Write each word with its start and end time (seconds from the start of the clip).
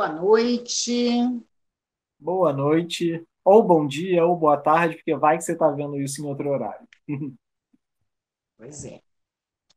boa 0.00 0.08
noite. 0.08 1.20
Boa 2.18 2.54
noite, 2.54 3.22
ou 3.44 3.62
bom 3.62 3.86
dia, 3.86 4.24
ou 4.24 4.34
boa 4.34 4.56
tarde, 4.56 4.96
porque 4.96 5.14
vai 5.14 5.36
que 5.36 5.44
você 5.44 5.52
está 5.52 5.70
vendo 5.70 6.00
isso 6.00 6.22
em 6.22 6.26
outro 6.26 6.48
horário. 6.48 6.88
Pois 8.56 8.84
é. 8.84 9.00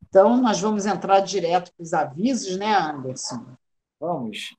Então, 0.10 0.42
nós 0.42 0.60
vamos 0.60 0.86
entrar 0.86 1.22
direto 1.22 1.74
para 1.74 1.84
os 1.84 1.94
avisos, 1.94 2.58
né, 2.58 2.74
Anderson? 2.74 3.56
Vamos. 3.98 4.54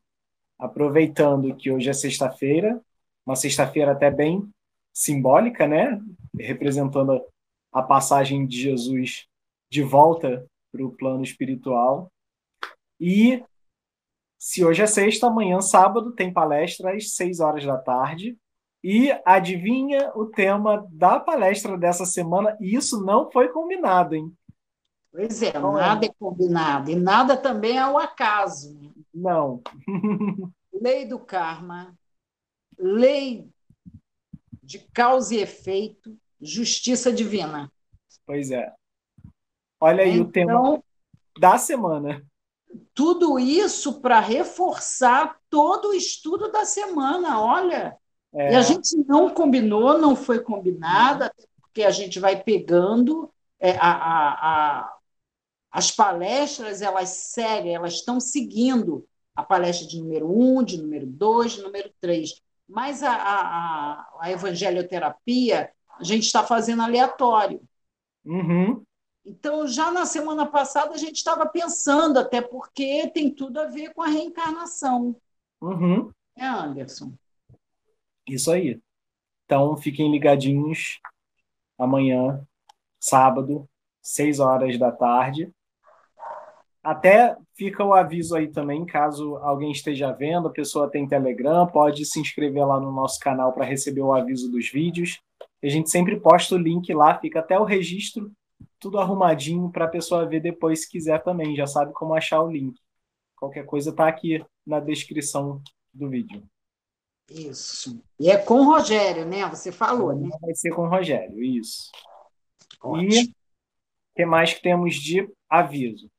Aproveitando 0.59 1.55
que 1.55 1.71
hoje 1.71 1.91
é 1.91 1.93
sexta-feira, 1.93 2.81
uma 3.27 3.37
sexta-feira 3.37 3.93
até 3.93 4.11
bem 4.11 4.51
simbólica, 4.95 5.67
né? 5.67 6.01
Representando 6.39 7.23
a 7.71 7.83
passagem 7.83 8.47
de 8.47 8.59
Jesus 8.63 9.27
de 9.71 9.83
volta 9.83 10.47
para 10.73 10.85
o 10.85 10.93
plano 10.93 11.23
espiritual. 11.23 12.11
E 12.99 13.45
se 14.45 14.63
hoje 14.63 14.83
é 14.83 14.87
sexta, 14.87 15.27
amanhã, 15.27 15.59
sábado, 15.63 16.13
tem 16.13 16.31
palestra 16.31 16.95
às 16.95 17.15
seis 17.15 17.41
horas 17.41 17.65
da 17.65 17.79
tarde. 17.79 18.39
E 18.83 19.11
adivinha 19.25 20.13
o 20.15 20.27
tema 20.27 20.87
da 20.93 21.19
palestra 21.19 21.79
dessa 21.79 22.05
semana? 22.05 22.55
E 22.61 22.77
isso 22.77 23.03
não 23.03 23.33
foi 23.33 23.49
combinado, 23.49 24.15
hein? 24.15 24.31
Pois 25.11 25.41
é, 25.41 25.59
não 25.59 25.73
nada 25.73 26.05
é 26.05 26.11
combinado. 26.19 26.91
E 26.91 26.95
nada 26.95 27.39
também 27.39 27.79
é 27.79 27.87
o 27.89 27.97
acaso. 27.97 28.79
Né? 28.79 28.91
Não. 29.15 29.63
lei 30.71 31.07
do 31.07 31.19
karma, 31.19 31.97
lei 32.79 33.49
de 34.63 34.79
causa 34.93 35.35
e 35.35 35.39
efeito, 35.39 36.15
justiça 36.39 37.11
divina. 37.11 37.73
Pois 38.27 38.51
é. 38.51 38.71
Olha 39.81 40.05
aí 40.05 40.19
então, 40.19 40.27
o 40.27 40.31
tema 40.31 40.53
então, 40.53 40.85
da 41.41 41.57
semana. 41.57 42.23
Tudo 42.95 43.39
isso 43.39 44.01
para 44.01 44.21
reforçar 44.21 45.37
todo 45.51 45.89
o 45.89 45.95
estudo 45.95 46.51
da 46.51 46.65
semana, 46.65 47.41
olha. 47.41 47.97
É. 48.33 48.53
E 48.53 48.57
a 48.57 48.63
gente 48.63 48.97
não 49.07 49.31
combinou, 49.31 49.99
não 49.99 50.17
foi 50.17 50.41
combinado, 50.41 51.31
porque 51.61 51.85
a 51.85 51.91
gente 51.91 52.19
vai 52.19 52.43
pegando 52.43 53.31
é, 53.61 53.73
a, 53.77 53.93
a, 53.93 54.79
a, 54.81 54.95
as 55.71 55.91
palestras, 55.91 56.83
elas 56.83 57.09
seguem, 57.09 57.75
elas 57.75 57.95
estão 57.95 58.19
seguindo 58.19 59.07
a 59.35 59.43
palestra 59.43 59.87
de 59.87 60.01
número 60.01 60.31
um, 60.31 60.63
de 60.63 60.81
número 60.81 61.07
dois, 61.07 61.53
de 61.53 61.63
número 61.63 61.91
três. 62.01 62.41
Mas 62.69 63.03
a, 63.03 63.13
a, 63.13 64.09
a 64.21 64.31
evangelioterapia, 64.31 65.71
a 65.99 66.05
gente 66.05 66.25
está 66.25 66.43
fazendo 66.45 66.83
aleatório. 66.83 67.61
Uhum. 68.25 68.83
Então, 69.25 69.67
já 69.67 69.91
na 69.91 70.05
semana 70.05 70.45
passada, 70.45 70.93
a 70.95 70.99
gente 70.99 71.17
estava 71.17 71.47
pensando, 71.47 72.19
até 72.19 72.43
porque 72.43 73.09
tem 73.09 73.31
tudo 73.31 73.59
a 73.59 73.67
ver 73.67 73.95
com 73.95 74.03
a 74.03 74.09
reencarnação. 74.09 75.17
Uhum. 75.63 76.11
É, 76.37 76.45
Anderson? 76.45 77.13
Isso 78.29 78.51
aí. 78.51 78.81
Então, 79.47 79.77
fiquem 79.77 80.11
ligadinhos 80.11 81.01
amanhã, 81.79 82.47
sábado, 83.01 83.69
seis 84.03 84.41
horas 84.41 84.79
da 84.79 84.93
tarde. 84.93 85.51
Até 86.83 87.35
fica 87.55 87.83
o 87.83 87.95
aviso 87.95 88.37
aí 88.37 88.49
também, 88.49 88.85
caso 88.85 89.37
alguém 89.39 89.73
esteja 89.73 90.13
vendo, 90.13 90.49
a 90.49 90.53
pessoa 90.53 90.91
tem 90.91 91.09
Telegram, 91.09 91.67
pode 91.67 92.05
se 92.05 92.21
inscrever 92.21 92.67
lá 92.67 92.79
no 92.79 92.93
nosso 92.93 93.19
canal 93.21 93.55
para 93.55 93.65
receber 93.65 94.03
o 94.03 94.13
aviso 94.13 94.51
dos 94.51 94.69
vídeos. 94.71 95.19
A 95.63 95.69
gente 95.69 95.91
sempre 95.91 96.21
posta 96.21 96.55
o 96.55 96.59
link 96.59 96.93
lá, 96.93 97.19
fica 97.19 97.41
até 97.41 97.59
o 97.59 97.65
registro 97.65 98.31
tudo 98.85 98.99
arrumadinho 98.99 99.71
para 99.71 99.87
a 99.87 99.89
pessoa 99.89 100.29
ver 100.29 100.41
depois 100.41 100.83
se 100.83 100.91
quiser 100.91 101.23
também. 101.23 101.57
Já 101.57 101.67
sabe 101.67 101.95
como 101.95 102.13
achar 102.13 102.43
o 102.43 102.51
link. 102.51 102.79
Qualquer 103.35 103.65
coisa 103.65 103.89
está 103.89 104.07
aqui 104.07 104.45
na 104.67 104.79
descrição 104.79 105.63
do 105.91 106.11
vídeo. 106.11 106.47
Isso. 107.31 107.99
E 108.21 108.31
é 108.31 108.37
com 108.37 108.61
o 108.61 108.65
Rogério, 108.65 109.25
né? 109.25 109.49
Você 109.49 109.73
falou, 109.73 110.15
né? 110.15 110.29
Vai 110.39 110.55
ser 110.55 110.71
com 110.75 110.83
o 110.83 110.89
Rogério, 110.91 111.43
isso. 111.43 111.91
Ótimo. 112.79 113.11
E 113.11 113.25
o 113.25 113.35
que 114.17 114.27
mais 114.27 114.53
que 114.53 114.61
temos 114.61 114.97
de 114.97 115.33
aviso? 115.49 116.11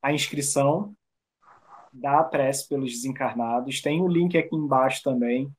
A 0.00 0.10
inscrição 0.10 0.96
da 1.92 2.24
prece 2.24 2.66
pelos 2.66 2.90
desencarnados. 2.90 3.82
Tem 3.82 4.00
o 4.00 4.04
um 4.04 4.08
link 4.08 4.38
aqui 4.38 4.56
embaixo 4.56 5.02
também 5.02 5.52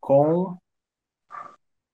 com 0.00 0.56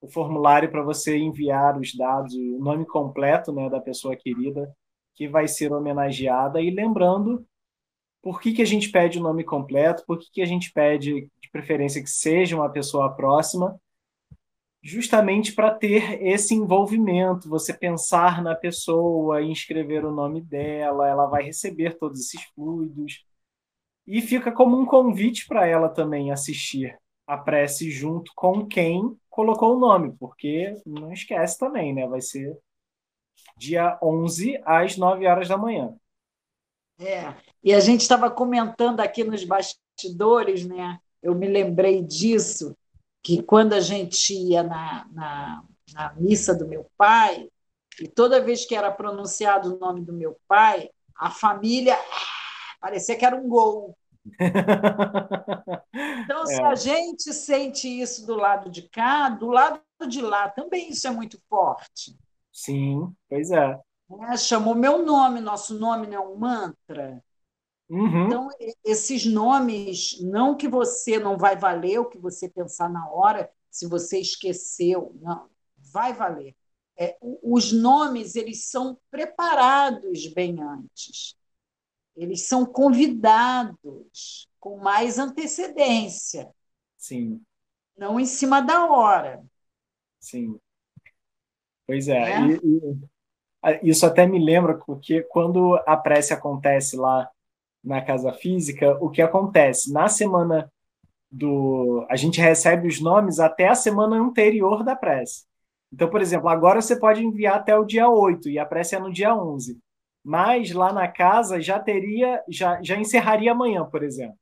o 0.05 0.09
formulário 0.11 0.71
para 0.71 0.83
você 0.83 1.17
enviar 1.17 1.79
os 1.79 1.95
dados, 1.95 2.35
o 2.35 2.59
nome 2.59 2.85
completo 2.85 3.53
né, 3.53 3.71
da 3.71 3.81
pessoa 3.81 4.15
querida 4.15 4.71
que 5.15 5.27
vai 5.27 5.49
ser 5.49 5.73
homenageada. 5.73 6.61
E 6.61 6.71
lembrando, 6.71 7.47
por 8.23 8.41
que, 8.41 8.53
que 8.53 8.63
a 8.63 8.67
gente 8.67 8.91
pede 8.91 9.19
o 9.19 9.23
nome 9.23 9.45
completo, 9.45 10.05
por 10.07 10.19
que, 10.19 10.31
que 10.31 10.43
a 10.43 10.47
gente 10.47 10.73
pede, 10.73 11.31
de 11.41 11.51
preferência, 11.51 12.03
que 12.03 12.11
seja 12.11 12.57
uma 12.57 12.69
pessoa 12.69 13.15
próxima, 13.15 13.81
justamente 14.83 15.55
para 15.55 15.71
ter 15.75 16.23
esse 16.23 16.55
envolvimento, 16.55 17.49
você 17.49 17.73
pensar 17.73 18.43
na 18.43 18.55
pessoa, 18.55 19.41
escrever 19.41 20.05
o 20.05 20.13
nome 20.13 20.43
dela, 20.43 21.09
ela 21.09 21.27
vai 21.27 21.45
receber 21.45 21.97
todos 21.97 22.21
esses 22.21 22.43
fluidos. 22.55 23.25
E 24.07 24.21
fica 24.21 24.53
como 24.53 24.79
um 24.79 24.85
convite 24.85 25.47
para 25.47 25.67
ela 25.67 25.89
também 25.89 26.31
assistir 26.31 26.99
a 27.27 27.37
prece 27.37 27.91
junto 27.91 28.33
com 28.35 28.67
quem 28.67 29.19
colocou 29.31 29.77
o 29.77 29.79
nome, 29.79 30.15
porque 30.19 30.75
não 30.87 31.13
esquece 31.13 31.59
também, 31.59 31.95
né? 31.95 32.07
Vai 32.07 32.21
ser 32.21 32.57
dia 33.57 33.99
11 34.03 34.61
às 34.65 34.97
9 34.97 35.27
horas 35.27 35.49
da 35.49 35.57
manhã. 35.57 35.95
É, 36.99 37.35
e 37.63 37.75
a 37.75 37.81
gente 37.81 38.03
estava 38.03 38.31
comentando 38.31 39.01
aqui 39.01 39.25
nos 39.25 39.45
bastidores, 39.45 40.65
né? 40.65 40.99
Eu 41.23 41.35
me 41.35 41.49
lembrei 41.49 42.03
disso, 42.03 42.77
que 43.23 43.43
quando 43.43 43.73
a 43.73 43.81
gente 43.81 44.35
ia 44.35 44.63
na, 44.63 45.07
na, 45.11 45.65
na 45.93 46.15
missa 46.15 46.55
do 46.55 46.69
meu 46.69 46.87
pai, 46.97 47.49
e 48.01 48.07
toda 48.07 48.43
vez 48.43 48.67
que 48.67 48.75
era 48.75 48.91
pronunciado 48.91 49.75
o 49.75 49.79
nome 49.79 50.03
do 50.03 50.13
meu 50.13 50.37
pai, 50.47 50.91
a 51.17 51.31
família 51.31 51.95
ah, 51.95 52.77
parecia 52.81 53.17
que 53.17 53.25
era 53.25 53.37
um 53.37 53.49
gol. 53.49 53.97
Então, 56.25 56.47
se 56.47 56.61
é. 56.61 56.65
a 56.65 56.75
gente 56.75 57.33
sente 57.33 57.89
isso 57.89 58.27
do 58.27 58.35
lado 58.35 58.71
de 58.71 58.89
cá, 58.89 59.29
do 59.29 59.49
lado 59.49 59.83
de 60.09 60.21
lá 60.21 60.49
também 60.49 60.91
isso 60.91 61.07
é 61.07 61.11
muito 61.11 61.39
forte. 61.49 62.17
Sim, 62.53 63.13
pois 63.29 63.51
é. 63.51 63.79
é 64.31 64.37
chamou 64.37 64.75
meu 64.75 65.05
nome, 65.05 65.41
nosso 65.41 65.79
nome 65.79 66.07
não 66.07 66.15
é 66.15 66.21
um 66.21 66.37
mantra. 66.37 67.23
Uhum. 67.89 68.27
Então, 68.27 68.49
esses 68.83 69.27
nomes, 69.27 70.19
não 70.23 70.57
que 70.57 70.67
você 70.67 71.19
não 71.19 71.37
vai 71.37 71.57
valer 71.57 71.99
o 71.99 72.09
que 72.09 72.19
você 72.19 72.49
pensar 72.49 72.89
na 72.89 73.09
hora, 73.11 73.51
se 73.71 73.87
você 73.87 74.19
esqueceu, 74.19 75.15
não, 75.21 75.49
vai 75.93 76.13
valer. 76.15 76.55
É, 76.97 77.19
os 77.43 77.73
nomes, 77.73 78.37
eles 78.37 78.71
são 78.71 78.99
preparados 79.11 80.27
bem 80.29 80.63
antes. 80.63 81.37
Eles 82.17 82.47
são 82.47 82.65
convidados 82.65 84.49
com 84.61 84.79
mais 84.79 85.19
antecedência. 85.19 86.49
Sim. 86.97 87.41
Não 87.97 88.19
em 88.19 88.27
cima 88.27 88.61
da 88.61 88.87
hora. 88.87 89.45
Sim. 90.21 90.59
Pois 91.87 92.09
é. 92.09 92.33
é? 92.33 92.41
E, 92.47 92.61
e, 93.83 93.91
isso 93.91 94.07
até 94.07 94.27
me 94.27 94.43
lembra 94.43 94.79
porque 94.79 95.23
quando 95.23 95.75
a 95.87 95.97
prece 95.97 96.33
acontece 96.33 96.97
lá 96.97 97.29
na 97.83 98.03
casa 98.03 98.33
física, 98.33 98.97
o 99.01 99.11
que 99.11 99.21
acontece? 99.21 99.93
Na 99.93 100.09
semana 100.09 100.71
do. 101.31 102.07
A 102.09 102.17
gente 102.17 102.41
recebe 102.41 102.89
os 102.89 103.01
nomes 103.01 103.39
até 103.39 103.69
a 103.69 103.75
semana 103.75 104.17
anterior 104.17 104.83
da 104.83 104.97
prece. 104.97 105.45
Então, 105.93 106.09
por 106.09 106.21
exemplo, 106.21 106.49
agora 106.49 106.81
você 106.81 106.99
pode 106.99 107.25
enviar 107.25 107.57
até 107.57 107.77
o 107.77 107.85
dia 107.85 108.09
8 108.09 108.49
e 108.49 108.59
a 108.59 108.67
prece 108.67 108.97
é 108.97 108.99
no 108.99 109.13
dia 109.13 109.35
11. 109.35 109.79
Mas 110.25 110.73
lá 110.73 110.93
na 110.93 111.07
casa 111.07 111.61
já 111.61 111.79
teria, 111.79 112.43
já, 112.49 112.81
já 112.83 112.97
encerraria 112.97 113.53
amanhã, 113.53 113.85
por 113.85 114.03
exemplo. 114.03 114.39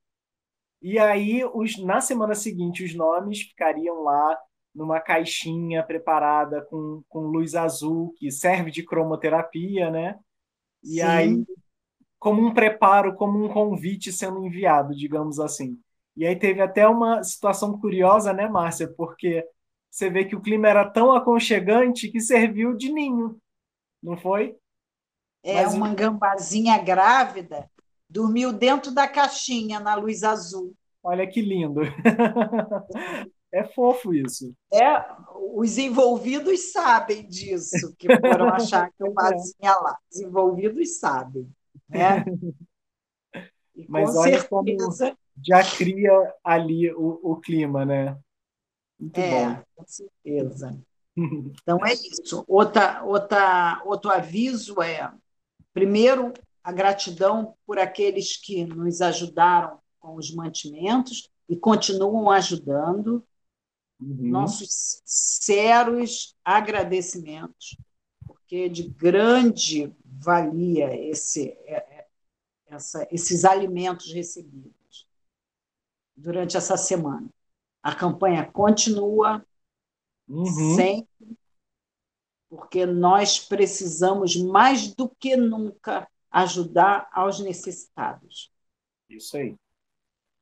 E 0.80 0.98
aí, 0.98 1.44
os, 1.44 1.78
na 1.78 2.00
semana 2.00 2.34
seguinte, 2.34 2.84
os 2.84 2.94
nomes 2.94 3.42
ficariam 3.42 4.02
lá 4.02 4.38
numa 4.74 5.00
caixinha 5.00 5.82
preparada 5.82 6.62
com, 6.62 7.02
com 7.08 7.26
luz 7.26 7.54
azul, 7.54 8.14
que 8.16 8.30
serve 8.30 8.70
de 8.70 8.84
cromoterapia, 8.84 9.90
né? 9.90 10.18
E 10.82 11.00
Sim. 11.00 11.06
aí, 11.06 11.44
como 12.18 12.46
um 12.46 12.54
preparo, 12.54 13.14
como 13.14 13.44
um 13.44 13.48
convite 13.48 14.12
sendo 14.12 14.44
enviado, 14.46 14.94
digamos 14.94 15.38
assim. 15.40 15.78
E 16.16 16.26
aí 16.26 16.36
teve 16.36 16.60
até 16.60 16.86
uma 16.86 17.22
situação 17.22 17.78
curiosa, 17.78 18.32
né, 18.32 18.48
Márcia? 18.48 18.88
Porque 18.96 19.44
você 19.90 20.10
vê 20.10 20.24
que 20.24 20.36
o 20.36 20.40
clima 20.40 20.68
era 20.68 20.88
tão 20.88 21.12
aconchegante 21.12 22.10
que 22.10 22.20
serviu 22.20 22.74
de 22.74 22.92
ninho, 22.92 23.38
não 24.02 24.16
foi? 24.16 24.56
É 25.42 25.62
Mas... 25.62 25.74
uma 25.74 25.94
gambazinha 25.94 26.78
grávida 26.78 27.68
Dormiu 28.12 28.52
dentro 28.52 28.92
da 28.92 29.08
caixinha, 29.08 29.80
na 29.80 29.94
luz 29.94 30.22
azul. 30.22 30.74
Olha 31.02 31.26
que 31.26 31.40
lindo. 31.40 31.80
É 33.54 33.64
fofo 33.64 34.14
isso. 34.14 34.54
É, 34.72 35.04
os 35.54 35.76
envolvidos 35.76 36.72
sabem 36.72 37.28
disso, 37.28 37.94
que 37.98 38.08
foram 38.16 38.48
achar 38.48 38.88
que 38.88 38.94
eu 39.04 39.12
fazia 39.12 39.74
lá. 39.78 39.98
Os 40.10 40.20
envolvidos 40.22 40.98
sabem. 40.98 41.46
Né? 41.88 42.24
E 43.74 43.86
Mas 43.88 44.10
com 44.14 44.22
certeza, 44.22 45.06
como... 45.06 45.18
já 45.42 45.62
cria 45.62 46.34
ali 46.44 46.92
o, 46.92 47.20
o 47.22 47.36
clima, 47.36 47.84
né? 47.86 48.18
Muito 49.00 49.18
é, 49.18 49.30
bom. 49.30 49.62
com 49.76 49.84
certeza. 49.86 50.78
Então 51.14 51.78
é 51.84 51.92
isso. 51.94 52.44
Outra, 52.46 53.02
outra, 53.02 53.82
outro 53.86 54.10
aviso 54.10 54.80
é, 54.82 55.10
primeiro, 55.72 56.32
a 56.62 56.70
gratidão 56.72 57.56
por 57.66 57.78
aqueles 57.78 58.36
que 58.36 58.64
nos 58.64 59.00
ajudaram 59.00 59.80
com 59.98 60.14
os 60.16 60.34
mantimentos 60.34 61.30
e 61.48 61.56
continuam 61.56 62.30
ajudando. 62.30 63.24
Uhum. 64.00 64.30
Nossos 64.30 65.00
sinceros 65.04 66.36
agradecimentos, 66.44 67.76
porque 68.26 68.68
de 68.68 68.88
grande 68.88 69.94
valia 70.04 70.94
esse, 71.08 71.50
é, 71.66 71.74
é, 71.74 72.06
essa, 72.66 73.06
esses 73.12 73.44
alimentos 73.44 74.12
recebidos 74.12 75.06
durante 76.16 76.56
essa 76.56 76.76
semana. 76.76 77.28
A 77.82 77.94
campanha 77.94 78.44
continua 78.44 79.44
uhum. 80.28 80.76
sempre, 80.76 81.38
porque 82.52 82.84
nós 82.84 83.38
precisamos 83.38 84.36
mais 84.36 84.94
do 84.94 85.08
que 85.08 85.38
nunca 85.38 86.06
ajudar 86.30 87.08
aos 87.10 87.40
necessitados. 87.40 88.52
Isso 89.08 89.38
aí. 89.38 89.56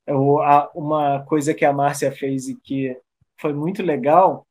Eu, 0.04 0.40
a, 0.40 0.68
uma 0.74 1.24
coisa 1.24 1.54
que 1.54 1.64
a 1.64 1.72
Márcia 1.72 2.10
fez 2.10 2.48
e 2.48 2.56
que 2.56 3.00
foi 3.40 3.52
muito 3.52 3.80
legal, 3.80 4.44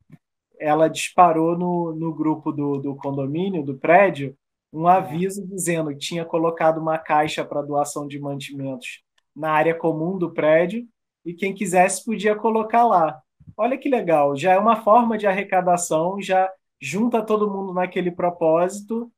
ela 0.57 0.87
disparou 0.87 1.57
no, 1.57 1.93
no 1.93 2.15
grupo 2.15 2.53
do, 2.53 2.77
do 2.77 2.95
condomínio, 2.95 3.61
do 3.61 3.77
prédio, 3.77 4.37
um 4.71 4.87
aviso 4.87 5.45
dizendo 5.45 5.89
que 5.89 5.97
tinha 5.97 6.23
colocado 6.23 6.77
uma 6.77 6.97
caixa 6.97 7.43
para 7.43 7.61
doação 7.61 8.07
de 8.07 8.21
mantimentos 8.21 9.03
na 9.35 9.51
área 9.51 9.75
comum 9.75 10.17
do 10.17 10.31
prédio 10.31 10.87
e 11.25 11.33
quem 11.33 11.53
quisesse 11.53 12.05
podia 12.05 12.37
colocar 12.37 12.85
lá. 12.85 13.21
Olha 13.57 13.77
que 13.77 13.89
legal, 13.89 14.33
já 14.37 14.53
é 14.53 14.57
uma 14.57 14.77
forma 14.77 15.17
de 15.17 15.27
arrecadação, 15.27 16.21
já 16.21 16.49
junta 16.79 17.21
todo 17.21 17.49
mundo 17.49 17.73
naquele 17.73 18.11
propósito 18.11 19.11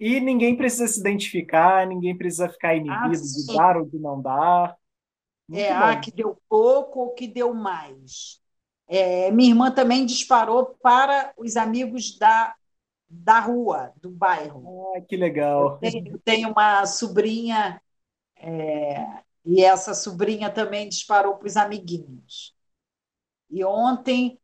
e 0.00 0.18
ninguém 0.20 0.56
precisa 0.56 0.88
se 0.88 0.98
identificar, 0.98 1.86
ninguém 1.86 2.16
precisa 2.16 2.48
ficar 2.48 2.74
inibido 2.74 2.98
ah, 2.98 3.10
de 3.10 3.46
dar 3.56 3.76
ou 3.76 3.86
de 3.86 3.98
não 3.98 4.20
dar. 4.20 4.76
Muito 5.48 5.62
é, 5.62 5.70
ah, 5.70 5.96
que 6.00 6.10
deu 6.10 6.36
pouco 6.48 7.00
ou 7.00 7.14
que 7.14 7.28
deu 7.28 7.54
mais. 7.54 8.40
É, 8.88 9.30
minha 9.30 9.50
irmã 9.50 9.70
também 9.70 10.04
disparou 10.04 10.76
para 10.82 11.32
os 11.36 11.56
amigos 11.56 12.18
da, 12.18 12.54
da 13.08 13.40
rua, 13.40 13.92
do 14.00 14.10
bairro. 14.10 14.92
Ah, 14.96 15.00
que 15.00 15.16
legal. 15.16 15.78
Eu 15.82 15.90
tenho, 15.90 16.08
eu 16.08 16.18
tenho 16.18 16.50
uma 16.50 16.84
sobrinha, 16.84 17.80
é, 18.36 19.06
e 19.44 19.62
essa 19.62 19.94
sobrinha 19.94 20.50
também 20.50 20.88
disparou 20.88 21.36
para 21.36 21.46
os 21.46 21.56
amiguinhos. 21.56 22.54
E 23.48 23.64
ontem 23.64 24.38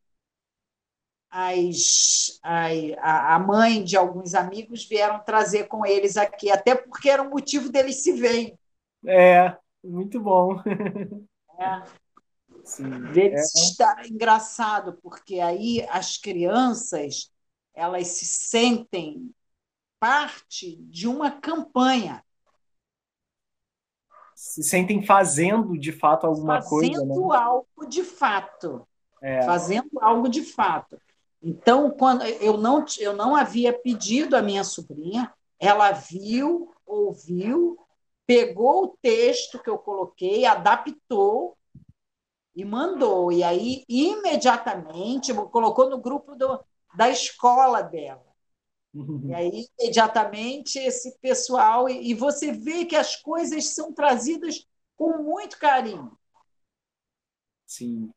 as, 1.31 2.39
a, 2.43 3.35
a 3.35 3.39
mãe 3.39 3.85
de 3.85 3.97
alguns 3.97 4.35
amigos 4.35 4.87
vieram 4.87 5.21
trazer 5.21 5.69
com 5.69 5.85
eles 5.85 6.17
aqui, 6.17 6.51
até 6.51 6.75
porque 6.75 7.11
era 7.11 7.23
um 7.23 7.31
motivo 7.31 7.71
deles 7.71 8.03
se 8.03 8.13
verem. 8.13 8.59
É, 9.07 9.57
muito 9.83 10.21
bom. 10.21 10.57
É. 11.61 11.83
Sim, 12.63 13.01
deles 13.13 13.53
é. 13.57 13.61
está 13.61 14.07
engraçado, 14.07 14.99
porque 15.03 15.41
aí 15.41 15.85
as 15.91 16.17
crianças 16.17 17.33
elas 17.75 18.09
se 18.09 18.25
sentem 18.25 19.33
parte 19.99 20.77
de 20.83 21.09
uma 21.09 21.31
campanha. 21.31 22.25
Se 24.35 24.63
sentem 24.63 25.05
fazendo 25.05 25.79
de 25.79 25.93
fato 25.93 26.27
alguma 26.27 26.63
fazendo 26.63 26.69
coisa. 26.69 26.93
Fazendo 26.93 27.29
né? 27.29 27.37
algo 27.37 27.87
de 27.89 28.05
fato. 28.05 28.89
É. 29.21 29.43
Fazendo 29.43 29.91
algo 30.01 30.29
de 30.29 30.43
fato. 30.43 31.01
Então, 31.43 31.91
quando 31.91 32.25
eu 32.25 32.57
não, 32.57 32.85
eu 32.99 33.13
não 33.15 33.37
havia 33.37 33.73
pedido 33.73 34.37
à 34.37 34.43
minha 34.43 34.65
sobrinha, 34.65 35.33
ela 35.59 35.93
viu, 35.93 36.75
ouviu, 36.85 37.79
pegou 38.27 38.85
o 38.85 38.99
texto 39.01 39.59
que 39.63 39.71
eu 39.71 39.79
coloquei, 39.79 40.45
adaptou 40.45 41.57
e 42.55 42.65
mandou. 42.65 43.31
E 43.31 43.43
aí, 43.43 43.85
imediatamente, 43.89 45.33
colocou 45.33 45.89
no 45.89 45.99
grupo 45.99 46.35
do, 46.35 46.61
da 46.97 47.09
escola 47.09 47.83
dela. 47.83 48.27
E 49.29 49.35
aí, 49.35 49.67
imediatamente, 49.79 50.79
esse 50.79 51.19
pessoal. 51.19 51.89
E, 51.89 52.11
e 52.11 52.15
você 52.15 52.51
vê 52.51 52.85
que 52.85 52.97
as 52.97 53.15
coisas 53.15 53.67
são 53.67 53.93
trazidas 53.93 54.67
com 54.97 55.23
muito 55.23 55.59
carinho. 55.59 56.19
Sim. 57.67 58.11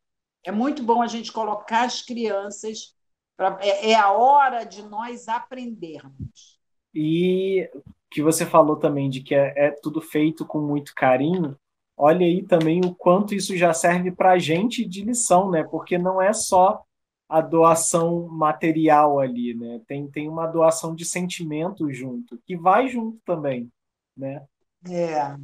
É 0.43 0.51
muito 0.51 0.81
bom 0.81 1.01
a 1.01 1.07
gente 1.07 1.31
colocar 1.31 1.83
as 1.83 2.01
crianças 2.01 2.95
Pra, 3.41 3.57
é, 3.59 3.89
é 3.89 3.95
a 3.95 4.11
hora 4.11 4.63
de 4.63 4.83
nós 4.83 5.27
aprendermos. 5.27 6.59
E 6.93 7.67
que 8.11 8.21
você 8.21 8.45
falou 8.45 8.75
também 8.75 9.09
de 9.09 9.19
que 9.21 9.33
é, 9.33 9.51
é 9.55 9.71
tudo 9.71 9.99
feito 9.99 10.45
com 10.45 10.59
muito 10.59 10.93
carinho, 10.93 11.57
olha 11.97 12.23
aí 12.23 12.43
também 12.43 12.81
o 12.85 12.93
quanto 12.93 13.33
isso 13.33 13.57
já 13.57 13.73
serve 13.73 14.11
para 14.11 14.33
a 14.33 14.37
gente 14.37 14.85
de 14.85 15.01
lição, 15.01 15.49
né? 15.49 15.63
Porque 15.63 15.97
não 15.97 16.21
é 16.21 16.31
só 16.33 16.83
a 17.27 17.41
doação 17.41 18.27
material 18.27 19.19
ali, 19.19 19.55
né? 19.55 19.81
Tem, 19.87 20.07
tem 20.07 20.29
uma 20.29 20.45
doação 20.45 20.93
de 20.93 21.03
sentimento 21.03 21.91
junto, 21.91 22.39
que 22.45 22.55
vai 22.55 22.89
junto 22.89 23.17
também, 23.25 23.71
né? 24.15 24.45
É. 24.87 25.35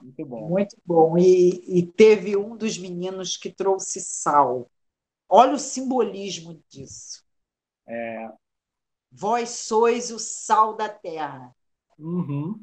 Muito 0.00 0.24
bom. 0.24 0.48
Muito 0.48 0.76
bom. 0.86 1.18
E, 1.18 1.80
e 1.80 1.86
teve 1.86 2.34
um 2.34 2.56
dos 2.56 2.78
meninos 2.78 3.36
que 3.36 3.50
trouxe 3.50 4.00
sal. 4.00 4.70
Olha 5.30 5.54
o 5.54 5.58
simbolismo 5.58 6.60
disso. 6.68 7.24
É. 7.86 8.28
Vós 9.12 9.50
sois 9.50 10.10
o 10.10 10.18
sal 10.18 10.74
da 10.74 10.88
terra. 10.88 11.54
Uhum. 11.96 12.60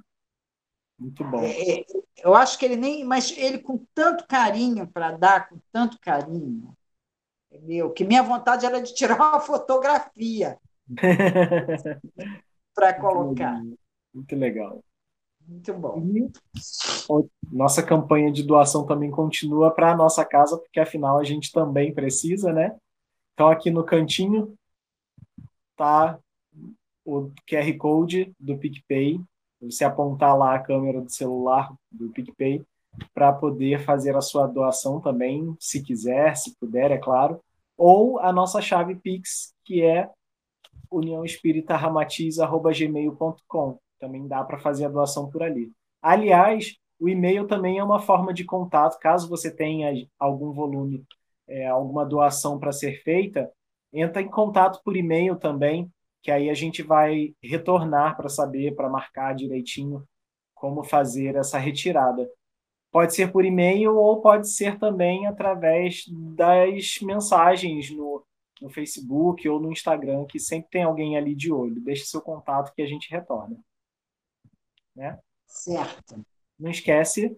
Muito 0.99 1.23
bom. 1.23 1.43
É, 1.43 1.79
é 1.79 1.85
eu 2.17 2.35
acho 2.35 2.57
que 2.59 2.65
ele 2.65 2.75
nem. 2.75 3.05
Mas 3.05 3.31
ele 3.37 3.59
com 3.59 3.85
tanto 3.93 4.27
carinho 4.27 4.87
para 4.87 5.11
dar, 5.11 5.47
com 5.47 5.59
tanto 5.71 5.97
carinho. 5.99 6.75
Entendeu? 7.49 7.91
Que 7.91 8.03
minha 8.03 8.21
vontade 8.21 8.65
era 8.65 8.81
de 8.81 8.93
tirar 8.93 9.15
uma 9.15 9.39
fotografia 9.39 10.59
para 12.75 12.93
colocar. 12.99 13.61
Muito 14.13 14.35
legal. 14.35 14.83
Muito 15.47 15.73
bom. 15.73 16.05
E 16.13 16.29
nossa 17.49 17.81
campanha 17.81 18.29
de 18.31 18.43
doação 18.43 18.85
também 18.85 19.09
continua 19.09 19.71
para 19.71 19.93
a 19.93 19.95
nossa 19.95 20.25
casa, 20.25 20.57
porque 20.57 20.79
afinal 20.79 21.17
a 21.17 21.23
gente 21.23 21.53
também 21.53 21.93
precisa, 21.93 22.51
né? 22.51 22.75
Então 23.33 23.47
aqui 23.47 23.71
no 23.71 23.85
cantinho 23.85 24.53
tá 25.77 26.19
o 27.05 27.31
QR 27.49 27.77
Code 27.77 28.35
do 28.37 28.57
PicPay. 28.57 29.21
Você 29.61 29.85
apontar 29.85 30.37
lá 30.37 30.53
a 30.53 30.59
câmera 30.59 30.99
do 31.01 31.09
celular 31.09 31.73
do 31.89 32.09
PicPay 32.09 32.61
para 33.13 33.31
poder 33.31 33.85
fazer 33.85 34.13
a 34.15 34.21
sua 34.21 34.47
doação 34.47 34.99
também, 34.99 35.55
se 35.59 35.81
quiser, 35.81 36.35
se 36.35 36.53
puder, 36.59 36.91
é 36.91 36.97
claro. 36.97 37.39
Ou 37.77 38.19
a 38.19 38.33
nossa 38.33 38.61
chave 38.61 38.95
Pix, 38.95 39.53
que 39.63 39.81
é 39.81 40.09
uniãoespíritaramatiz.gmail.com 40.91 43.79
também 43.99 44.27
dá 44.27 44.43
para 44.43 44.59
fazer 44.59 44.85
a 44.85 44.89
doação 44.89 45.29
por 45.29 45.43
ali. 45.43 45.71
Aliás, 46.01 46.75
o 46.99 47.07
e-mail 47.07 47.47
também 47.47 47.77
é 47.77 47.83
uma 47.83 47.99
forma 47.99 48.33
de 48.33 48.43
contato, 48.43 48.99
caso 48.99 49.29
você 49.29 49.51
tenha 49.51 49.91
algum 50.19 50.51
volume, 50.51 51.05
é, 51.47 51.67
alguma 51.67 52.05
doação 52.05 52.59
para 52.59 52.71
ser 52.71 53.03
feita, 53.03 53.51
entra 53.93 54.21
em 54.21 54.29
contato 54.29 54.81
por 54.83 54.97
e-mail 54.97 55.35
também, 55.35 55.91
que 56.21 56.31
aí 56.31 56.49
a 56.49 56.53
gente 56.53 56.81
vai 56.83 57.33
retornar 57.41 58.17
para 58.17 58.29
saber, 58.29 58.75
para 58.75 58.89
marcar 58.89 59.33
direitinho 59.35 60.03
como 60.53 60.83
fazer 60.83 61.35
essa 61.35 61.57
retirada. 61.57 62.27
Pode 62.91 63.13
ser 63.13 63.31
por 63.31 63.45
e-mail 63.45 63.95
ou 63.95 64.21
pode 64.21 64.49
ser 64.49 64.79
também 64.79 65.27
através 65.27 66.05
das 66.35 66.99
mensagens 67.01 67.91
no, 67.91 68.25
no 68.61 68.69
Facebook 68.69 69.47
ou 69.47 69.59
no 69.59 69.71
Instagram, 69.71 70.25
que 70.25 70.39
sempre 70.39 70.69
tem 70.71 70.83
alguém 70.83 71.15
ali 71.15 71.35
de 71.35 71.51
olho. 71.51 71.79
Deixe 71.81 72.05
seu 72.05 72.21
contato 72.21 72.73
que 72.73 72.81
a 72.81 72.87
gente 72.87 73.09
retorna. 73.11 73.57
Né? 74.97 75.19
Certo. 75.45 76.25
Não 76.59 76.71
esquece 76.71 77.37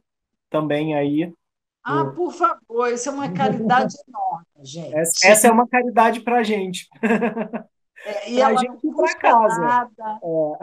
também 0.50 0.96
aí. 0.96 1.34
Ah, 1.84 2.04
o... 2.04 2.16
por 2.16 2.32
favor, 2.32 2.92
isso 2.92 3.10
é 3.10 3.12
uma 3.12 3.32
caridade 3.34 3.96
enorme, 4.08 4.46
gente. 4.64 4.96
Essa, 4.96 5.28
essa 5.28 5.48
é 5.48 5.52
uma 5.52 5.68
caridade 5.68 6.22
para 6.22 6.38
a 6.40 6.44
gente. 6.44 6.88
É, 8.06 8.32
e 8.32 8.42
a 8.42 8.56
gente 8.56 8.80
para 8.96 9.16
casa. 9.18 9.60
Nada. 9.60 10.20
É. 10.24 10.60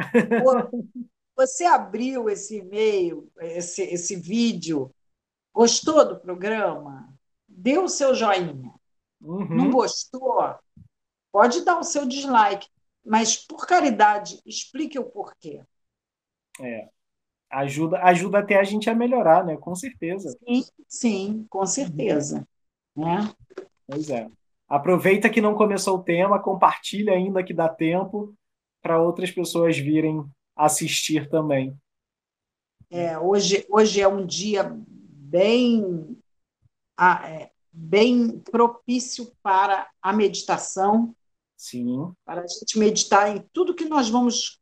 Você 1.37 1.67
abriu 1.67 2.31
esse 2.31 2.61
e-mail, 2.61 3.31
esse, 3.41 3.83
esse 3.83 4.17
vídeo, 4.17 4.91
gostou 5.53 6.03
do 6.09 6.19
programa? 6.19 7.13
Dê 7.47 7.77
o 7.77 7.89
seu 7.89 8.15
joinha. 8.15 8.73
Uhum. 9.21 9.49
Não 9.51 9.71
gostou? 9.71 10.59
Pode 11.31 11.63
dar 11.63 11.79
o 11.79 11.85
seu 11.85 12.07
dislike, 12.07 12.69
mas 13.05 13.37
por 13.37 13.67
caridade, 13.67 14.41
explique 14.47 14.99
o 14.99 15.05
porquê. 15.05 15.63
É. 16.61 16.89
Ajuda, 17.51 18.03
ajuda 18.03 18.39
até 18.39 18.57
a 18.57 18.65
gente 18.65 18.91
a 18.91 18.95
melhorar, 18.95 19.45
né? 19.45 19.57
Com 19.57 19.75
certeza. 19.75 20.37
Sim, 20.45 20.65
sim, 20.89 21.47
com 21.49 21.65
certeza. 21.65 22.47
Né? 22.95 23.33
Pois 23.87 24.11
é. 24.11 24.29
Aproveita 24.69 25.31
que 25.31 25.41
não 25.41 25.55
começou 25.55 25.97
o 25.97 26.03
tema, 26.03 26.43
compartilha 26.43 27.13
ainda 27.13 27.45
que 27.45 27.55
dá 27.55 27.69
tempo 27.69 28.35
para 28.83 29.01
outras 29.01 29.31
pessoas 29.31 29.79
virem 29.79 30.25
assistir 30.57 31.29
também. 31.29 31.77
É, 32.91 33.19
hoje, 33.19 33.65
hoje 33.69 34.01
é 34.01 34.09
um 34.09 34.25
dia 34.25 34.65
bem, 34.73 36.17
é, 36.99 37.51
bem 37.73 38.39
propício 38.41 39.33
para 39.43 39.89
a 40.01 40.13
meditação. 40.13 41.15
Sim. 41.57 42.13
Para 42.25 42.43
a 42.43 42.47
gente 42.47 42.79
meditar 42.79 43.35
em 43.35 43.41
tudo 43.53 43.75
que 43.75 43.85
nós 43.85 44.09
vamos 44.09 44.61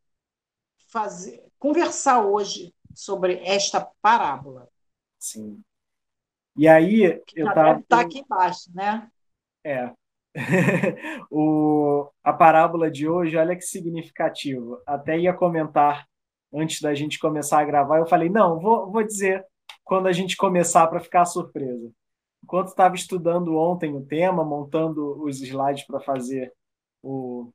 fazer, 0.89 1.45
conversar 1.65 2.23
hoje 2.23 2.75
sobre 2.95 3.41
esta 3.43 3.81
parábola. 4.03 4.69
Sim. 5.19 5.63
E 6.55 6.69
aí 6.69 7.23
eu 7.35 7.49
estava. 7.49 7.81
Está 7.81 8.01
aqui 8.01 8.19
embaixo, 8.19 8.71
né? 8.75 9.11
É. 9.65 9.91
o, 11.31 12.11
a 12.23 12.35
parábola 12.35 12.91
de 12.91 13.09
hoje, 13.09 13.39
olha 13.39 13.57
que 13.57 13.63
significativo. 13.63 14.79
Até 14.87 15.19
ia 15.19 15.33
comentar 15.33 16.07
antes 16.53 16.83
da 16.83 16.95
gente 16.95 17.19
começar 17.19 17.61
a 17.61 17.65
gravar, 17.65 17.99
eu 17.99 18.07
falei, 18.07 18.29
não, 18.29 18.61
vou, 18.61 18.93
vou 18.93 19.03
dizer 19.03 19.43
quando 19.83 20.07
a 20.07 20.13
gente 20.13 20.37
começar 20.37 20.87
para 20.87 21.01
ficar 21.01 21.25
surpresa. 21.25 21.91
Enquanto 22.43 22.69
estava 22.69 22.95
estudando 22.95 23.57
ontem 23.57 23.97
o 23.97 24.05
tema, 24.05 24.45
montando 24.45 25.23
os 25.23 25.41
slides 25.41 25.87
para 25.87 25.99
fazer 26.01 26.53
o, 27.03 27.51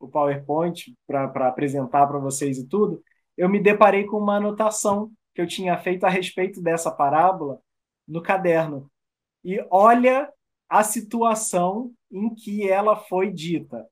o 0.00 0.08
PowerPoint, 0.08 0.96
para 1.06 1.48
apresentar 1.48 2.06
para 2.06 2.18
vocês 2.18 2.56
e 2.56 2.66
tudo, 2.66 3.02
eu 3.36 3.48
me 3.48 3.60
deparei 3.60 4.04
com 4.04 4.18
uma 4.18 4.36
anotação 4.36 5.12
que 5.34 5.40
eu 5.40 5.46
tinha 5.46 5.76
feito 5.78 6.04
a 6.04 6.08
respeito 6.08 6.62
dessa 6.62 6.90
parábola 6.90 7.60
no 8.08 8.22
caderno. 8.22 8.90
E 9.44 9.64
olha 9.70 10.32
a 10.68 10.82
situação 10.82 11.92
em 12.10 12.34
que 12.34 12.68
ela 12.68 12.96
foi 12.96 13.30
dita. 13.30 13.86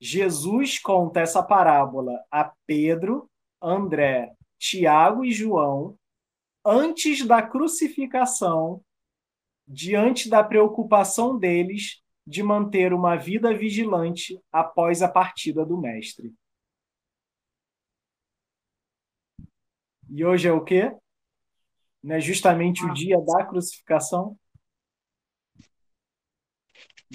Jesus 0.00 0.78
conta 0.78 1.20
essa 1.20 1.42
parábola 1.42 2.24
a 2.30 2.52
Pedro, 2.66 3.30
André, 3.62 4.32
Tiago 4.58 5.24
e 5.24 5.30
João 5.30 5.96
antes 6.64 7.24
da 7.26 7.42
crucificação, 7.42 8.82
diante 9.66 10.28
da 10.28 10.42
preocupação 10.42 11.38
deles 11.38 12.02
de 12.26 12.42
manter 12.42 12.92
uma 12.92 13.16
vida 13.16 13.54
vigilante 13.54 14.38
após 14.52 15.02
a 15.02 15.08
partida 15.08 15.64
do 15.64 15.78
Mestre. 15.78 16.34
E 20.12 20.24
hoje 20.24 20.48
é 20.48 20.52
o 20.52 20.64
quê? 20.64 20.92
Não 22.02 22.16
é 22.16 22.20
justamente 22.20 22.84
o 22.84 22.92
dia 22.92 23.20
da 23.20 23.44
crucificação? 23.44 24.36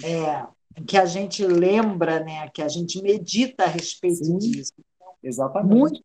É, 0.02 0.46
que 0.86 0.96
a 0.96 1.04
gente 1.04 1.44
lembra, 1.44 2.20
né, 2.20 2.48
que 2.50 2.62
a 2.62 2.68
gente 2.68 3.02
medita 3.02 3.64
a 3.64 3.68
respeito 3.68 4.24
Sim, 4.24 4.38
disso. 4.38 4.72
Exatamente. 5.22 5.74
Muito, 5.74 6.04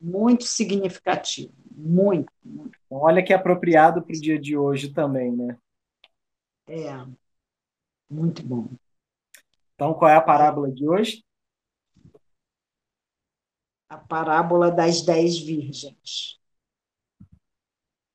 muito 0.00 0.44
significativo. 0.44 1.52
Muito, 1.70 2.30
muito. 2.44 2.78
Então, 2.86 2.98
olha 2.98 3.22
que 3.22 3.32
apropriado 3.32 4.02
para 4.02 4.16
o 4.16 4.20
dia 4.20 4.38
de 4.38 4.56
hoje 4.56 4.92
também, 4.92 5.32
né? 5.32 5.56
É, 6.68 7.06
muito 8.10 8.42
bom. 8.42 8.68
Então, 9.74 9.94
qual 9.94 10.10
é 10.10 10.16
a 10.16 10.22
parábola 10.22 10.70
de 10.70 10.88
hoje? 10.88 11.25
A 13.88 13.96
parábola 13.96 14.70
das 14.70 15.02
dez 15.02 15.38
virgens. 15.38 16.40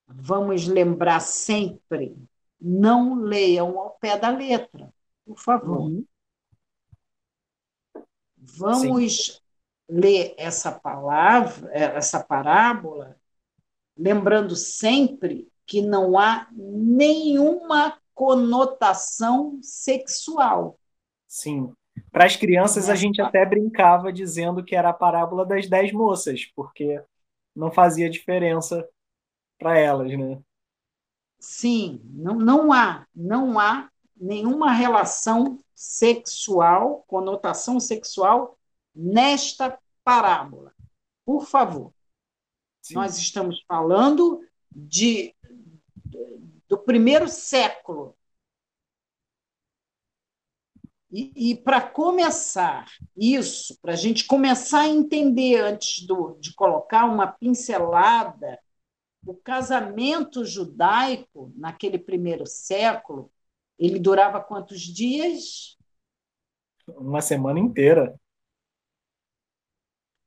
Vamos 0.08 0.68
lembrar 0.68 1.22
sempre, 1.22 2.18
não 2.60 3.16
leiam 3.16 3.80
ao 3.80 3.92
pé 3.92 4.18
da 4.18 4.30
letra 4.30 4.94
por 5.32 5.40
favor. 5.40 5.82
Uhum. 5.82 6.06
Vamos 8.38 9.26
Sim. 9.26 9.40
ler 9.88 10.36
essa 10.38 10.72
palavra, 10.72 11.72
essa 11.74 12.22
parábola, 12.22 13.18
lembrando 13.96 14.56
sempre 14.56 15.50
que 15.66 15.82
não 15.82 16.18
há 16.18 16.50
nenhuma 16.52 17.98
conotação 18.14 19.60
sexual. 19.62 20.78
Sim. 21.28 21.74
Para 22.12 22.26
as 22.26 22.36
crianças, 22.36 22.90
a 22.90 22.96
gente 22.96 23.22
até 23.22 23.46
brincava 23.46 24.12
dizendo 24.12 24.64
que 24.64 24.76
era 24.76 24.90
a 24.90 24.94
parábola 24.94 25.46
das 25.46 25.68
dez 25.68 25.92
moças, 25.92 26.46
porque 26.56 27.02
não 27.56 27.72
fazia 27.72 28.10
diferença 28.10 28.88
para 29.58 29.78
elas, 29.78 30.12
né? 30.18 30.40
Sim, 31.40 32.02
não, 32.06 32.36
não 32.36 32.72
há, 32.72 33.06
não 33.16 33.60
há 33.60 33.90
nenhuma 34.16 34.72
relação 34.72 35.58
sexual, 35.74 37.04
conotação 37.08 37.80
sexual, 37.80 38.58
nesta 38.94 39.78
parábola. 40.04 40.74
Por 41.26 41.46
favor. 41.46 41.92
Sim. 42.82 42.96
Nós 42.96 43.18
estamos 43.18 43.64
falando 43.68 44.42
de, 44.72 45.36
do 46.68 46.78
primeiro 46.78 47.28
século. 47.28 48.16
E, 51.12 51.52
e 51.52 51.56
para 51.58 51.82
começar 51.82 52.90
isso, 53.18 53.78
para 53.82 53.94
a 53.94 53.98
gente 53.98 54.26
começar 54.26 54.82
a 54.82 54.88
entender 54.88 55.60
antes 55.60 56.06
do, 56.06 56.38
de 56.40 56.54
colocar 56.54 57.06
uma 57.06 57.28
pincelada, 57.28 58.58
o 59.26 59.36
casamento 59.36 60.46
judaico, 60.46 61.52
naquele 61.56 62.00
primeiro 62.00 62.46
século, 62.46 63.32
ele 63.78 64.00
durava 64.00 64.42
quantos 64.42 64.82
dias? 64.82 65.78
Uma 66.88 67.22
semana 67.22 67.60
inteira. 67.60 68.18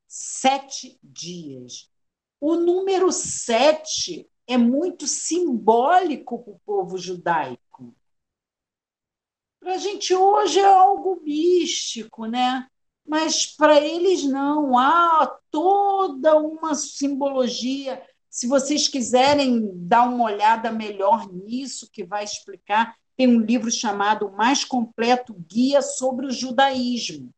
Sete 0.07 0.99
dias. 1.03 1.91
O 2.39 2.57
número 2.57 3.11
sete 3.11 4.29
é 4.47 4.59
muito 4.59 5.07
simbólico 5.07 6.45
para 6.45 6.53
o 6.53 6.61
povo 6.61 6.99
judaico. 6.99 7.64
Para 9.65 9.77
a 9.77 9.79
gente 9.79 10.15
hoje 10.15 10.61
é 10.61 10.67
algo 10.67 11.23
místico, 11.25 12.27
né? 12.27 12.67
Mas 13.09 13.47
para 13.47 13.81
eles 13.81 14.23
não, 14.23 14.77
há 14.77 15.39
toda 15.51 16.37
uma 16.37 16.75
simbologia. 16.75 18.03
Se 18.29 18.47
vocês 18.47 18.89
quiserem 18.89 19.71
dar 19.73 20.07
uma 20.07 20.25
olhada 20.25 20.71
melhor 20.71 21.33
nisso, 21.33 21.89
que 21.91 22.05
vai 22.05 22.25
explicar, 22.25 22.95
tem 23.17 23.27
um 23.27 23.41
livro 23.41 23.71
chamado 23.71 24.31
Mais 24.33 24.67
Completo 24.67 25.33
Guia 25.51 25.81
sobre 25.81 26.27
o 26.27 26.31
Judaísmo. 26.31 27.33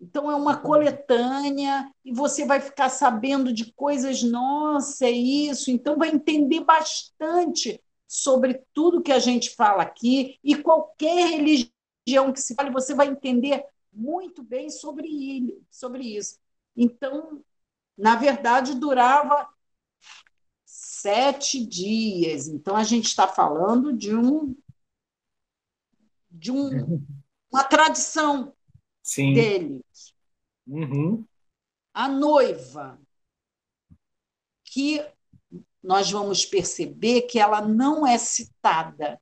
Então, 0.00 0.28
é 0.28 0.34
uma 0.34 0.56
coletânea 0.56 1.88
e 2.04 2.12
você 2.12 2.44
vai 2.44 2.60
ficar 2.60 2.88
sabendo 2.88 3.52
de 3.52 3.72
coisas, 3.74 4.24
nossa, 4.24 5.06
é 5.06 5.10
isso. 5.12 5.70
Então, 5.70 5.96
vai 5.96 6.08
entender 6.08 6.64
bastante 6.64 7.80
sobre 8.06 8.62
tudo 8.72 9.02
que 9.02 9.12
a 9.12 9.18
gente 9.18 9.50
fala 9.50 9.82
aqui 9.82 10.38
e 10.42 10.56
qualquer 10.56 11.28
religião 11.28 12.32
que 12.32 12.40
se 12.40 12.54
fale, 12.54 12.70
você 12.70 12.94
vai 12.94 13.08
entender 13.08 13.64
muito 13.92 14.42
bem 14.42 14.70
sobre, 14.70 15.08
ele, 15.08 15.62
sobre 15.70 16.16
isso. 16.16 16.38
Então, 16.76 17.42
na 17.96 18.14
verdade, 18.14 18.74
durava 18.74 19.48
sete 20.64 21.64
dias. 21.64 22.46
Então, 22.46 22.76
a 22.76 22.84
gente 22.84 23.06
está 23.06 23.26
falando 23.26 23.92
de 23.92 24.14
um 24.14 24.54
de 26.30 26.52
um, 26.52 26.68
uma 27.50 27.64
tradição 27.64 28.54
Sim. 29.02 29.32
deles. 29.32 30.14
Uhum. 30.66 31.24
A 31.94 32.08
noiva, 32.08 33.00
que 34.64 35.00
nós 35.86 36.10
vamos 36.10 36.44
perceber 36.44 37.22
que 37.22 37.38
ela 37.38 37.60
não 37.60 38.04
é 38.04 38.18
citada. 38.18 39.20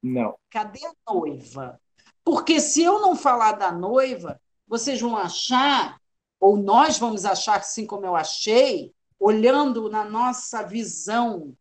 Não. 0.00 0.38
Cadê 0.48 0.78
a 0.86 1.12
noiva? 1.12 1.80
Porque 2.24 2.60
se 2.60 2.80
eu 2.80 3.00
não 3.00 3.16
falar 3.16 3.52
da 3.52 3.72
noiva, 3.72 4.40
vocês 4.64 5.00
vão 5.00 5.16
achar, 5.16 6.00
ou 6.38 6.56
nós 6.56 6.96
vamos 6.96 7.24
achar, 7.24 7.58
assim 7.58 7.84
como 7.84 8.06
eu 8.06 8.14
achei, 8.14 8.94
olhando 9.18 9.90
na 9.90 10.04
nossa 10.04 10.62
visão 10.62 11.56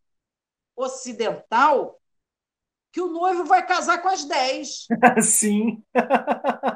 ocidental, 0.76 2.00
que 2.92 3.02
o 3.02 3.08
noivo 3.08 3.46
vai 3.46 3.66
casar 3.66 4.00
com 4.04 4.10
as 4.10 4.26
dez. 4.26 4.86
Sim. 5.24 5.84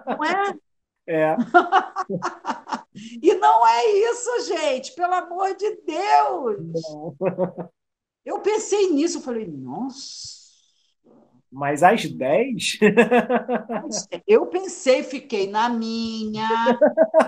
Não 0.08 0.24
é? 0.26 0.54
É. 1.08 1.36
e 3.22 3.34
não 3.36 3.68
é 3.68 3.86
isso, 3.86 4.46
gente, 4.48 4.94
pelo 4.94 5.14
amor 5.14 5.56
de 5.56 5.76
Deus. 5.82 6.82
Não. 6.84 7.16
Eu 8.24 8.40
pensei 8.42 8.92
nisso, 8.92 9.20
eu 9.20 9.22
falei, 9.22 9.46
nossa. 9.48 10.36
Mas 11.52 11.84
às 11.84 12.06
10? 12.06 12.80
eu 14.28 14.48
pensei, 14.48 15.04
fiquei 15.04 15.48
na 15.48 15.70
minha, 15.70 16.78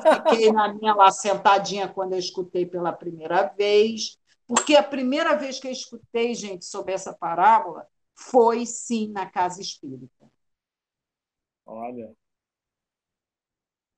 fiquei 0.02 0.52
na 0.52 0.74
minha 0.74 0.94
lá 0.94 1.12
sentadinha 1.12 1.88
quando 1.88 2.14
eu 2.14 2.20
escutei 2.20 2.66
pela 2.66 2.92
primeira 2.92 3.44
vez, 3.44 4.18
porque 4.46 4.76
a 4.76 4.84
primeira 4.84 5.36
vez 5.36 5.60
que 5.60 5.68
eu 5.68 5.72
escutei, 5.72 6.34
gente, 6.36 6.66
sobre 6.66 6.94
essa 6.94 7.14
parábola 7.14 7.88
foi 8.16 8.66
sim 8.66 9.08
na 9.12 9.26
casa 9.26 9.62
espírita. 9.62 10.30
Olha. 11.66 12.14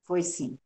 Foi 0.03 0.21
sim. 0.21 0.59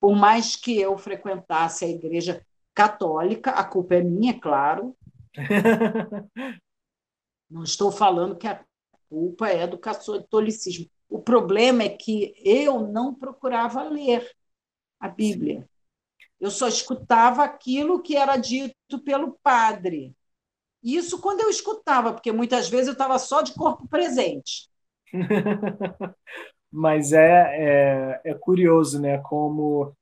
Por 0.00 0.16
mais 0.16 0.56
que 0.56 0.80
eu 0.80 0.96
frequentasse 0.96 1.84
a 1.84 1.88
igreja 1.88 2.44
católica, 2.74 3.50
a 3.50 3.62
culpa 3.64 3.96
é 3.96 4.02
minha, 4.02 4.38
claro. 4.40 4.96
Não 7.50 7.62
estou 7.64 7.92
falando 7.92 8.36
que 8.36 8.46
a 8.46 8.64
culpa 9.08 9.48
é 9.48 9.66
do 9.66 9.76
catolicismo. 9.78 10.86
O 11.08 11.20
problema 11.20 11.82
é 11.82 11.88
que 11.88 12.32
eu 12.44 12.86
não 12.86 13.12
procurava 13.12 13.82
ler 13.82 14.30
a 15.00 15.08
Bíblia. 15.08 15.68
Eu 16.40 16.50
só 16.50 16.68
escutava 16.68 17.42
aquilo 17.42 18.00
que 18.00 18.16
era 18.16 18.36
dito 18.36 19.00
pelo 19.04 19.36
padre. 19.42 20.14
Isso 20.82 21.20
quando 21.20 21.40
eu 21.40 21.50
escutava, 21.50 22.12
porque 22.12 22.30
muitas 22.32 22.68
vezes 22.68 22.86
eu 22.86 22.92
estava 22.92 23.18
só 23.18 23.42
de 23.42 23.52
corpo 23.54 23.88
presente. 23.88 24.70
Mas 26.72 27.12
é, 27.12 28.20
é, 28.24 28.30
é 28.30 28.34
curioso, 28.34 29.00
né? 29.00 29.18
Como 29.18 29.94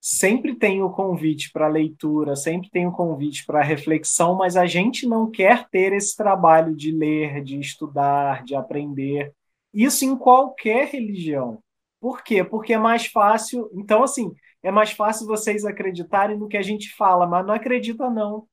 sempre 0.00 0.56
tem 0.56 0.82
o 0.82 0.90
convite 0.90 1.52
para 1.52 1.68
leitura, 1.68 2.34
sempre 2.34 2.68
tem 2.70 2.86
o 2.88 2.92
convite 2.92 3.46
para 3.46 3.62
reflexão, 3.62 4.34
mas 4.34 4.56
a 4.56 4.66
gente 4.66 5.06
não 5.06 5.30
quer 5.30 5.68
ter 5.70 5.92
esse 5.92 6.16
trabalho 6.16 6.74
de 6.74 6.90
ler, 6.90 7.42
de 7.44 7.60
estudar, 7.60 8.44
de 8.44 8.56
aprender. 8.56 9.32
Isso 9.72 10.04
em 10.04 10.16
qualquer 10.16 10.88
religião. 10.88 11.62
Por 12.00 12.24
quê? 12.24 12.42
Porque 12.42 12.72
é 12.72 12.78
mais 12.78 13.06
fácil. 13.06 13.70
Então, 13.74 14.02
assim, 14.02 14.34
é 14.60 14.72
mais 14.72 14.90
fácil 14.90 15.26
vocês 15.26 15.64
acreditarem 15.64 16.36
no 16.36 16.48
que 16.48 16.56
a 16.56 16.62
gente 16.62 16.92
fala, 16.96 17.24
mas 17.26 17.46
não 17.46 17.54
acredita, 17.54 18.10
não. 18.10 18.46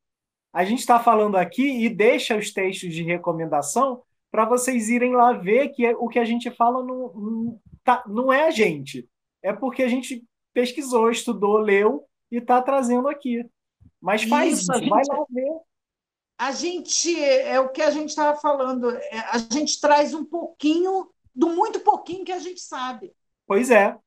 A 0.54 0.64
gente 0.64 0.80
está 0.80 1.00
falando 1.00 1.36
aqui 1.36 1.84
e 1.84 1.90
deixa 1.90 2.38
os 2.38 2.52
textos 2.54 2.94
de 2.94 3.04
recomendação 3.04 4.04
para 4.32 4.46
vocês 4.46 4.90
irem 4.90 5.16
lá 5.16 5.34
ver 5.34 5.70
que 5.70 5.88
o 5.96 6.08
que 6.08 6.20
a 6.20 6.26
gente 6.26 6.52
fala 6.52 6.84
não, 6.84 7.14
não, 7.14 7.62
tá, 7.84 8.04
não 8.08 8.32
é 8.32 8.48
a 8.48 8.52
gente. 8.52 9.10
É 9.42 9.54
porque 9.54 9.84
a 9.84 9.88
gente 9.88 10.24
pesquisou, 10.54 11.10
estudou, 11.10 11.58
leu 11.58 12.06
e 12.32 12.38
está 12.38 12.62
trazendo 12.62 13.08
aqui. 13.08 13.44
Mas 14.00 14.24
faz 14.24 14.60
isso, 14.60 14.74
gente, 14.74 14.90
vai 14.90 15.04
lá 15.08 15.26
ver. 15.30 15.60
A 16.38 16.52
gente, 16.52 17.22
é 17.22 17.60
o 17.60 17.70
que 17.70 17.82
a 17.82 17.92
gente 17.92 18.10
estava 18.10 18.40
falando, 18.40 18.92
é, 18.92 19.20
a 19.32 19.38
gente 19.38 19.80
traz 19.82 20.14
um 20.14 20.24
pouquinho, 20.24 21.10
do 21.36 21.50
muito 21.50 21.82
pouquinho 21.82 22.24
que 22.24 22.32
a 22.32 22.40
gente 22.40 22.62
sabe. 22.62 23.14
Pois 23.46 23.70
é. 23.70 23.98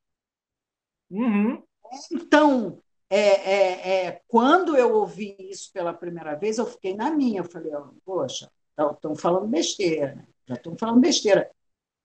Uhum. 1.11 1.63
Então, 2.11 2.83
é, 3.11 3.19
é, 3.19 4.07
é, 4.07 4.23
quando 4.27 4.75
eu 4.77 4.95
ouvi 4.95 5.37
isso 5.39 5.71
pela 5.73 5.93
primeira 5.93 6.35
vez, 6.35 6.57
eu 6.57 6.65
fiquei 6.65 6.95
na 6.95 7.11
minha. 7.11 7.41
Eu 7.41 7.45
falei, 7.45 7.75
oh, 7.75 7.93
poxa, 8.05 8.51
estão 8.77 9.15
falando 9.15 9.49
besteira, 9.49 10.15
né? 10.15 10.27
já 10.47 10.55
estão 10.55 10.77
falando 10.77 11.01
besteira. 11.01 11.51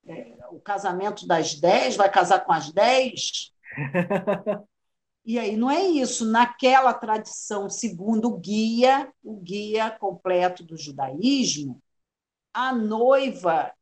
É, 0.05 0.38
o 0.51 0.59
casamento 0.59 1.27
das 1.27 1.55
dez 1.55 1.95
vai 1.95 2.09
casar 2.09 2.45
com 2.45 2.53
as 2.53 2.71
dez? 2.71 3.53
E 5.27 5.38
aí 5.38 5.57
não 5.57 5.69
é 5.69 5.83
isso. 5.83 6.25
Naquela 6.25 6.93
tradição, 6.93 7.69
segundo 7.69 8.29
o 8.29 8.38
guia, 8.38 9.12
o 9.21 9.36
guia 9.36 9.91
completo 9.91 10.63
do 10.63 10.77
judaísmo, 10.77 11.83
a 12.53 12.74
noiva 12.74 13.74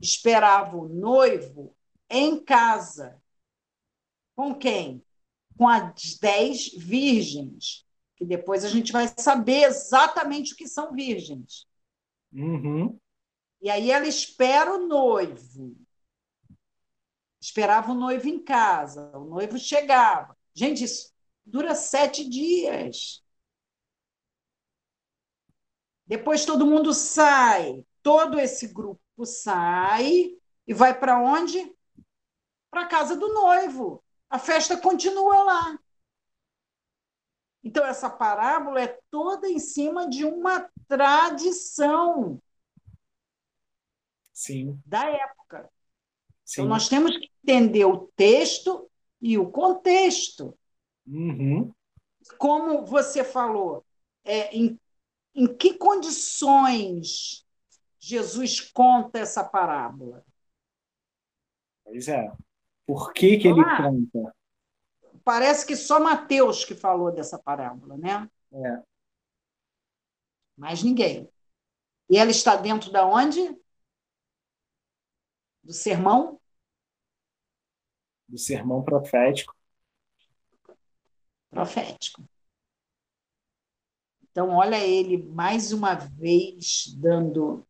esperava 0.00 0.76
o 0.76 0.88
noivo 0.88 1.74
em 2.08 2.38
casa. 2.44 3.20
Com 4.36 4.54
quem? 4.54 5.04
Com 5.58 5.68
as 5.68 6.16
dez 6.20 6.72
virgens, 6.76 7.84
que 8.16 8.24
depois 8.24 8.64
a 8.64 8.68
gente 8.68 8.92
vai 8.92 9.08
saber 9.18 9.64
exatamente 9.64 10.52
o 10.52 10.56
que 10.56 10.68
são 10.68 10.92
virgens. 10.92 11.66
Uhum. 12.34 12.98
E 13.62 13.70
aí 13.70 13.90
ela 13.90 14.06
espera 14.06 14.74
o 14.74 14.86
noivo 14.86 15.76
esperava 17.44 17.92
o 17.92 17.94
noivo 17.94 18.26
em 18.26 18.42
casa, 18.42 19.14
o 19.18 19.26
noivo 19.26 19.58
chegava. 19.58 20.34
Gente, 20.54 20.84
isso 20.84 21.12
dura 21.44 21.74
sete 21.74 22.26
dias. 22.26 23.22
Depois 26.06 26.46
todo 26.46 26.66
mundo 26.66 26.94
sai, 26.94 27.84
todo 28.02 28.40
esse 28.40 28.68
grupo 28.68 29.26
sai 29.26 30.38
e 30.66 30.72
vai 30.72 30.98
para 30.98 31.20
onde? 31.20 31.76
Para 32.70 32.86
casa 32.86 33.14
do 33.14 33.28
noivo. 33.34 34.02
A 34.30 34.38
festa 34.38 34.78
continua 34.78 35.42
lá. 35.42 35.78
Então, 37.62 37.84
essa 37.84 38.08
parábola 38.08 38.80
é 38.80 38.98
toda 39.10 39.48
em 39.48 39.58
cima 39.58 40.08
de 40.08 40.24
uma 40.24 40.70
tradição 40.86 42.40
Sim. 44.32 44.80
da 44.84 45.08
época. 45.08 45.70
Sim. 46.44 46.62
Então, 46.62 46.68
nós 46.68 46.88
temos 46.88 47.16
que 47.16 47.30
entender 47.42 47.84
o 47.84 48.08
texto 48.16 48.90
e 49.20 49.38
o 49.38 49.50
contexto. 49.50 50.56
Uhum. 51.06 51.72
Como 52.38 52.84
você 52.84 53.22
falou, 53.24 53.84
é, 54.24 54.54
em, 54.54 54.78
em 55.34 55.46
que 55.56 55.74
condições 55.74 57.46
Jesus 57.98 58.60
conta 58.60 59.18
essa 59.18 59.42
parábola? 59.42 60.24
Pois 61.84 62.08
é. 62.08 62.30
Por 62.86 63.12
que, 63.12 63.38
que 63.38 63.48
ele 63.48 63.64
conta? 63.76 64.34
Parece 65.24 65.66
que 65.66 65.74
só 65.74 65.98
Mateus 65.98 66.64
que 66.64 66.74
falou 66.74 67.10
dessa 67.10 67.38
parábola, 67.38 67.96
né? 67.96 68.28
É. 68.52 68.82
Mais 70.56 70.82
ninguém. 70.82 71.28
E 72.08 72.16
ela 72.16 72.30
está 72.30 72.56
dentro 72.56 72.90
da 72.90 73.06
onde? 73.06 73.40
Do 75.62 75.72
sermão? 75.72 76.40
Do 78.28 78.38
sermão 78.38 78.82
profético. 78.82 79.54
Profético. 81.50 82.22
Então, 84.22 84.50
olha 84.50 84.84
ele 84.84 85.22
mais 85.22 85.72
uma 85.72 85.94
vez 85.94 86.92
dando 86.96 87.64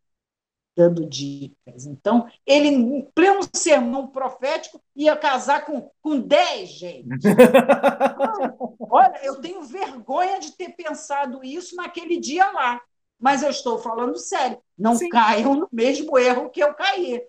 dando 0.76 1.08
dicas. 1.08 1.87
Então, 1.87 2.26
ele, 2.46 2.68
em 2.68 3.02
pleno 3.14 3.40
sermão 3.54 4.08
profético, 4.08 4.80
ia 4.94 5.16
casar 5.16 5.64
com, 5.64 5.90
com 6.02 6.20
dez, 6.20 6.70
gente. 6.70 7.26
Olha, 8.80 9.20
eu 9.22 9.40
tenho 9.40 9.62
vergonha 9.62 10.40
de 10.40 10.52
ter 10.56 10.70
pensado 10.70 11.44
isso 11.44 11.76
naquele 11.76 12.18
dia 12.18 12.50
lá. 12.50 12.80
Mas 13.18 13.42
eu 13.42 13.50
estou 13.50 13.78
falando 13.78 14.18
sério. 14.18 14.58
Não 14.76 14.96
Sim. 14.96 15.08
caiam 15.08 15.54
no 15.54 15.68
mesmo 15.72 16.18
erro 16.18 16.50
que 16.50 16.62
eu 16.62 16.74
caí 16.74 17.22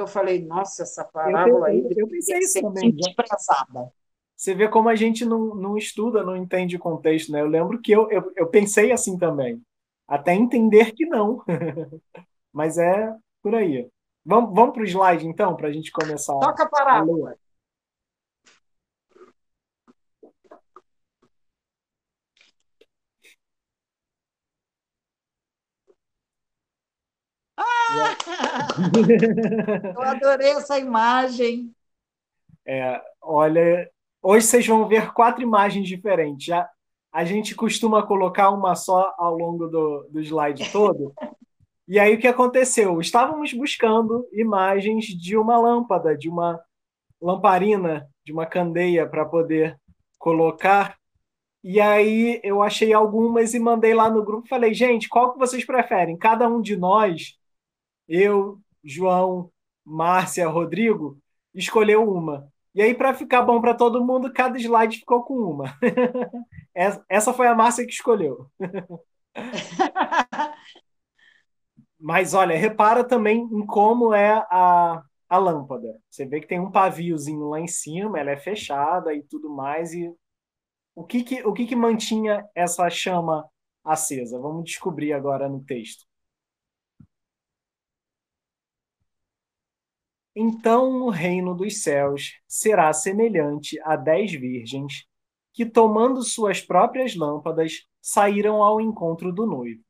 eu 0.00 0.06
falei, 0.06 0.44
nossa, 0.44 0.82
essa 0.82 1.04
parábola 1.04 1.68
aí 1.68 1.80
eu, 1.80 1.92
eu 1.96 2.08
pensei 2.08 2.38
isso 2.38 2.60
também. 2.60 2.90
Desprezada. 2.92 3.92
Você 4.36 4.54
vê 4.54 4.68
como 4.68 4.88
a 4.88 4.96
gente 4.96 5.24
não, 5.24 5.54
não 5.54 5.76
estuda, 5.76 6.22
não 6.22 6.36
entende 6.36 6.76
o 6.76 6.80
contexto, 6.80 7.30
né? 7.30 7.42
Eu 7.42 7.46
lembro 7.46 7.80
que 7.80 7.92
eu, 7.92 8.10
eu, 8.10 8.32
eu 8.34 8.46
pensei 8.46 8.90
assim 8.90 9.18
também, 9.18 9.60
até 10.08 10.34
entender 10.34 10.92
que 10.92 11.04
não. 11.06 11.42
Mas 12.52 12.78
é 12.78 13.14
por 13.42 13.54
aí. 13.54 13.88
Vamos, 14.24 14.54
vamos 14.54 14.74
para 14.74 14.82
o 14.82 14.86
slide, 14.86 15.26
então, 15.26 15.56
para 15.56 15.68
a 15.68 15.72
gente 15.72 15.90
começar. 15.90 16.38
Toca 16.38 16.64
a 16.64 16.68
parábola. 16.68 17.36
Eu 29.94 30.02
adorei 30.02 30.50
essa 30.52 30.78
imagem. 30.78 31.74
É, 32.66 33.02
olha, 33.20 33.90
hoje 34.22 34.46
vocês 34.46 34.66
vão 34.66 34.86
ver 34.86 35.12
quatro 35.12 35.42
imagens 35.42 35.88
diferentes. 35.88 36.46
Já, 36.46 36.68
a 37.12 37.24
gente 37.24 37.54
costuma 37.54 38.06
colocar 38.06 38.50
uma 38.50 38.74
só 38.74 39.12
ao 39.18 39.36
longo 39.36 39.66
do, 39.66 40.08
do 40.10 40.20
slide 40.20 40.70
todo. 40.70 41.12
E 41.90 41.98
aí 41.98 42.14
o 42.14 42.20
que 42.20 42.28
aconteceu? 42.28 43.00
Estávamos 43.00 43.52
buscando 43.52 44.24
imagens 44.32 45.06
de 45.06 45.36
uma 45.36 45.58
lâmpada, 45.58 46.16
de 46.16 46.28
uma 46.28 46.62
lamparina, 47.20 48.08
de 48.24 48.32
uma 48.32 48.46
candeia 48.46 49.08
para 49.08 49.24
poder 49.24 49.76
colocar. 50.16 50.96
E 51.64 51.80
aí 51.80 52.40
eu 52.44 52.62
achei 52.62 52.92
algumas 52.92 53.54
e 53.54 53.58
mandei 53.58 53.92
lá 53.92 54.08
no 54.08 54.24
grupo. 54.24 54.46
Falei, 54.46 54.72
gente, 54.72 55.08
qual 55.08 55.32
que 55.32 55.38
vocês 55.40 55.64
preferem? 55.64 56.16
Cada 56.16 56.48
um 56.48 56.60
de 56.60 56.76
nós 56.76 57.36
eu, 58.06 58.60
João, 58.84 59.50
Márcia, 59.84 60.46
Rodrigo, 60.46 61.18
escolheu 61.52 62.08
uma. 62.08 62.46
E 62.72 62.80
aí, 62.80 62.94
para 62.94 63.14
ficar 63.14 63.42
bom 63.42 63.60
para 63.60 63.74
todo 63.74 64.04
mundo, 64.04 64.32
cada 64.32 64.56
slide 64.56 64.98
ficou 65.00 65.24
com 65.24 65.34
uma. 65.34 65.76
Essa 67.08 67.32
foi 67.32 67.48
a 67.48 67.54
Márcia 67.56 67.84
que 67.84 67.92
escolheu. 67.92 68.48
Mas 72.00 72.34
olha, 72.34 72.56
repara 72.56 73.04
também 73.04 73.40
em 73.52 73.66
como 73.66 74.14
é 74.14 74.32
a, 74.50 75.02
a 75.28 75.38
lâmpada. 75.38 76.00
Você 76.10 76.24
vê 76.26 76.40
que 76.40 76.46
tem 76.46 76.58
um 76.60 76.70
paviozinho 76.70 77.48
lá 77.48 77.60
em 77.60 77.66
cima, 77.66 78.18
ela 78.18 78.30
é 78.30 78.36
fechada 78.36 79.14
e 79.14 79.22
tudo 79.22 79.50
mais. 79.50 79.92
E 79.92 80.12
o 80.94 81.04
que 81.04 81.24
que, 81.24 81.42
o 81.46 81.52
que, 81.52 81.66
que 81.66 81.76
mantinha 81.76 82.46
essa 82.54 82.88
chama 82.90 83.48
acesa? 83.84 84.38
Vamos 84.40 84.64
descobrir 84.64 85.12
agora 85.12 85.48
no 85.48 85.64
texto. 85.64 86.06
Então 90.34 91.02
o 91.02 91.10
reino 91.10 91.54
dos 91.54 91.82
céus 91.82 92.32
será 92.48 92.92
semelhante 92.92 93.78
a 93.84 93.96
dez 93.96 94.32
virgens 94.32 95.04
que, 95.52 95.66
tomando 95.66 96.22
suas 96.22 96.60
próprias 96.60 97.14
lâmpadas, 97.16 97.86
saíram 98.00 98.62
ao 98.62 98.80
encontro 98.80 99.32
do 99.32 99.46
noivo. 99.46 99.82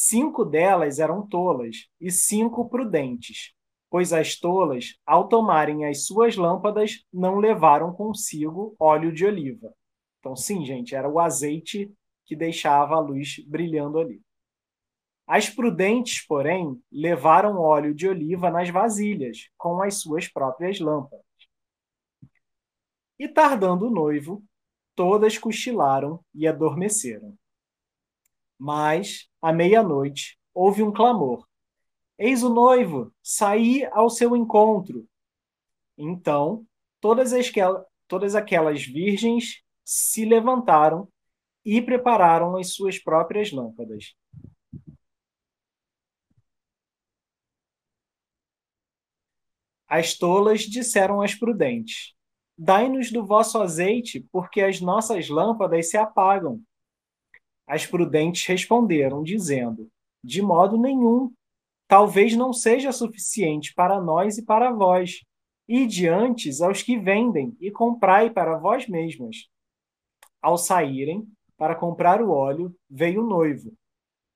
Cinco 0.00 0.44
delas 0.44 1.00
eram 1.00 1.26
tolas 1.26 1.88
e 2.00 2.08
cinco 2.08 2.68
prudentes, 2.68 3.52
pois 3.90 4.12
as 4.12 4.36
tolas, 4.38 4.96
ao 5.04 5.26
tomarem 5.28 5.86
as 5.86 6.06
suas 6.06 6.36
lâmpadas, 6.36 7.04
não 7.12 7.38
levaram 7.38 7.92
consigo 7.92 8.76
óleo 8.78 9.12
de 9.12 9.26
oliva. 9.26 9.74
Então, 10.20 10.36
sim, 10.36 10.64
gente, 10.64 10.94
era 10.94 11.08
o 11.08 11.18
azeite 11.18 11.92
que 12.24 12.36
deixava 12.36 12.94
a 12.94 13.00
luz 13.00 13.44
brilhando 13.44 13.98
ali. 13.98 14.22
As 15.26 15.50
prudentes, 15.50 16.24
porém, 16.24 16.80
levaram 16.92 17.58
óleo 17.58 17.92
de 17.92 18.06
oliva 18.06 18.52
nas 18.52 18.70
vasilhas, 18.70 19.48
com 19.56 19.82
as 19.82 19.96
suas 19.96 20.28
próprias 20.28 20.78
lâmpadas. 20.78 21.26
E 23.18 23.26
tardando 23.26 23.88
o 23.88 23.90
noivo, 23.90 24.44
todas 24.94 25.36
cochilaram 25.36 26.24
e 26.32 26.46
adormeceram. 26.46 27.36
Mas, 28.58 29.28
à 29.40 29.52
meia-noite, 29.52 30.38
houve 30.52 30.82
um 30.82 30.92
clamor: 30.92 31.46
Eis 32.18 32.42
o 32.42 32.52
noivo, 32.52 33.12
saí 33.22 33.86
ao 33.92 34.10
seu 34.10 34.36
encontro. 34.36 35.06
Então, 35.96 36.66
todas, 37.00 37.32
as, 37.32 37.50
todas 38.08 38.34
aquelas 38.34 38.84
virgens 38.84 39.62
se 39.84 40.24
levantaram 40.24 41.08
e 41.64 41.80
prepararam 41.80 42.56
as 42.56 42.74
suas 42.74 42.98
próprias 42.98 43.52
lâmpadas. 43.52 44.14
As 49.86 50.14
tolas 50.14 50.62
disseram 50.62 51.22
às 51.22 51.34
prudentes: 51.34 52.14
Dai-nos 52.56 53.10
do 53.10 53.24
vosso 53.24 53.58
azeite, 53.62 54.26
porque 54.32 54.60
as 54.60 54.80
nossas 54.80 55.28
lâmpadas 55.28 55.90
se 55.90 55.96
apagam. 55.96 56.60
As 57.68 57.86
prudentes 57.86 58.46
responderam, 58.46 59.22
dizendo: 59.22 59.90
De 60.24 60.40
modo 60.40 60.78
nenhum. 60.78 61.30
Talvez 61.86 62.34
não 62.34 62.52
seja 62.52 62.92
suficiente 62.92 63.74
para 63.74 64.00
nós 64.00 64.38
e 64.38 64.44
para 64.44 64.72
vós. 64.72 65.24
Ide 65.66 66.08
antes 66.08 66.62
aos 66.62 66.82
que 66.82 66.98
vendem 66.98 67.56
e 67.60 67.70
comprai 67.70 68.30
para 68.30 68.56
vós 68.56 68.88
mesmas. 68.88 69.48
Ao 70.40 70.56
saírem 70.56 71.26
para 71.58 71.74
comprar 71.74 72.22
o 72.22 72.30
óleo, 72.30 72.74
veio 72.88 73.22
o 73.22 73.26
noivo. 73.26 73.72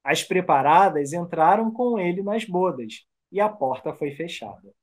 As 0.05 0.23
preparadas 0.23 1.13
entraram 1.13 1.71
com 1.71 1.99
ele 1.99 2.23
nas 2.23 2.45
bodas, 2.45 3.07
e 3.31 3.41
a 3.41 3.49
porta 3.49 3.95
foi 3.95 4.11
fechada. 4.11 4.75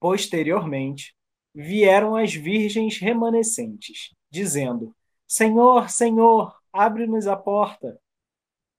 Posteriormente, 0.00 1.14
vieram 1.54 2.16
as 2.16 2.34
virgens 2.34 2.98
remanescentes, 2.98 4.14
dizendo: 4.30 4.94
Senhor, 5.26 5.88
Senhor, 5.88 6.58
abre-nos 6.72 7.26
a 7.26 7.36
porta. 7.36 8.00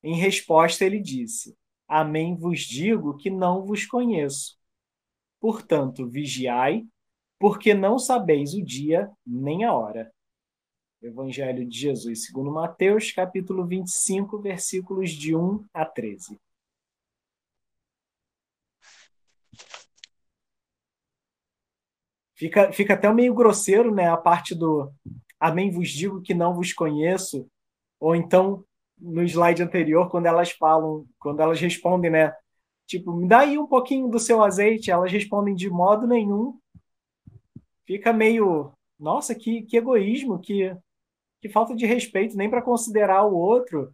Em 0.03 0.15
resposta, 0.15 0.83
ele 0.83 0.99
disse: 0.99 1.57
Amém 1.87 2.35
vos 2.35 2.59
digo 2.61 3.15
que 3.15 3.29
não 3.29 3.65
vos 3.65 3.85
conheço. 3.85 4.57
Portanto, 5.39 6.07
vigiai, 6.07 6.85
porque 7.39 7.73
não 7.73 7.97
sabeis 7.97 8.53
o 8.53 8.63
dia 8.63 9.09
nem 9.25 9.63
a 9.63 9.73
hora. 9.73 10.11
Evangelho 11.01 11.67
de 11.67 11.77
Jesus, 11.77 12.25
segundo 12.25 12.51
Mateus, 12.51 13.11
capítulo 13.11 13.65
25, 13.65 14.39
versículos 14.39 15.11
de 15.11 15.35
1 15.35 15.63
a 15.73 15.85
13. 15.85 16.39
Fica, 22.35 22.71
fica 22.71 22.93
até 22.93 23.11
meio 23.13 23.33
grosseiro, 23.33 23.93
né? 23.93 24.09
A 24.09 24.17
parte 24.17 24.53
do 24.53 24.91
Amém 25.39 25.69
vos 25.71 25.89
digo 25.89 26.21
que 26.21 26.33
não 26.33 26.53
vos 26.53 26.73
conheço. 26.73 27.47
Ou 27.99 28.15
então, 28.15 28.63
no 28.97 29.23
slide 29.23 29.61
anterior, 29.61 30.09
quando 30.09 30.25
elas 30.25 30.51
falam, 30.51 31.05
quando 31.19 31.41
elas 31.41 31.59
respondem, 31.59 32.11
né? 32.11 32.33
Tipo, 32.87 33.13
me 33.13 33.27
dá 33.27 33.39
aí 33.39 33.57
um 33.57 33.67
pouquinho 33.67 34.07
do 34.07 34.19
seu 34.19 34.43
azeite. 34.43 34.91
Elas 34.91 35.11
respondem 35.11 35.55
de 35.55 35.69
modo 35.69 36.07
nenhum. 36.07 36.59
Fica 37.85 38.11
meio, 38.11 38.71
nossa, 38.99 39.35
que, 39.35 39.61
que 39.63 39.77
egoísmo, 39.77 40.39
que, 40.39 40.75
que 41.41 41.49
falta 41.49 41.75
de 41.75 41.85
respeito, 41.85 42.35
nem 42.35 42.49
para 42.49 42.61
considerar 42.61 43.23
o 43.23 43.35
outro, 43.35 43.93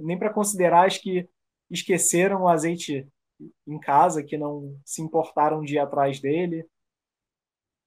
nem 0.00 0.18
para 0.18 0.32
considerar 0.32 0.86
as 0.86 0.98
que 0.98 1.28
esqueceram 1.70 2.42
o 2.42 2.48
azeite 2.48 3.06
em 3.66 3.78
casa, 3.78 4.22
que 4.22 4.38
não 4.38 4.78
se 4.84 5.02
importaram 5.02 5.62
de 5.62 5.74
ir 5.74 5.78
atrás 5.78 6.20
dele. 6.20 6.64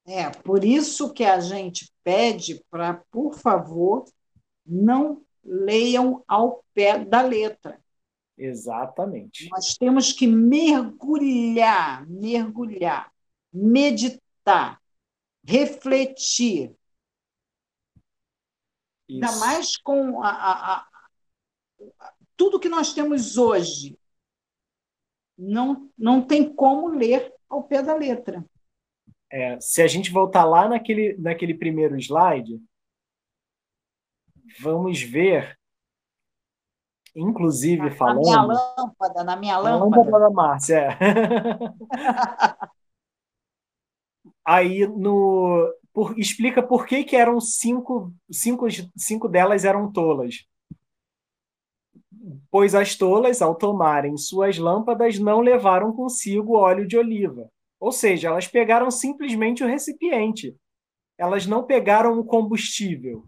É, 0.07 0.29
por 0.29 0.63
isso 0.63 1.11
que 1.11 1.25
a 1.25 1.41
gente 1.41 1.93
pede 2.01 2.63
para, 2.69 2.93
por 3.11 3.33
favor, 3.33 4.05
não 4.65 5.21
leiam 5.43 6.23
ao 6.25 6.63
pé 6.73 7.03
da 7.03 7.21
letra. 7.21 7.77
Exatamente. 8.37 9.49
Nós 9.49 9.75
temos 9.75 10.13
que 10.13 10.25
mergulhar, 10.25 12.07
mergulhar, 12.07 13.11
meditar, 13.51 14.81
refletir. 15.43 16.73
Isso. 19.09 19.25
Ainda 19.25 19.31
mais 19.39 19.75
com 19.75 20.23
a, 20.23 20.29
a, 20.29 20.77
a, 20.77 22.13
tudo 22.37 22.59
que 22.61 22.69
nós 22.69 22.93
temos 22.93 23.37
hoje. 23.37 23.99
Não, 25.37 25.91
não 25.97 26.25
tem 26.25 26.53
como 26.53 26.87
ler 26.87 27.33
ao 27.49 27.63
pé 27.63 27.83
da 27.83 27.93
letra. 27.93 28.45
É, 29.29 29.59
se 29.59 29.81
a 29.81 29.87
gente 29.87 30.11
voltar 30.11 30.45
lá 30.45 30.69
naquele, 30.69 31.17
naquele 31.17 31.53
primeiro 31.53 31.97
slide, 31.97 32.61
vamos 34.59 35.01
ver, 35.01 35.57
inclusive 37.13 37.89
na, 37.89 37.91
falando. 37.91 38.25
Na 38.25 38.29
minha 38.29 38.41
lâmpada, 38.41 39.23
na 39.23 39.35
minha 39.35 39.57
lâmpada. 39.57 40.01
lâmpada 40.01 40.19
da 40.19 40.29
Márcia, 40.29 40.77
é. 40.77 40.97
Aí 44.45 44.87
no. 44.87 45.73
Por, 45.93 46.17
explica 46.17 46.63
por 46.63 46.85
que, 46.85 47.03
que 47.03 47.17
eram 47.17 47.41
cinco, 47.41 48.13
cinco, 48.31 48.65
cinco 48.95 49.27
delas 49.27 49.65
eram 49.65 49.91
tolas. 49.91 50.45
Pois 52.49 52.73
as 52.73 52.95
tolas, 52.95 53.41
ao 53.41 53.55
tomarem 53.55 54.15
suas 54.15 54.57
lâmpadas, 54.57 55.19
não 55.19 55.41
levaram 55.41 55.91
consigo 55.91 56.55
óleo 56.55 56.87
de 56.87 56.97
oliva 56.97 57.51
ou 57.79 57.91
seja, 57.91 58.29
elas 58.29 58.47
pegaram 58.47 58.89
simplesmente 58.89 59.63
o 59.63 59.67
recipiente. 59.67 60.55
Elas 61.17 61.45
não 61.45 61.65
pegaram 61.65 62.19
o 62.19 62.23
combustível. 62.23 63.25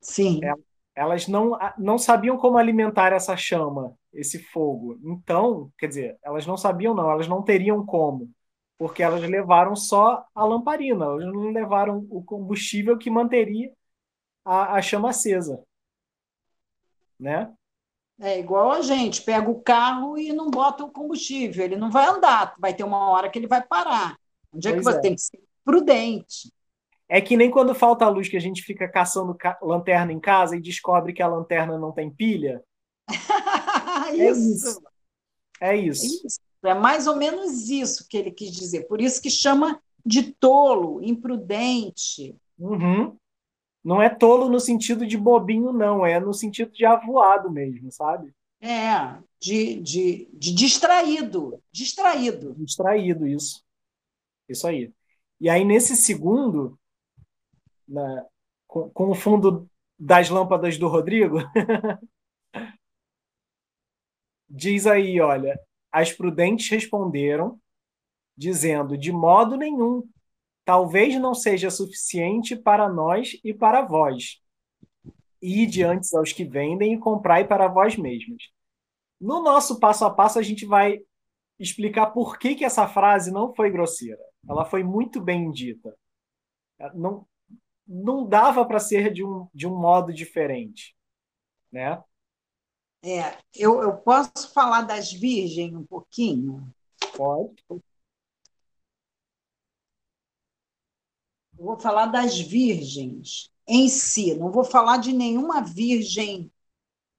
Sim. 0.00 0.40
É, 0.44 0.52
elas 0.94 1.28
não, 1.28 1.58
não 1.78 1.98
sabiam 1.98 2.38
como 2.38 2.58
alimentar 2.58 3.12
essa 3.12 3.36
chama, 3.36 3.94
esse 4.12 4.38
fogo. 4.38 4.98
Então, 5.04 5.70
quer 5.78 5.88
dizer, 5.88 6.18
elas 6.22 6.46
não 6.46 6.56
sabiam, 6.56 6.94
não, 6.94 7.10
elas 7.10 7.28
não 7.28 7.42
teriam 7.42 7.84
como. 7.84 8.30
Porque 8.78 9.02
elas 9.02 9.22
levaram 9.22 9.74
só 9.74 10.24
a 10.34 10.44
lamparina, 10.44 11.04
elas 11.06 11.24
não 11.26 11.50
levaram 11.50 12.06
o 12.10 12.22
combustível 12.22 12.98
que 12.98 13.10
manteria 13.10 13.72
a, 14.44 14.74
a 14.76 14.82
chama 14.82 15.10
acesa. 15.10 15.62
Né? 17.18 17.52
É 18.20 18.38
igual 18.38 18.72
a 18.72 18.80
gente, 18.80 19.22
pega 19.22 19.50
o 19.50 19.60
carro 19.60 20.16
e 20.16 20.32
não 20.32 20.50
bota 20.50 20.84
o 20.84 20.90
combustível, 20.90 21.64
ele 21.64 21.76
não 21.76 21.90
vai 21.90 22.06
andar, 22.06 22.54
vai 22.58 22.72
ter 22.72 22.82
uma 22.82 23.10
hora 23.10 23.28
que 23.28 23.38
ele 23.38 23.46
vai 23.46 23.62
parar. 23.62 24.16
Onde 24.52 24.68
é 24.68 24.72
que 24.72 24.82
você 24.82 24.96
é. 24.96 25.00
tem 25.00 25.14
que 25.14 25.20
ser 25.20 25.38
prudente? 25.62 26.52
É 27.08 27.20
que 27.20 27.36
nem 27.36 27.50
quando 27.50 27.74
falta 27.74 28.04
a 28.04 28.08
luz 28.08 28.28
que 28.28 28.36
a 28.36 28.40
gente 28.40 28.62
fica 28.62 28.88
caçando 28.88 29.36
lanterna 29.62 30.12
em 30.12 30.18
casa 30.18 30.56
e 30.56 30.60
descobre 30.60 31.12
que 31.12 31.22
a 31.22 31.28
lanterna 31.28 31.78
não 31.78 31.92
tem 31.92 32.10
pilha. 32.10 32.62
isso. 34.14 34.18
É 34.18 34.32
isso. 34.32 34.82
É 35.60 35.76
isso. 35.76 36.26
isso. 36.26 36.40
É 36.64 36.74
mais 36.74 37.06
ou 37.06 37.16
menos 37.16 37.68
isso 37.68 38.06
que 38.08 38.16
ele 38.16 38.30
quis 38.30 38.50
dizer. 38.50 38.88
Por 38.88 39.00
isso 39.00 39.22
que 39.22 39.30
chama 39.30 39.80
de 40.04 40.32
tolo, 40.32 41.00
imprudente. 41.02 42.34
Uhum. 42.58 43.16
Não 43.86 44.02
é 44.02 44.08
tolo 44.08 44.48
no 44.48 44.58
sentido 44.58 45.06
de 45.06 45.16
bobinho, 45.16 45.72
não, 45.72 46.04
é 46.04 46.18
no 46.18 46.34
sentido 46.34 46.72
de 46.72 46.84
avoado 46.84 47.48
mesmo, 47.48 47.92
sabe? 47.92 48.34
É, 48.60 49.16
de, 49.40 49.80
de, 49.80 50.28
de 50.32 50.52
distraído. 50.52 51.62
Distraído. 51.70 52.52
Distraído, 52.56 53.28
isso. 53.28 53.62
Isso 54.48 54.66
aí. 54.66 54.92
E 55.40 55.48
aí, 55.48 55.64
nesse 55.64 55.94
segundo, 55.94 56.76
na, 57.86 58.26
com, 58.66 58.90
com 58.90 59.10
o 59.10 59.14
fundo 59.14 59.70
das 59.96 60.30
lâmpadas 60.30 60.76
do 60.76 60.88
Rodrigo. 60.88 61.38
Diz 64.50 64.84
aí, 64.88 65.20
olha, 65.20 65.56
as 65.92 66.12
prudentes 66.12 66.68
responderam, 66.68 67.60
dizendo: 68.36 68.98
de 68.98 69.12
modo 69.12 69.56
nenhum, 69.56 70.02
talvez 70.66 71.14
não 71.20 71.32
seja 71.32 71.70
suficiente 71.70 72.56
para 72.56 72.88
nós 72.88 73.38
e 73.44 73.54
para 73.54 73.82
vós. 73.82 74.42
Ide 75.40 75.84
antes 75.84 76.12
aos 76.12 76.32
que 76.32 76.44
vendem 76.44 76.92
e 76.92 76.98
comprai 76.98 77.46
para 77.46 77.68
vós 77.68 77.96
mesmos. 77.96 78.50
No 79.20 79.40
nosso 79.40 79.78
passo 79.78 80.04
a 80.04 80.10
passo, 80.12 80.40
a 80.40 80.42
gente 80.42 80.66
vai 80.66 80.98
explicar 81.56 82.08
por 82.08 82.36
que, 82.36 82.56
que 82.56 82.64
essa 82.64 82.88
frase 82.88 83.30
não 83.30 83.54
foi 83.54 83.70
grosseira. 83.70 84.20
Ela 84.48 84.64
foi 84.64 84.82
muito 84.82 85.20
bem 85.20 85.52
dita. 85.52 85.96
Não, 86.92 87.24
não 87.86 88.26
dava 88.26 88.66
para 88.66 88.80
ser 88.80 89.12
de 89.12 89.24
um, 89.24 89.46
de 89.54 89.68
um 89.68 89.78
modo 89.78 90.12
diferente. 90.12 90.96
Né? 91.70 92.02
É, 93.04 93.38
eu, 93.54 93.80
eu 93.82 93.96
posso 93.98 94.52
falar 94.52 94.82
das 94.82 95.12
virgens 95.12 95.72
um 95.72 95.86
pouquinho? 95.86 96.74
Pode. 97.16 97.54
Vou 101.64 101.78
falar 101.78 102.06
das 102.06 102.38
virgens 102.38 103.50
em 103.66 103.88
si, 103.88 104.34
não 104.34 104.50
vou 104.50 104.64
falar 104.64 104.98
de 104.98 105.12
nenhuma 105.12 105.60
virgem 105.62 106.50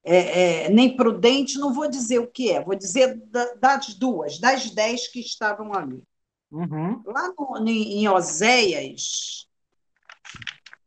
é, 0.04 0.66
é, 0.66 0.70
nem 0.70 0.96
prudente, 0.96 1.58
não 1.58 1.74
vou 1.74 1.90
dizer 1.90 2.20
o 2.20 2.28
que 2.28 2.52
é, 2.52 2.64
vou 2.64 2.76
dizer 2.76 3.18
da, 3.28 3.54
das 3.56 3.94
duas, 3.94 4.40
das 4.40 4.70
dez 4.70 5.08
que 5.08 5.20
estavam 5.20 5.74
ali. 5.74 6.02
Uhum. 6.50 7.04
Lá 7.06 7.34
no, 7.38 7.68
em 7.68 8.08
Oséias, 8.08 9.50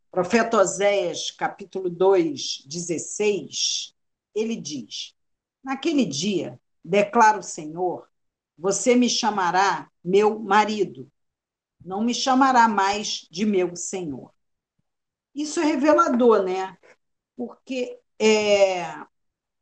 profeta 0.09 0.57
Oséias, 0.57 1.29
capítulo 1.29 1.87
2, 1.87 2.63
16, 2.65 3.93
ele 4.33 4.55
diz: 4.55 5.13
Naquele 5.63 6.03
dia, 6.03 6.59
declara 6.83 7.37
o 7.37 7.43
Senhor, 7.43 8.07
você 8.57 8.95
me 8.95 9.07
chamará 9.07 9.87
meu 10.03 10.39
marido, 10.39 11.07
não 11.83 12.03
me 12.03 12.13
chamará 12.13 12.67
mais 12.67 13.27
de 13.29 13.45
meu 13.45 13.75
Senhor. 13.75 14.31
Isso 15.33 15.59
é 15.59 15.63
revelador, 15.63 16.43
né? 16.43 16.77
Porque 17.35 17.99
é, 18.19 18.81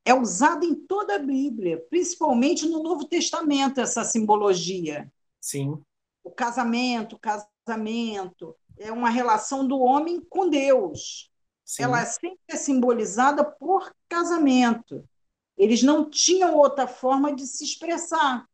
é 0.06 0.14
usado 0.14 0.66
em 0.66 0.74
toda 0.74 1.16
a 1.16 1.20
Bíblia, 1.20 1.86
principalmente 1.90 2.68
no 2.68 2.82
Novo 2.82 3.06
Testamento, 3.06 3.80
essa 3.80 4.04
simbologia. 4.04 5.12
Sim. 5.40 5.82
O 6.24 6.32
casamento, 6.32 7.16
o 7.16 7.20
casamento, 7.20 8.56
é 8.78 8.92
uma 8.92 9.10
relação 9.10 9.68
do 9.68 9.80
homem 9.80 10.20
com 10.22 10.50
Deus. 10.50 11.32
Sim. 11.64 11.84
Ela 11.84 12.06
sempre 12.06 12.40
é 12.48 12.56
simbolizada 12.56 13.44
por 13.44 13.94
casamento. 14.08 15.08
Eles 15.56 15.84
não 15.84 16.10
tinham 16.10 16.56
outra 16.56 16.88
forma 16.88 17.36
de 17.36 17.46
se 17.46 17.64
expressar. 17.64 18.48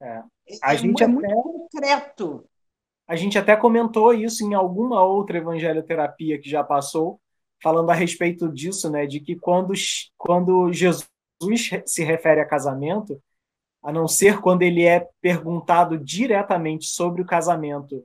É. 0.00 0.22
A 0.62 0.74
é, 0.74 0.76
gente 0.76 1.02
é 1.02 1.06
até... 1.06 1.12
muito 1.12 1.34
concreto. 1.34 2.48
A 3.12 3.14
gente 3.14 3.36
até 3.36 3.54
comentou 3.54 4.14
isso 4.14 4.42
em 4.42 4.54
alguma 4.54 5.04
outra 5.04 5.36
evangelioterapia 5.36 6.40
que 6.40 6.48
já 6.48 6.64
passou, 6.64 7.20
falando 7.62 7.90
a 7.90 7.94
respeito 7.94 8.50
disso, 8.50 8.88
né, 8.90 9.04
de 9.04 9.20
que 9.20 9.36
quando, 9.36 9.74
quando 10.16 10.72
Jesus 10.72 11.06
se 11.84 12.02
refere 12.02 12.40
a 12.40 12.46
casamento, 12.46 13.20
a 13.82 13.92
não 13.92 14.08
ser 14.08 14.40
quando 14.40 14.62
ele 14.62 14.86
é 14.86 15.06
perguntado 15.20 15.98
diretamente 15.98 16.86
sobre 16.86 17.20
o 17.20 17.26
casamento 17.26 18.02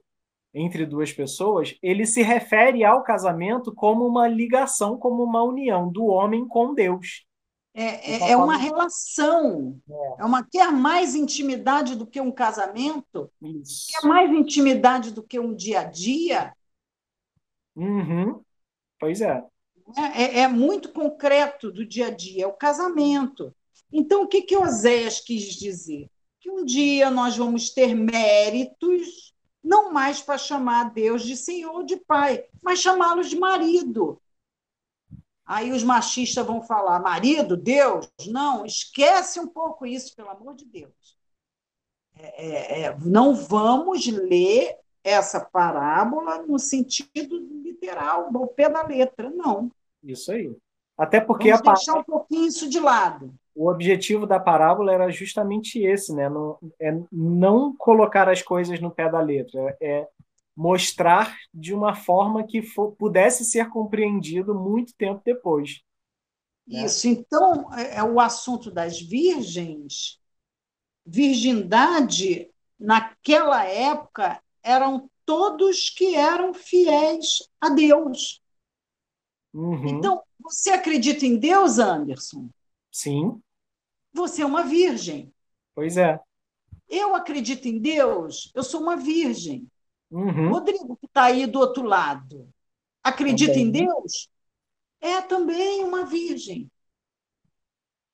entre 0.54 0.86
duas 0.86 1.14
pessoas, 1.14 1.78
ele 1.82 2.06
se 2.06 2.22
refere 2.22 2.84
ao 2.84 3.02
casamento 3.02 3.74
como 3.74 4.06
uma 4.06 4.28
ligação, 4.28 4.98
como 4.98 5.24
uma 5.24 5.42
união 5.42 5.90
do 5.90 6.06
homem 6.08 6.46
com 6.46 6.74
Deus. 6.74 7.26
É, 7.80 8.12
é, 8.12 8.32
é 8.32 8.38
uma 8.38 8.58
relação. 8.58 9.80
É. 9.88 10.22
é. 10.22 10.26
uma 10.26 10.44
quer 10.44 10.72
mais 10.72 11.14
intimidade 11.14 11.96
do 11.96 12.08
que 12.08 12.20
um 12.20 12.32
casamento? 12.32 13.30
Isso. 13.40 13.90
Quer 13.92 14.08
mais 14.08 14.32
intimidade 14.32 15.12
do 15.12 15.22
que 15.22 15.40
um 15.40 15.54
dia 15.54 15.82
a 15.82 15.84
dia? 15.84 16.56
Uhum. 17.76 18.42
Pois 19.00 19.22
é. 19.22 19.44
é. 19.96 20.24
É, 20.24 20.40
é 20.40 20.48
muito 20.48 20.92
concreto 20.92 21.72
do 21.72 21.86
dia 21.86 22.08
a 22.08 22.10
dia, 22.10 22.46
é 22.46 22.48
o 22.48 22.54
casamento. 22.54 23.54
Então, 23.94 24.24
o 24.24 24.28
que, 24.28 24.42
que 24.42 24.58
Oséias 24.58 25.20
quis 25.20 25.44
dizer? 25.54 26.10
Que 26.40 26.50
um 26.50 26.66
dia 26.66 27.12
nós 27.12 27.38
vamos 27.38 27.70
ter 27.70 27.94
méritos, 27.94 29.36
não 29.64 29.94
mais 29.94 30.20
para 30.20 30.40
chamar 30.40 30.92
Deus 30.96 31.22
de 31.22 31.38
Senhor 31.38 31.72
ou 31.72 31.84
de 31.84 31.98
Pai, 31.98 32.44
mas 32.60 32.80
chamá-los 32.80 33.30
de 33.30 33.38
marido. 33.38 34.20
Aí 35.48 35.72
os 35.72 35.82
machistas 35.82 36.46
vão 36.46 36.62
falar: 36.62 37.00
marido, 37.00 37.56
Deus? 37.56 38.12
Não, 38.28 38.66
esquece 38.66 39.40
um 39.40 39.48
pouco 39.48 39.86
isso, 39.86 40.14
pelo 40.14 40.30
amor 40.30 40.56
de 40.56 40.66
Deus. 40.66 41.18
É, 42.16 42.46
é, 42.46 42.82
é 42.82 42.98
não 43.00 43.34
vamos 43.34 44.06
ler 44.08 44.76
essa 45.04 45.40
parábola 45.40 46.44
no 46.44 46.60
sentido 46.60 47.38
literal, 47.64 48.30
ao 48.36 48.48
pé 48.48 48.70
da 48.70 48.84
letra, 48.84 49.30
não. 49.30 49.72
Isso 50.04 50.34
aí. 50.34 50.54
Até 50.98 51.22
porque 51.22 51.52
Vamos 51.52 51.68
a 51.68 51.74
deixar 51.74 52.00
um 52.00 52.04
pouquinho 52.04 52.48
isso 52.48 52.70
de 52.70 52.80
lado. 52.80 53.34
O 53.56 53.70
objetivo 53.70 54.28
da 54.28 54.40
parábola 54.40 54.92
era 54.92 55.10
justamente 55.10 55.80
esse, 55.80 56.14
né? 56.14 56.28
Não, 56.28 56.58
é 56.80 57.00
não 57.12 57.76
colocar 57.76 58.28
as 58.28 58.42
coisas 58.42 58.80
no 58.82 58.92
pé 58.92 59.10
da 59.10 59.22
letra, 59.22 59.78
é 59.80 60.08
mostrar 60.58 61.38
de 61.54 61.72
uma 61.72 61.94
forma 61.94 62.44
que 62.44 62.64
for, 62.64 62.94
pudesse 62.94 63.46
ser 63.46 63.70
compreendido 63.70 64.56
muito 64.56 64.92
tempo 64.96 65.22
depois. 65.24 65.84
Né? 66.68 66.84
Isso. 66.84 67.08
Então, 67.08 67.72
é, 67.76 67.98
é 67.98 68.04
o 68.04 68.20
assunto 68.20 68.72
das 68.72 69.00
virgens. 69.00 70.20
Virgindade, 71.06 72.50
naquela 72.78 73.66
época, 73.66 74.42
eram 74.64 75.08
todos 75.24 75.92
que 75.92 76.16
eram 76.16 76.56
fiéis 76.56 77.48
a 77.62 77.70
Deus. 77.70 78.42
Uhum. 79.54 79.88
Então, 79.88 80.24
você 80.40 80.72
acredita 80.72 81.24
em 81.24 81.38
Deus, 81.38 81.78
Anderson? 81.78 82.50
Sim. 82.92 83.40
Você 84.12 84.42
é 84.42 84.46
uma 84.46 84.64
virgem. 84.64 85.32
Pois 85.76 85.98
é. 85.98 86.20
Eu 86.90 87.14
acredito 87.14 87.68
em 87.68 87.78
Deus, 87.78 88.52
eu 88.56 88.64
sou 88.64 88.82
uma 88.82 88.98
virgem. 88.98 89.70
Uhum. 90.10 90.50
Rodrigo, 90.50 90.96
que 90.98 91.06
está 91.06 91.26
aí 91.26 91.46
do 91.46 91.60
outro 91.60 91.84
lado, 91.84 92.50
acredita 93.04 93.54
também. 93.54 93.68
em 93.68 93.72
Deus? 93.72 94.30
É 95.00 95.22
também 95.22 95.84
uma 95.84 96.06
virgem. 96.06 96.72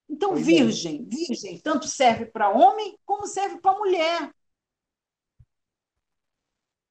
Então, 0.10 0.32
pois 0.32 0.42
é. 0.42 0.46
virgem, 0.46 1.02
é. 1.02 1.16
virgem, 1.16 1.60
tanto 1.60 1.88
serve 1.88 2.26
para 2.26 2.50
homem 2.50 2.98
como 3.06 3.26
serve 3.26 3.60
para 3.60 3.78
mulher. 3.78 4.34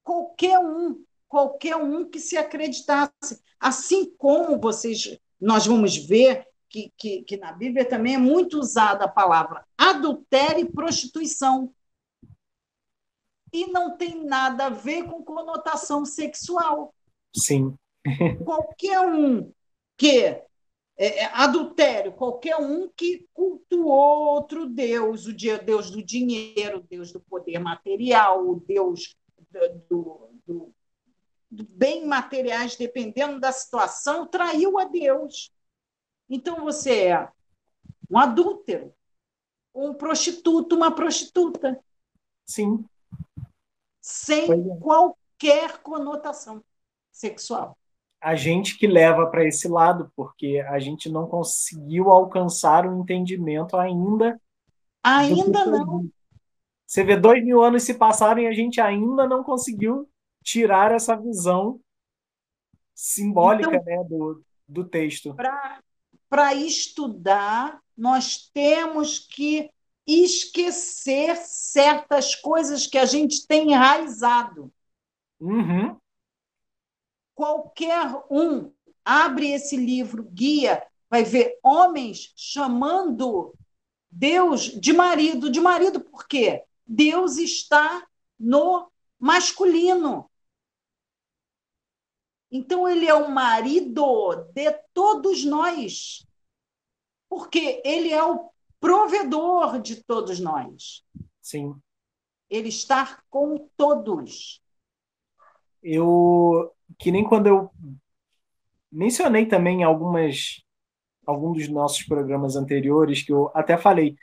Qualquer 0.03 0.59
um, 0.59 1.05
qualquer 1.29 1.77
um 1.77 2.09
que 2.09 2.19
se 2.19 2.37
acreditasse. 2.37 3.41
Assim 3.61 4.13
como 4.17 4.61
vocês, 4.61 5.19
nós 5.41 5.67
vamos 5.67 5.97
ver 5.97 6.47
que, 6.69 6.93
que, 6.97 7.23
que 7.23 7.37
na 7.37 7.53
Bíblia 7.53 7.85
também 7.85 8.15
é 8.15 8.19
muito 8.19 8.59
usada 8.59 9.05
a 9.05 9.09
palavra 9.09 9.65
adultério 9.77 10.61
e 10.61 10.73
prostituição 10.73 11.73
e 13.53 13.67
não 13.67 13.97
tem 13.97 14.25
nada 14.25 14.67
a 14.67 14.71
ver 14.71 15.05
com 15.05 15.23
conotação 15.23 16.05
sexual. 16.05 16.95
Sim. 17.37 17.77
qualquer 18.45 19.01
um 19.01 19.53
que 19.97 20.25
é, 20.25 20.47
é, 20.97 21.25
adultério, 21.27 22.13
qualquer 22.13 22.57
um 22.57 22.89
que 22.89 23.29
cultuou 23.33 24.35
outro 24.35 24.67
Deus, 24.67 25.27
o 25.27 25.33
Deus 25.33 25.91
do 25.91 26.03
dinheiro, 26.03 26.79
o 26.79 26.83
Deus 26.83 27.13
do 27.13 27.21
poder 27.21 27.59
material, 27.59 28.49
o 28.49 28.61
Deus 28.61 29.15
do, 29.51 30.31
do, 30.47 30.75
do 31.51 31.65
bem 31.75 32.07
materiais, 32.07 32.77
dependendo 32.77 33.39
da 33.39 33.53
situação, 33.53 34.27
traiu 34.27 34.79
a 34.79 34.85
Deus. 34.85 35.53
Então 36.29 36.65
você 36.65 37.09
é 37.09 37.29
um 38.11 38.19
adúltero, 38.19 38.93
um 39.75 39.93
prostituto, 39.93 40.75
uma 40.75 40.95
prostituta. 40.95 41.79
Sim 42.45 42.85
sem 44.03 44.51
é. 44.51 44.77
qualquer 44.81 45.79
conotação 45.79 46.63
sexual. 47.13 47.79
A 48.21 48.35
gente 48.35 48.79
que 48.79 48.87
leva 48.87 49.27
para 49.27 49.45
esse 49.45 49.69
lado, 49.69 50.13
porque 50.15 50.63
a 50.69 50.79
gente 50.79 51.09
não 51.09 51.27
conseguiu 51.27 52.11
alcançar 52.11 52.87
o 52.87 53.01
entendimento 53.01 53.77
ainda. 53.77 54.41
Ainda 55.03 55.65
não. 55.67 56.09
Você 56.87 57.03
vê, 57.03 57.17
dois 57.17 57.43
mil 57.43 57.63
anos 57.63 57.85
se 57.85 57.95
passaram 57.95 58.43
e 58.43 58.47
a 58.47 58.53
gente 58.53 58.81
ainda 58.81 59.27
não 59.27 59.43
conseguiu 59.43 60.09
tirar 60.43 60.93
essa 60.93 61.17
visão 61.17 61.81
simbólica 62.95 63.77
então, 63.77 63.85
né, 63.85 64.05
do, 64.09 64.45
do 64.69 64.85
texto. 64.85 65.35
Para 66.29 66.55
estudar, 66.55 67.81
nós 67.97 68.51
temos 68.53 69.19
que 69.19 69.71
esquecer 70.07 71.37
certas 71.37 72.35
coisas 72.35 72.87
que 72.87 72.99
a 72.99 73.05
gente 73.05 73.47
tem 73.47 73.73
enraizado. 73.73 74.73
Uhum. 75.41 75.97
qualquer 77.35 78.07
um 78.31 78.73
abre 79.05 79.51
esse 79.51 79.77
livro, 79.77 80.23
guia, 80.23 80.87
vai 81.11 81.25
ver 81.25 81.59
homens 81.63 82.33
chamando 82.37 83.53
Deus 84.11 84.63
de 84.63 84.93
marido. 84.93 85.51
De 85.51 85.61
marido 85.61 86.01
por 86.01 86.27
quê? 86.29 86.63
Deus 86.87 87.39
está 87.39 88.07
no 88.39 88.91
masculino. 89.19 90.31
Então, 92.51 92.87
ele 92.87 93.07
é 93.07 93.15
o 93.15 93.31
marido 93.31 94.45
de 94.53 94.71
todos 94.93 95.45
nós, 95.45 96.27
porque 97.29 97.81
ele 97.85 98.13
é 98.13 98.23
o 98.23 98.52
provedor 98.83 99.81
de 99.81 100.03
todos 100.03 100.41
nós. 100.41 101.05
Sim. 101.41 101.73
Ele 102.51 102.69
está 102.69 103.23
com 103.31 103.69
todos. 103.77 104.61
Eu, 105.81 106.73
que 106.99 107.13
nem 107.13 107.23
quando 107.23 107.47
eu 107.47 107.71
mencionei 108.91 109.47
também 109.47 109.85
algumas 109.85 110.63
algum 111.25 111.53
dos 111.53 111.69
nossos 111.69 112.03
programas 112.03 112.57
anteriores 112.57 113.23
que 113.23 113.33
eu 113.33 113.49
até 113.55 113.79
falei 113.79 114.17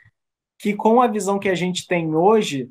que 0.58 0.76
com 0.76 1.00
a 1.00 1.06
visão 1.06 1.38
que 1.38 1.48
a 1.48 1.54
gente 1.54 1.86
tem 1.86 2.14
hoje, 2.14 2.70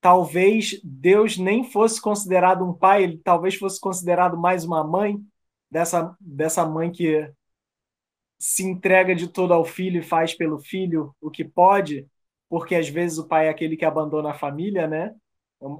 talvez 0.00 0.80
Deus 0.82 1.38
nem 1.38 1.62
fosse 1.62 2.02
considerado 2.02 2.64
um 2.64 2.74
pai, 2.74 3.04
ele 3.04 3.18
talvez 3.18 3.54
fosse 3.54 3.80
considerado 3.80 4.36
mais 4.36 4.64
uma 4.64 4.82
mãe, 4.82 5.16
dessa, 5.70 6.16
dessa 6.20 6.66
mãe 6.66 6.90
que 6.90 7.32
se 8.44 8.62
entrega 8.62 9.14
de 9.14 9.26
todo 9.26 9.54
ao 9.54 9.64
filho 9.64 10.00
e 10.00 10.02
faz 10.02 10.34
pelo 10.34 10.58
filho 10.58 11.16
o 11.18 11.30
que 11.30 11.42
pode, 11.42 12.06
porque 12.46 12.74
às 12.74 12.86
vezes 12.86 13.16
o 13.16 13.26
pai 13.26 13.46
é 13.46 13.48
aquele 13.48 13.74
que 13.74 13.86
abandona 13.86 14.32
a 14.32 14.38
família, 14.38 14.86
né? 14.86 15.14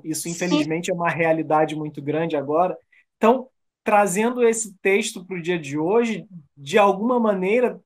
Isso, 0.02 0.30
infelizmente, 0.30 0.86
Sim. 0.86 0.92
é 0.92 0.94
uma 0.94 1.10
realidade 1.10 1.76
muito 1.76 2.00
grande 2.00 2.38
agora. 2.38 2.74
Então, 3.18 3.48
trazendo 3.84 4.42
esse 4.42 4.74
texto 4.80 5.22
para 5.26 5.36
o 5.36 5.42
dia 5.42 5.58
de 5.58 5.78
hoje, 5.78 6.26
de 6.56 6.78
alguma 6.78 7.20
maneira, 7.20 7.78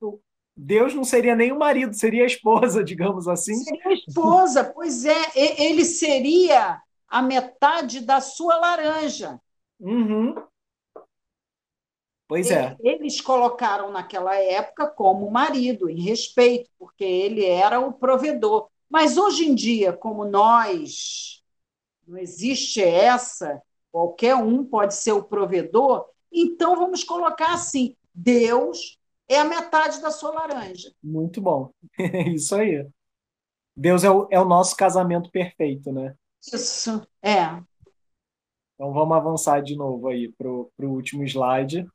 Deus 0.55 0.93
não 0.93 1.03
seria 1.03 1.35
nem 1.35 1.51
o 1.51 1.59
marido, 1.59 1.93
seria 1.93 2.23
a 2.23 2.27
esposa, 2.27 2.81
digamos 2.81 3.27
assim. 3.27 3.55
Seria 3.55 3.85
a 3.85 3.93
esposa, 3.93 4.63
pois 4.63 5.03
é, 5.03 5.31
ele 5.35 5.83
seria 5.83 6.81
a 7.05 7.21
metade 7.21 7.99
da 7.99 8.21
sua 8.21 8.55
laranja. 8.55 9.41
Uhum. 9.77 10.35
Pois 12.29 12.51
é. 12.51 12.77
Eles 12.81 13.19
colocaram 13.19 13.91
naquela 13.91 14.35
época 14.35 14.85
como 14.85 15.31
marido, 15.31 15.89
em 15.89 15.99
respeito, 15.99 16.69
porque 16.77 17.03
ele 17.03 17.43
era 17.43 17.79
o 17.79 17.91
provedor. 17.91 18.69
Mas 18.87 19.17
hoje 19.17 19.49
em 19.49 19.55
dia, 19.55 19.91
como 19.93 20.23
nós, 20.23 21.43
não 22.07 22.19
existe 22.19 22.83
essa, 22.83 23.59
qualquer 23.91 24.35
um 24.35 24.63
pode 24.63 24.93
ser 24.93 25.11
o 25.13 25.23
provedor, 25.23 26.05
então 26.31 26.75
vamos 26.75 27.03
colocar 27.03 27.51
assim: 27.51 27.95
Deus 28.13 28.99
é 29.27 29.39
a 29.39 29.45
metade 29.45 29.99
da 29.99 30.11
sua 30.11 30.29
laranja. 30.29 30.91
Muito 31.01 31.41
bom. 31.41 31.71
Isso 32.31 32.53
aí. 32.53 32.87
Deus 33.75 34.03
é 34.03 34.11
o, 34.11 34.27
é 34.29 34.39
o 34.39 34.45
nosso 34.45 34.75
casamento 34.75 35.31
perfeito, 35.31 35.91
né? 35.91 36.13
Isso, 36.53 37.01
é. 37.23 37.45
Então 38.75 38.93
vamos 38.93 39.17
avançar 39.17 39.63
de 39.63 39.75
novo 39.75 40.07
aí 40.09 40.31
para 40.31 40.47
o 40.47 40.69
último 40.79 41.23
slide. 41.23 41.87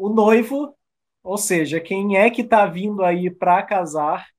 O 0.00 0.08
noivo, 0.08 0.78
ou 1.24 1.36
seja, 1.36 1.80
quem 1.80 2.16
é 2.16 2.30
que 2.30 2.42
está 2.42 2.64
vindo 2.66 3.02
aí 3.02 3.28
para 3.28 3.64
casar 3.64 4.30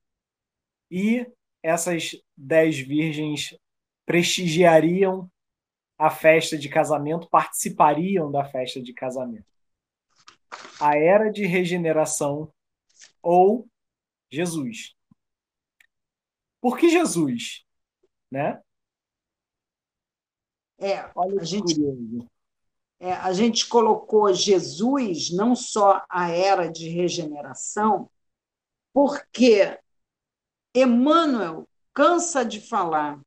e 0.90 1.30
essas 1.62 2.12
dez 2.36 2.80
virgens 2.80 3.60
prestigiariam 4.06 5.30
a 5.98 6.10
festa 6.10 6.58
de 6.58 6.70
casamento, 6.70 7.30
participariam 7.30 8.32
da 8.32 8.46
festa 8.46 8.82
de 8.82 8.94
casamento. 8.94 9.46
A 10.80 10.98
era 10.98 11.30
de 11.30 11.46
regeneração 11.46 12.54
ou 13.22 13.68
Jesus. 14.32 14.96
Por 16.62 16.78
que 16.78 16.90
Jesus? 16.90 17.66
Né? 18.32 18.62
É, 20.78 21.12
Olha 21.14 21.42
a 21.42 21.44
gente, 21.44 21.76
é, 23.00 23.14
a 23.14 23.32
gente 23.32 23.68
colocou 23.68 24.34
Jesus 24.34 25.32
não 25.32 25.56
só 25.56 26.04
a 26.10 26.30
era 26.30 26.68
de 26.68 26.90
regeneração, 26.90 28.10
porque 28.94 29.80
Emmanuel 30.76 31.68
cansa 31.94 32.44
de 32.44 32.60
falar 32.60 33.20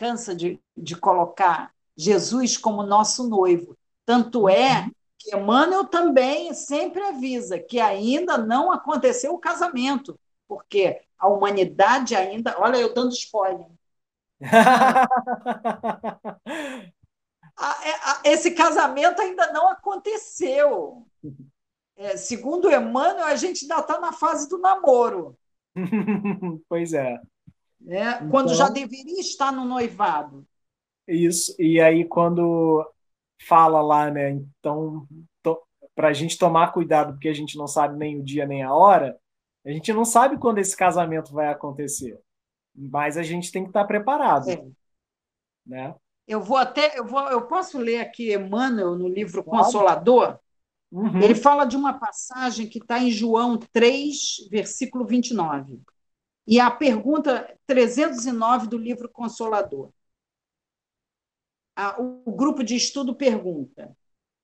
cansa 0.00 0.34
de, 0.34 0.58
de 0.74 0.96
colocar 0.96 1.74
Jesus 1.94 2.56
como 2.56 2.82
nosso 2.82 3.28
noivo. 3.28 3.76
Tanto 4.06 4.48
é 4.48 4.80
uhum. 4.80 4.90
que 5.18 5.36
Emmanuel 5.36 5.84
também 5.84 6.54
sempre 6.54 7.02
avisa 7.02 7.58
que 7.58 7.78
ainda 7.78 8.38
não 8.38 8.72
aconteceu 8.72 9.34
o 9.34 9.38
casamento, 9.38 10.18
porque 10.48 11.02
a 11.18 11.28
humanidade 11.28 12.16
ainda. 12.16 12.58
Olha, 12.58 12.78
eu 12.78 12.94
dando 12.94 13.12
spoiler. 13.12 13.66
É, 17.60 18.32
esse 18.32 18.52
casamento 18.52 19.20
ainda 19.20 19.52
não 19.52 19.68
aconteceu. 19.68 21.06
É, 21.96 22.16
segundo 22.16 22.70
Emmanuel, 22.70 23.26
a 23.26 23.36
gente 23.36 23.64
ainda 23.64 23.80
está 23.80 24.00
na 24.00 24.12
fase 24.12 24.48
do 24.48 24.58
namoro. 24.58 25.36
pois 26.68 26.92
é. 26.92 27.20
Né? 27.80 28.14
Então, 28.16 28.30
quando 28.30 28.54
já 28.54 28.68
deveria 28.68 29.20
estar 29.20 29.52
no 29.52 29.64
noivado. 29.64 30.46
Isso, 31.06 31.54
e 31.58 31.80
aí 31.80 32.04
quando 32.04 32.88
fala 33.46 33.80
lá, 33.80 34.10
né? 34.10 34.30
Então, 34.30 35.06
para 35.94 36.08
a 36.08 36.12
gente 36.12 36.38
tomar 36.38 36.72
cuidado, 36.72 37.12
porque 37.12 37.28
a 37.28 37.34
gente 37.34 37.58
não 37.58 37.66
sabe 37.66 37.98
nem 37.98 38.18
o 38.18 38.22
dia 38.22 38.46
nem 38.46 38.62
a 38.62 38.72
hora, 38.72 39.18
a 39.64 39.70
gente 39.70 39.92
não 39.92 40.04
sabe 40.04 40.38
quando 40.38 40.58
esse 40.58 40.76
casamento 40.76 41.32
vai 41.32 41.48
acontecer. 41.48 42.18
Mas 42.74 43.18
a 43.18 43.22
gente 43.22 43.52
tem 43.52 43.64
que 43.64 43.68
estar 43.70 43.84
preparado. 43.84 44.48
É. 44.48 44.64
Né? 45.66 45.94
Eu 46.30 46.40
vou 46.40 46.56
até, 46.56 46.96
eu, 46.96 47.04
vou, 47.04 47.28
eu 47.28 47.44
posso 47.48 47.76
ler 47.76 47.98
aqui 47.98 48.32
Emmanuel 48.32 48.94
no 48.94 49.08
livro 49.08 49.42
Consolador? 49.42 50.38
Uhum. 50.88 51.20
Ele 51.20 51.34
fala 51.34 51.64
de 51.64 51.76
uma 51.76 51.98
passagem 51.98 52.68
que 52.68 52.78
está 52.78 53.00
em 53.00 53.10
João 53.10 53.58
3, 53.58 54.48
versículo 54.48 55.04
29. 55.04 55.80
E 56.46 56.60
a 56.60 56.70
pergunta 56.70 57.52
309 57.66 58.68
do 58.68 58.78
livro 58.78 59.08
Consolador. 59.08 59.90
O 61.98 62.30
grupo 62.30 62.62
de 62.62 62.76
estudo 62.76 63.12
pergunta: 63.12 63.90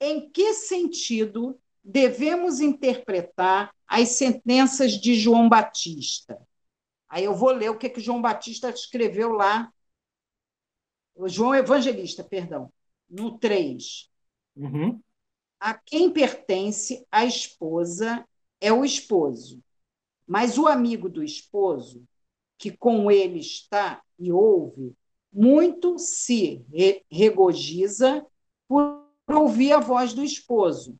em 0.01 0.29
que 0.29 0.55
sentido 0.55 1.57
devemos 1.85 2.59
interpretar 2.59 3.72
as 3.87 4.09
sentenças 4.09 4.94
de 4.94 5.14
João 5.14 5.49
Batista? 5.49 6.37
Aí 7.09 7.22
eu 7.22 7.35
vou 7.37 7.53
ler 7.53 7.70
o 7.70 7.79
que, 7.79 7.88
que 7.88 8.01
João 8.01 8.20
Batista 8.20 8.70
escreveu 8.70 9.31
lá, 9.31 9.72
João 11.25 11.55
Evangelista, 11.55 12.23
perdão, 12.23 12.73
no 13.09 13.39
3. 13.39 14.09
Uhum. 14.57 15.01
A 15.59 15.75
quem 15.75 16.11
pertence 16.11 17.07
a 17.11 17.25
esposa 17.25 18.27
é 18.61 18.73
o 18.73 18.85
esposo 18.85 19.63
mas 20.27 20.59
o 20.59 20.67
amigo 20.67 21.09
do 21.09 21.23
esposo, 21.23 22.03
que 22.59 22.71
com 22.71 23.11
ele 23.11 23.39
está 23.39 24.03
e 24.19 24.33
ouve, 24.33 24.93
muito 25.33 25.99
se 25.99 26.65
regozija 27.11 28.27
por 28.67 29.05
ouvir 29.29 29.73
a 29.73 29.79
voz 29.79 30.13
do 30.13 30.25
esposo, 30.25 30.99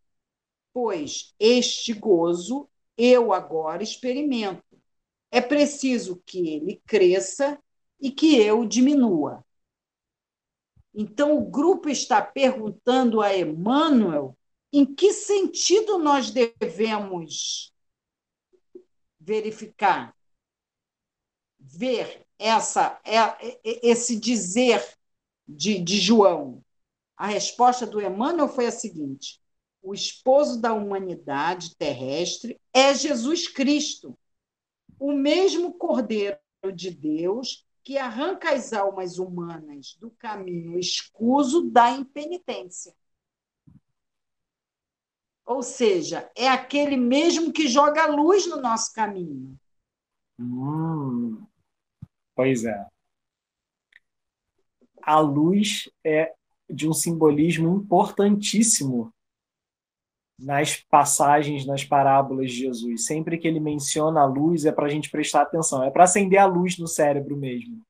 pois 0.73 1.35
este 1.41 1.93
gozo 1.93 2.69
eu 2.97 3.33
agora 3.33 3.83
experimento. 3.83 4.63
É 5.31 5.41
preciso 5.41 6.23
que 6.25 6.49
ele 6.49 6.81
cresça 6.87 7.59
e 8.01 8.11
que 8.11 8.37
eu 8.37 8.65
diminua. 8.65 9.45
Então, 10.99 11.37
o 11.37 11.45
grupo 11.45 11.91
está 11.91 12.23
perguntando 12.23 13.21
a 13.21 13.37
Emmanuel 13.37 14.35
em 14.73 14.87
que 14.87 15.13
sentido 15.13 15.99
nós 15.99 16.31
devemos 16.31 17.71
verificar, 19.21 20.17
ver 21.61 22.25
essa, 22.39 22.99
é, 23.05 23.17
é, 23.19 23.61
esse 23.63 24.19
dizer 24.19 24.83
de, 25.47 25.79
de 25.79 25.99
João. 25.99 26.65
A 27.15 27.27
resposta 27.27 27.87
do 27.87 28.01
Emmanuel 28.01 28.49
foi 28.49 28.65
a 28.65 28.73
seguinte: 28.73 29.39
o 29.83 29.93
esposo 29.93 30.59
da 30.59 30.73
humanidade 30.73 31.77
terrestre 31.77 32.59
é 32.73 32.95
Jesus 32.95 33.49
Cristo, 33.49 34.19
o 34.99 35.13
mesmo 35.13 35.75
Cordeiro 35.75 36.39
de 36.75 36.91
Deus 36.91 37.66
que 37.87 37.99
arranca 37.99 38.53
as 38.53 38.73
almas 38.73 39.17
humanas 39.17 39.97
do 40.01 40.11
caminho 40.11 40.77
escuso 40.77 41.71
da 41.71 41.89
impenitência. 41.93 42.93
Ou 45.47 45.63
seja, 45.63 46.29
é 46.35 46.49
aquele 46.49 46.97
mesmo 46.97 47.53
que 47.53 47.69
joga 47.69 48.03
a 48.03 48.07
luz 48.09 48.45
no 48.49 48.61
nosso 48.61 48.93
caminho. 48.93 49.57
Hum, 50.37 51.47
pois 52.35 52.65
é. 52.65 52.87
A 55.01 55.21
luz 55.21 55.89
é 56.03 56.35
de 56.69 56.89
um 56.89 56.93
simbolismo 56.93 57.73
importantíssimo 57.73 59.15
nas 60.39 60.77
passagens, 60.77 61.67
nas 61.67 61.85
parábolas 61.85 62.51
de 62.51 62.59
Jesus. 62.59 63.07
Sempre 63.07 63.39
que 63.39 63.49
ele 63.49 63.61
menciona 63.61 64.21
a 64.21 64.27
luz, 64.27 64.65
é 64.65 64.73
para 64.73 64.87
a 64.87 64.89
gente 64.89 65.11
prestar 65.11 65.43
atenção. 65.43 65.83
É 65.83 65.91
para 65.91 66.05
acender 66.05 66.39
a 66.39 66.47
luz 66.47 66.79
no 66.79 66.87
cérebro 66.87 67.37
mesmo, 67.37 67.81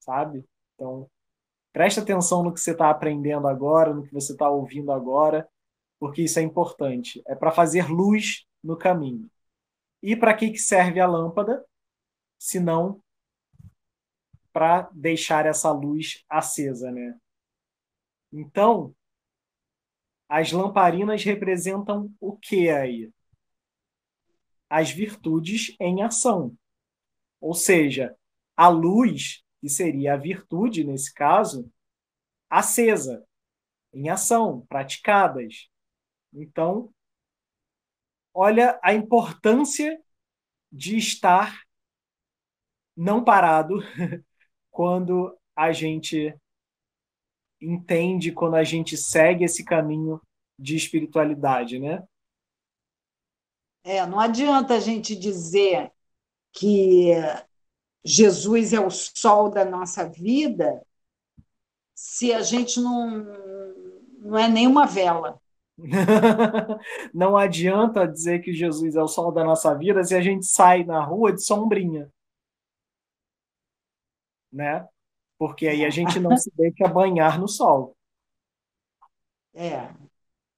sabe? 0.00 0.44
Então, 0.74 1.08
presta 1.72 2.00
atenção 2.00 2.42
no 2.42 2.52
que 2.52 2.60
você 2.60 2.72
está 2.72 2.90
aprendendo 2.90 3.46
agora, 3.46 3.92
no 3.92 4.02
que 4.02 4.12
você 4.12 4.32
está 4.32 4.48
ouvindo 4.48 4.92
agora, 4.92 5.48
porque 5.98 6.22
isso 6.22 6.38
é 6.38 6.42
importante. 6.42 7.22
É 7.26 7.34
para 7.34 7.52
fazer 7.52 7.90
luz 7.90 8.46
no 8.62 8.76
caminho. 8.76 9.30
E 10.02 10.16
para 10.16 10.34
que, 10.34 10.50
que 10.50 10.58
serve 10.58 11.00
a 11.00 11.06
lâmpada? 11.06 11.64
Se 12.38 12.58
não 12.58 13.02
para 14.52 14.88
deixar 14.92 15.46
essa 15.46 15.70
luz 15.70 16.24
acesa, 16.28 16.90
né? 16.90 17.16
Então, 18.32 18.94
as 20.30 20.52
lamparinas 20.52 21.24
representam 21.24 22.14
o 22.20 22.36
que 22.36 22.70
aí? 22.70 23.12
As 24.68 24.88
virtudes 24.88 25.74
em 25.80 26.04
ação. 26.04 26.56
Ou 27.40 27.52
seja, 27.52 28.16
a 28.56 28.68
luz, 28.68 29.42
que 29.60 29.68
seria 29.68 30.14
a 30.14 30.16
virtude 30.16 30.84
nesse 30.84 31.12
caso, 31.12 31.68
acesa, 32.48 33.26
em 33.92 34.08
ação, 34.08 34.64
praticadas. 34.68 35.68
Então, 36.32 36.94
olha 38.32 38.78
a 38.84 38.94
importância 38.94 40.00
de 40.70 40.96
estar 40.96 41.60
não 42.96 43.24
parado 43.24 43.78
quando 44.70 45.36
a 45.56 45.72
gente 45.72 46.32
entende 47.60 48.32
quando 48.32 48.56
a 48.56 48.64
gente 48.64 48.96
segue 48.96 49.44
esse 49.44 49.64
caminho 49.64 50.20
de 50.58 50.76
espiritualidade, 50.76 51.78
né? 51.78 52.02
É, 53.82 54.04
não 54.06 54.20
adianta 54.20 54.74
a 54.74 54.80
gente 54.80 55.16
dizer 55.16 55.90
que 56.52 57.12
Jesus 58.04 58.72
é 58.72 58.80
o 58.80 58.90
sol 58.90 59.50
da 59.50 59.64
nossa 59.64 60.08
vida 60.08 60.84
se 61.94 62.32
a 62.32 62.42
gente 62.42 62.80
não, 62.80 63.24
não 64.18 64.38
é 64.38 64.48
nenhuma 64.48 64.86
vela. 64.86 65.40
não 67.14 67.36
adianta 67.36 68.06
dizer 68.06 68.40
que 68.40 68.52
Jesus 68.52 68.96
é 68.96 69.02
o 69.02 69.08
sol 69.08 69.32
da 69.32 69.44
nossa 69.44 69.74
vida 69.74 70.04
se 70.04 70.14
a 70.14 70.20
gente 70.20 70.46
sai 70.46 70.84
na 70.84 71.02
rua 71.04 71.32
de 71.32 71.42
sombrinha. 71.42 72.10
Né? 74.52 74.86
Porque 75.40 75.66
aí 75.66 75.86
a 75.86 75.88
gente 75.88 76.20
não 76.20 76.36
se 76.36 76.52
deixa 76.54 76.86
banhar 76.86 77.40
no 77.40 77.48
sol. 77.48 77.96
É. 79.54 79.90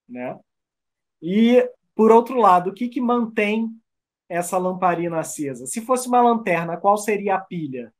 Né? 0.09 0.41
E, 1.23 1.71
por 1.95 2.11
outro 2.11 2.37
lado, 2.37 2.71
o 2.71 2.75
que, 2.75 2.89
que 2.89 3.01
mantém 3.01 3.71
essa 4.29 4.59
lamparina 4.59 5.21
acesa? 5.21 5.67
Se 5.67 5.81
fosse 5.81 6.09
uma 6.09 6.21
lanterna, 6.21 6.77
qual 6.77 6.99
seria 6.99 7.37
a 7.37 7.41
pilha? 7.41 7.95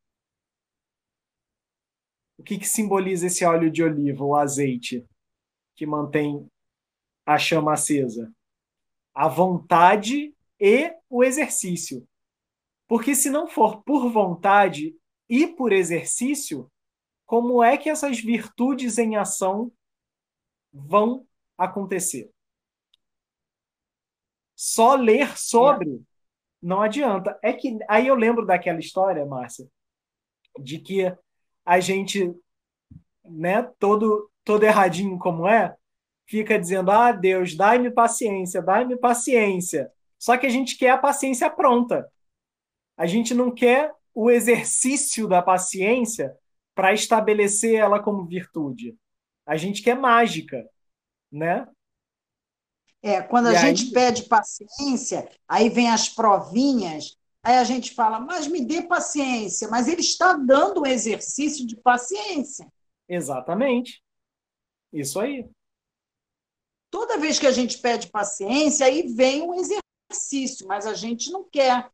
O 2.37 2.43
que, 2.43 2.59
que 2.59 2.67
simboliza 2.67 3.29
esse 3.29 3.45
óleo 3.45 3.71
de 3.71 3.85
oliva, 3.85 4.25
o 4.25 4.35
azeite, 4.35 5.07
que 5.77 5.87
mantém 5.87 6.51
a 7.25 7.39
chama 7.39 7.75
acesa? 7.75 8.29
A 9.15 9.29
vontade 9.29 10.35
e 10.59 10.93
o 11.09 11.23
exercício. 11.23 12.05
Porque 12.89 13.15
se 13.15 13.31
não 13.31 13.47
for 13.47 13.85
por 13.85 14.11
vontade 14.11 14.97
e 15.29 15.47
por 15.47 15.73
exercício, 15.73 16.69
como 17.33 17.65
é 17.65 17.79
que 17.79 17.89
essas 17.89 18.21
virtudes 18.21 18.99
em 18.99 19.17
ação 19.17 19.73
vão 20.71 21.27
acontecer? 21.57 22.31
Só 24.55 24.95
ler 24.97 25.35
sobre 25.39 26.03
não 26.61 26.83
adianta. 26.83 27.39
É 27.43 27.55
que 27.55 27.79
aí 27.89 28.07
eu 28.07 28.15
lembro 28.17 28.45
daquela 28.45 28.79
história, 28.79 29.25
Márcia, 29.25 29.67
de 30.61 30.79
que 30.79 31.11
a 31.65 31.81
gente, 31.81 32.31
né, 33.25 33.63
todo 33.79 34.31
todo 34.45 34.65
erradinho 34.65 35.19
como 35.19 35.49
é, 35.49 35.75
fica 36.27 36.59
dizendo: 36.59 36.91
"Ah, 36.91 37.13
Deus, 37.13 37.57
dai-me 37.57 37.91
paciência, 37.91 38.61
dai-me 38.61 38.95
paciência". 38.99 39.91
Só 40.19 40.37
que 40.37 40.45
a 40.45 40.51
gente 40.51 40.77
quer 40.77 40.91
a 40.91 40.99
paciência 40.99 41.49
pronta. 41.49 42.07
A 42.95 43.07
gente 43.07 43.33
não 43.33 43.51
quer 43.51 43.91
o 44.15 44.31
exercício 44.31 45.27
da 45.27 45.41
paciência 45.41 46.37
para 46.75 46.93
estabelecer 46.93 47.75
ela 47.75 48.03
como 48.03 48.27
virtude. 48.27 48.97
A 49.47 49.57
gente 49.57 49.83
quer 49.83 49.97
mágica, 49.97 50.69
né? 51.31 51.69
É, 53.03 53.21
quando 53.21 53.49
a 53.49 53.55
e 53.55 53.59
gente 53.59 53.87
aí... 53.87 53.93
pede 53.93 54.23
paciência, 54.29 55.29
aí 55.49 55.69
vem 55.69 55.91
as 55.91 56.09
provinhas, 56.09 57.19
aí 57.43 57.57
a 57.59 57.65
gente 57.65 57.95
fala, 57.95 58.21
mas 58.21 58.47
me 58.47 58.65
dê 58.65 58.83
paciência, 58.83 59.69
mas 59.69 59.89
ele 59.89 60.01
está 60.01 60.35
dando 60.35 60.83
um 60.83 60.87
exercício 60.87 61.67
de 61.67 61.77
paciência. 61.77 62.73
Exatamente. 63.09 64.03
Isso 64.93 65.19
aí. 65.19 65.49
Toda 66.91 67.19
vez 67.19 67.39
que 67.39 67.47
a 67.47 67.51
gente 67.51 67.79
pede 67.79 68.11
paciência, 68.11 68.87
aí 68.87 69.09
vem 69.09 69.43
um 69.43 69.55
exercício, 69.55 70.67
mas 70.69 70.87
a 70.87 70.95
gente 70.95 71.31
não 71.31 71.43
quer. 71.43 71.91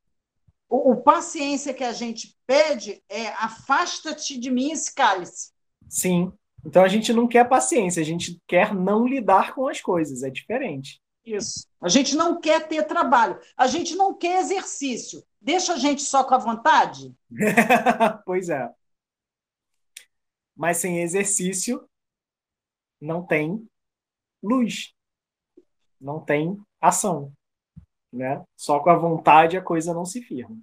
O, 0.69 0.93
o 0.93 0.97
paciência 1.03 1.73
que 1.73 1.85
a 1.85 1.93
gente 1.93 2.37
pede 2.47 3.03
é 3.09 3.29
afasta-te 3.29 4.39
de 4.39 4.51
mim 4.51 4.71
esse 4.71 4.95
cálice. 4.95 5.53
Sim. 5.89 6.33
Então 6.65 6.83
a 6.83 6.89
gente 6.89 7.13
não 7.13 7.27
quer 7.27 7.49
paciência, 7.49 8.03
a 8.03 8.05
gente 8.05 8.41
quer 8.47 8.75
não 8.75 9.07
lidar 9.07 9.55
com 9.55 9.69
as 9.69 9.81
coisas, 9.81 10.23
é 10.23 10.31
diferente. 10.31 11.01
Isso. 11.25 11.67
A 11.81 11.89
gente 11.89 12.17
não 12.17 12.41
quer 12.41 12.67
ter 12.69 12.85
trabalho, 12.85 13.39
a 13.57 13.67
gente 13.67 13.95
não 13.95 14.15
quer 14.15 14.41
exercício. 14.41 15.23
Deixa 15.41 15.75
a 15.75 15.77
gente 15.77 16.03
só 16.03 16.25
com 16.25 16.35
a 16.35 16.39
vontade? 16.39 17.15
pois 18.25 18.49
é. 18.49 18.69
Mas 20.57 20.79
sem 20.79 21.01
exercício 21.01 21.89
não 23.01 23.25
tem 23.25 23.67
luz, 24.43 24.93
não 26.01 26.21
tem 26.21 26.61
ação. 26.81 27.33
Né? 28.13 28.43
Só 28.57 28.81
com 28.81 28.91
a 28.91 28.97
vontade 28.97 29.57
a 29.57 29.63
coisa 29.63 29.93
não 29.93 30.05
se 30.05 30.23
firma. 30.23 30.57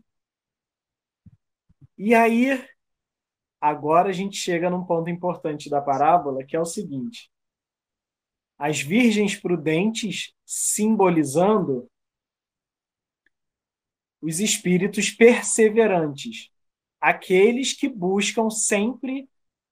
E 1.98 2.14
aí, 2.14 2.68
agora 3.62 4.10
a 4.10 4.14
gente 4.14 4.38
chega 4.38 4.70
num 4.70 4.84
ponto 4.84 5.10
importante 5.10 5.70
da 5.70 5.82
parábola, 5.82 6.44
que 6.44 6.56
é 6.56 6.60
o 6.60 6.66
seguinte: 6.66 7.32
as 8.58 8.82
virgens 8.82 9.36
prudentes 9.36 10.34
simbolizando 10.46 11.90
os 14.22 14.40
espíritos 14.40 15.12
perseverantes, 15.12 16.50
aqueles 17.00 17.74
que 17.74 17.88
buscam 17.88 18.50
sempre 18.50 19.30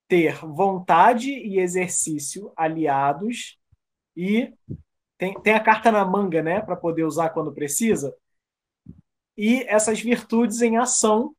ter 0.08 0.36
vontade 0.46 1.32
e 1.32 1.60
exercício 1.60 2.54
aliados 2.56 3.58
e 4.16 4.54
tem, 5.24 5.42
tem 5.42 5.54
a 5.54 5.64
carta 5.64 5.90
na 5.90 6.04
manga, 6.04 6.44
né, 6.44 6.62
para 6.62 6.76
poder 6.76 7.06
usar 7.06 7.30
quando 7.30 7.54
precisa. 7.54 8.14
E 9.38 9.64
essas 9.64 10.02
virtudes 10.02 10.62
em 10.62 10.78
ação 10.78 11.34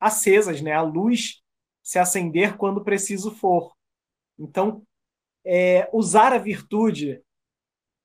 acesas, 0.00 0.62
né, 0.62 0.72
a 0.72 0.80
luz 0.80 1.42
se 1.82 1.98
acender 1.98 2.56
quando 2.56 2.82
preciso 2.82 3.30
for. 3.30 3.76
Então, 4.38 4.86
é, 5.44 5.86
usar 5.92 6.32
a 6.32 6.38
virtude 6.38 7.22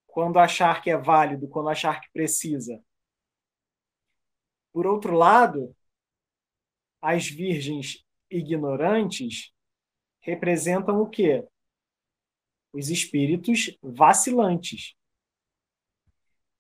quando 0.06 0.38
achar 0.38 0.82
que 0.82 0.90
é 0.90 0.98
válido, 0.98 1.48
quando 1.48 1.70
achar 1.70 2.02
que 2.02 2.12
precisa. 2.12 2.84
Por 4.74 4.86
outro 4.86 5.16
lado, 5.16 5.74
as 7.02 7.26
virgens 7.28 8.04
ignorantes 8.30 9.54
representam 10.20 11.02
o 11.02 11.10
quê? 11.10 11.48
Os 12.78 12.90
espíritos 12.90 13.76
vacilantes. 13.82 14.96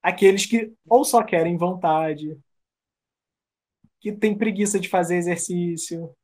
Aqueles 0.01 0.45
que 0.45 0.73
ou 0.87 1.03
só 1.03 1.23
querem 1.23 1.57
vontade, 1.57 2.37
que 3.99 4.11
têm 4.11 4.37
preguiça 4.37 4.79
de 4.79 4.89
fazer 4.89 5.17
exercício. 5.17 6.15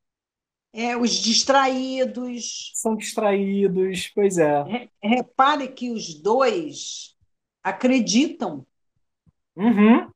É, 0.72 0.98
os 0.98 1.12
distraídos. 1.12 2.72
São 2.74 2.96
distraídos, 2.96 4.10
pois 4.10 4.38
é. 4.38 4.90
Repare 5.02 5.68
que 5.68 5.92
os 5.92 6.16
dois 6.16 7.16
acreditam 7.62 8.66
uhum. 9.56 10.10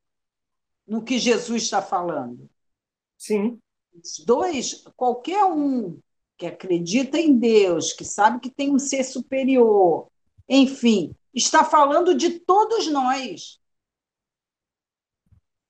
no 0.87 1.03
que 1.03 1.19
Jesus 1.19 1.63
está 1.63 1.81
falando. 1.81 2.49
Sim. 3.17 3.59
Os 3.93 4.23
dois, 4.25 4.83
qualquer 4.95 5.43
um 5.45 5.99
que 6.37 6.45
acredita 6.45 7.17
em 7.17 7.37
Deus, 7.37 7.93
que 7.93 8.05
sabe 8.05 8.39
que 8.39 8.49
tem 8.49 8.73
um 8.73 8.79
ser 8.79 9.03
superior, 9.03 10.09
enfim, 10.47 11.15
está 11.33 11.65
falando 11.65 12.15
de 12.15 12.39
todos 12.39 12.87
nós. 12.87 13.59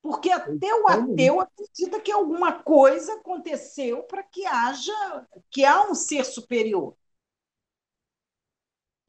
Porque 0.01 0.29
até 0.29 0.73
o 0.73 0.87
ateu 0.87 1.41
acredita 1.41 1.99
que 1.99 2.11
alguma 2.11 2.63
coisa 2.63 3.13
aconteceu 3.15 4.03
para 4.03 4.23
que 4.23 4.45
haja 4.45 5.27
que 5.49 5.65
há 5.65 5.89
um 5.89 5.95
ser 5.95 6.23
superior. 6.23 6.95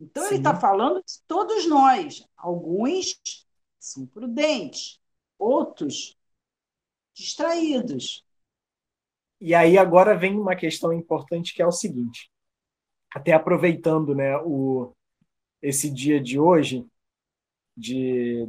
Então 0.00 0.22
Sim. 0.24 0.28
ele 0.30 0.38
está 0.38 0.58
falando 0.58 1.02
de 1.04 1.20
todos 1.26 1.66
nós. 1.66 2.26
Alguns 2.36 3.20
são 3.78 4.06
prudentes, 4.06 5.00
outros 5.38 6.16
distraídos. 7.14 8.24
E 9.40 9.54
aí 9.54 9.78
agora 9.78 10.16
vem 10.16 10.38
uma 10.38 10.56
questão 10.56 10.92
importante 10.92 11.54
que 11.54 11.62
é 11.62 11.66
o 11.66 11.72
seguinte, 11.72 12.30
até 13.14 13.32
aproveitando, 13.32 14.14
né, 14.14 14.36
o 14.38 14.92
esse 15.60 15.90
dia 15.90 16.20
de 16.20 16.38
hoje 16.38 16.86
de 17.76 18.46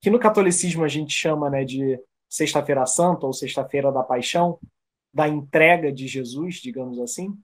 que 0.00 0.10
no 0.10 0.18
catolicismo 0.18 0.82
a 0.82 0.88
gente 0.88 1.12
chama, 1.12 1.50
né, 1.50 1.64
de 1.64 2.00
Sexta-feira 2.28 2.86
Santa 2.86 3.26
ou 3.26 3.32
Sexta-feira 3.32 3.92
da 3.92 4.02
Paixão, 4.02 4.58
da 5.12 5.28
entrega 5.28 5.92
de 5.92 6.06
Jesus, 6.06 6.56
digamos 6.56 6.98
assim. 7.00 7.36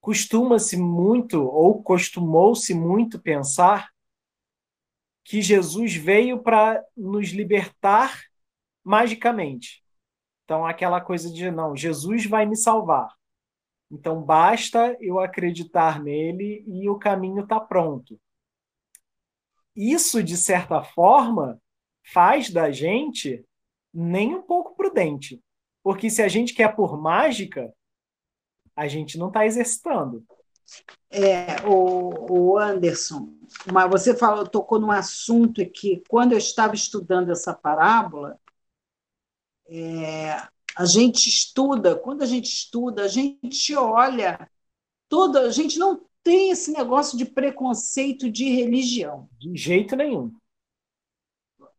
Costuma-se 0.00 0.76
muito 0.76 1.42
ou 1.42 1.82
costumou-se 1.82 2.72
muito 2.74 3.20
pensar 3.20 3.90
que 5.22 5.42
Jesus 5.42 5.94
veio 5.94 6.42
para 6.42 6.82
nos 6.96 7.28
libertar 7.28 8.22
magicamente. 8.84 9.85
Então, 10.46 10.64
aquela 10.64 11.00
coisa 11.00 11.28
de 11.28 11.50
não, 11.50 11.76
Jesus 11.76 12.24
vai 12.24 12.46
me 12.46 12.56
salvar. 12.56 13.12
Então, 13.90 14.22
basta 14.22 14.96
eu 15.00 15.18
acreditar 15.18 16.00
nele 16.00 16.64
e 16.68 16.88
o 16.88 16.96
caminho 16.96 17.42
está 17.42 17.58
pronto. 17.58 18.16
Isso, 19.74 20.22
de 20.22 20.36
certa 20.36 20.84
forma, 20.84 21.60
faz 22.12 22.48
da 22.48 22.70
gente 22.70 23.44
nem 23.92 24.36
um 24.36 24.42
pouco 24.42 24.76
prudente. 24.76 25.42
Porque 25.82 26.08
se 26.08 26.22
a 26.22 26.28
gente 26.28 26.54
quer 26.54 26.76
por 26.76 26.96
mágica, 26.96 27.74
a 28.76 28.86
gente 28.86 29.18
não 29.18 29.26
está 29.26 29.44
exercitando. 29.44 30.24
É, 31.10 31.60
o, 31.66 32.52
o 32.52 32.58
Anderson, 32.58 33.32
mas 33.72 33.90
você 33.90 34.16
falou, 34.16 34.46
tocou 34.46 34.78
num 34.78 34.92
assunto 34.92 35.64
que 35.70 36.04
quando 36.08 36.32
eu 36.32 36.38
estava 36.38 36.74
estudando 36.74 37.32
essa 37.32 37.52
parábola, 37.52 38.38
é, 39.68 40.36
a 40.76 40.84
gente 40.84 41.28
estuda, 41.28 41.96
quando 41.96 42.22
a 42.22 42.26
gente 42.26 42.46
estuda, 42.46 43.04
a 43.04 43.08
gente 43.08 43.74
olha 43.74 44.50
toda, 45.08 45.42
a 45.42 45.50
gente 45.50 45.78
não 45.78 46.04
tem 46.22 46.50
esse 46.50 46.72
negócio 46.72 47.16
de 47.16 47.24
preconceito 47.24 48.30
de 48.30 48.48
religião. 48.50 49.28
De 49.38 49.56
jeito 49.56 49.94
nenhum. 49.94 50.32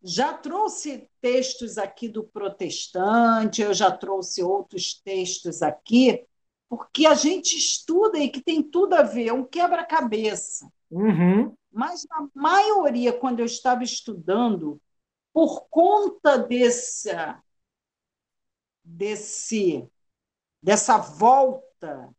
Já 0.01 0.33
trouxe 0.33 1.09
textos 1.19 1.77
aqui 1.77 2.07
do 2.07 2.23
protestante, 2.23 3.61
eu 3.61 3.73
já 3.73 3.91
trouxe 3.91 4.41
outros 4.41 4.93
textos 4.93 5.61
aqui 5.61 6.25
porque 6.69 7.05
a 7.05 7.13
gente 7.13 7.57
estuda 7.57 8.19
e 8.19 8.29
que 8.29 8.41
tem 8.41 8.61
tudo 8.61 8.93
a 8.93 9.01
ver, 9.01 9.27
é 9.27 9.33
um 9.33 9.45
quebra-cabeça. 9.45 10.69
Uhum. 10.91 11.53
Mas 11.71 12.05
na 12.09 12.27
maioria, 12.33 13.13
quando 13.13 13.39
eu 13.39 13.45
estava 13.45 13.83
estudando, 13.83 14.79
por 15.33 15.67
conta 15.69 16.37
desse, 16.37 17.09
desse 18.87 19.89
dessa 20.61 20.97
volta 20.97 22.13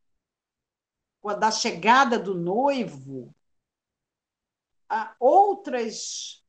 da 1.38 1.50
chegada 1.50 2.18
do 2.18 2.34
noivo, 2.34 3.34
outras 5.18 6.42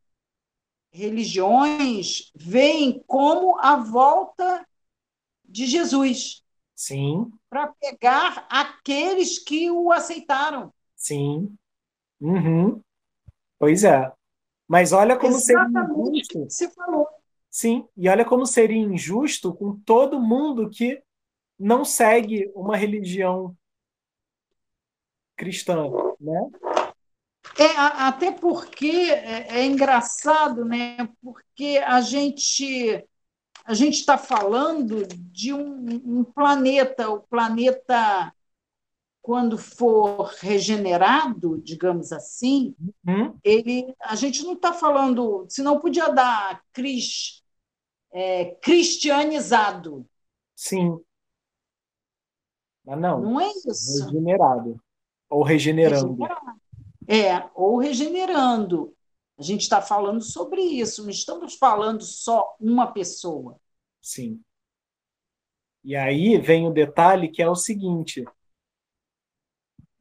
religiões 0.91 2.31
veem 2.35 3.03
como 3.05 3.59
a 3.59 3.75
volta 3.75 4.65
de 5.43 5.65
Jesus. 5.65 6.43
Sim. 6.75 7.29
Para 7.49 7.73
pegar 7.73 8.47
aqueles 8.49 9.37
que 9.39 9.69
o 9.69 9.91
aceitaram. 9.91 10.73
Sim. 10.95 11.53
Uhum. 12.21 12.81
Pois 13.57 13.83
é. 13.83 14.11
Mas 14.65 14.93
olha 14.93 15.17
como 15.17 15.35
Exatamente 15.35 16.25
seria 16.27 16.39
injusto. 16.39 16.49
Você 16.49 16.69
falou. 16.69 17.08
Sim, 17.49 17.87
e 17.97 18.07
olha 18.07 18.23
como 18.23 18.45
seria 18.45 18.77
injusto 18.77 19.53
com 19.53 19.75
todo 19.79 20.21
mundo 20.21 20.69
que 20.69 21.01
não 21.57 21.83
segue 21.83 22.51
uma 22.55 22.77
religião 22.77 23.55
cristã, 25.35 25.89
né? 26.19 26.49
É, 27.57 27.65
até 27.77 28.31
porque 28.31 28.87
é, 28.87 29.59
é 29.59 29.65
engraçado, 29.65 30.63
né? 30.63 30.97
Porque 31.21 31.81
a 31.85 32.01
gente 32.01 33.03
a 33.65 33.73
gente 33.73 33.99
está 33.99 34.17
falando 34.17 35.05
de 35.07 35.53
um, 35.53 35.85
um, 36.03 36.23
planeta, 36.23 37.09
o 37.09 37.19
planeta, 37.21 38.33
quando 39.29 39.59
for 39.59 40.33
regenerado, 40.39 41.61
digamos 41.61 42.11
assim, 42.11 42.73
uhum. 43.07 43.37
ele, 43.43 43.95
a 44.01 44.15
gente 44.15 44.41
não 44.41 44.53
está 44.53 44.73
falando, 44.73 45.45
senão 45.47 45.79
podia 45.79 46.09
dar 46.09 46.63
cris, 46.73 47.43
é, 48.11 48.55
cristianizado. 48.55 50.03
Sim. 50.55 50.99
Mas 52.83 52.99
não. 52.99 53.21
Não 53.21 53.39
é 53.39 53.51
isso. 53.67 54.05
Regenerado. 54.05 54.81
Ou 55.29 55.43
regenerando. 55.43 56.15
Regenerado. 56.15 56.61
É, 57.07 57.49
ou 57.53 57.77
regenerando. 57.77 58.95
A 59.37 59.43
gente 59.43 59.61
está 59.61 59.79
falando 59.79 60.23
sobre 60.23 60.59
isso, 60.59 61.03
não 61.03 61.11
estamos 61.11 61.53
falando 61.53 62.01
só 62.01 62.55
uma 62.59 62.91
pessoa. 62.91 63.59
Sim. 64.01 64.41
E 65.83 65.95
aí 65.95 66.39
vem 66.39 66.67
o 66.67 66.73
detalhe 66.73 67.29
que 67.29 67.43
é 67.43 67.47
o 67.47 67.53
seguinte: 67.53 68.25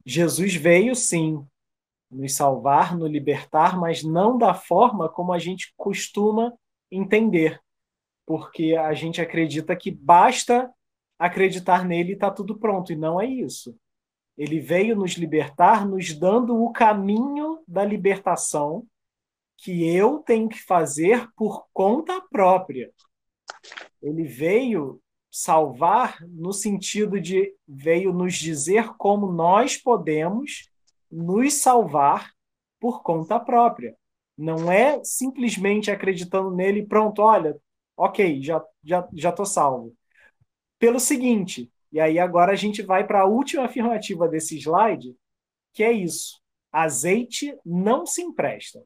Jesus 0.05 0.55
veio 0.55 0.95
sim 0.95 1.45
nos 2.09 2.35
salvar, 2.35 2.97
nos 2.97 3.09
libertar, 3.09 3.77
mas 3.79 4.03
não 4.03 4.37
da 4.37 4.53
forma 4.53 5.07
como 5.07 5.31
a 5.31 5.39
gente 5.39 5.73
costuma 5.77 6.53
entender, 6.91 7.61
porque 8.25 8.75
a 8.75 8.93
gente 8.93 9.21
acredita 9.21 9.75
que 9.75 9.91
basta 9.91 10.71
acreditar 11.17 11.85
nele 11.85 12.11
e 12.11 12.13
está 12.13 12.31
tudo 12.31 12.57
pronto, 12.57 12.91
e 12.91 12.95
não 12.95 13.21
é 13.21 13.25
isso. 13.25 13.77
Ele 14.37 14.59
veio 14.59 14.95
nos 14.95 15.11
libertar, 15.11 15.85
nos 15.85 16.13
dando 16.13 16.63
o 16.63 16.71
caminho 16.71 17.61
da 17.67 17.83
libertação 17.83 18.87
que 19.57 19.85
eu 19.85 20.19
tenho 20.19 20.47
que 20.47 20.59
fazer 20.59 21.27
por 21.35 21.67
conta 21.73 22.21
própria. 22.21 22.91
Ele 24.01 24.23
veio 24.23 25.01
salvar 25.31 26.17
no 26.27 26.51
sentido 26.51 27.19
de 27.19 27.53
veio 27.67 28.11
nos 28.11 28.35
dizer 28.35 28.95
como 28.97 29.31
nós 29.31 29.77
podemos 29.77 30.69
nos 31.11 31.53
salvar 31.55 32.31
por 32.79 33.03
conta 33.03 33.39
própria. 33.39 33.95
Não 34.37 34.71
é 34.71 35.03
simplesmente 35.03 35.91
acreditando 35.91 36.51
nele, 36.51 36.85
pronto, 36.85 37.21
olha, 37.21 37.59
ok, 37.95 38.41
já 38.41 38.63
já 38.83 39.07
já 39.13 39.31
tô 39.31 39.45
salvo. 39.45 39.93
Pelo 40.79 40.99
seguinte, 40.99 41.71
e 41.91 41.99
aí 41.99 42.17
agora 42.17 42.53
a 42.53 42.55
gente 42.55 42.81
vai 42.81 43.05
para 43.05 43.21
a 43.21 43.25
última 43.25 43.65
afirmativa 43.65 44.27
desse 44.27 44.57
slide, 44.57 45.15
que 45.73 45.83
é 45.83 45.91
isso: 45.91 46.41
azeite 46.71 47.57
não 47.65 48.05
se 48.05 48.21
empresta. 48.21 48.81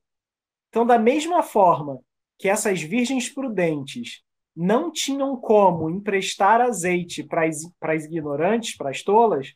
Então, 0.69 0.85
da 0.85 0.97
mesma 0.97 1.43
forma 1.43 1.99
que 2.39 2.49
essas 2.49 2.81
virgens 2.81 3.29
prudentes 3.29 4.23
não 4.55 4.91
tinham 4.91 5.35
como 5.35 5.89
emprestar 5.89 6.61
azeite 6.61 7.23
para 7.23 7.45
as 7.45 8.05
ignorantes, 8.05 8.77
para 8.77 8.89
as 8.89 9.01
tolas, 9.01 9.55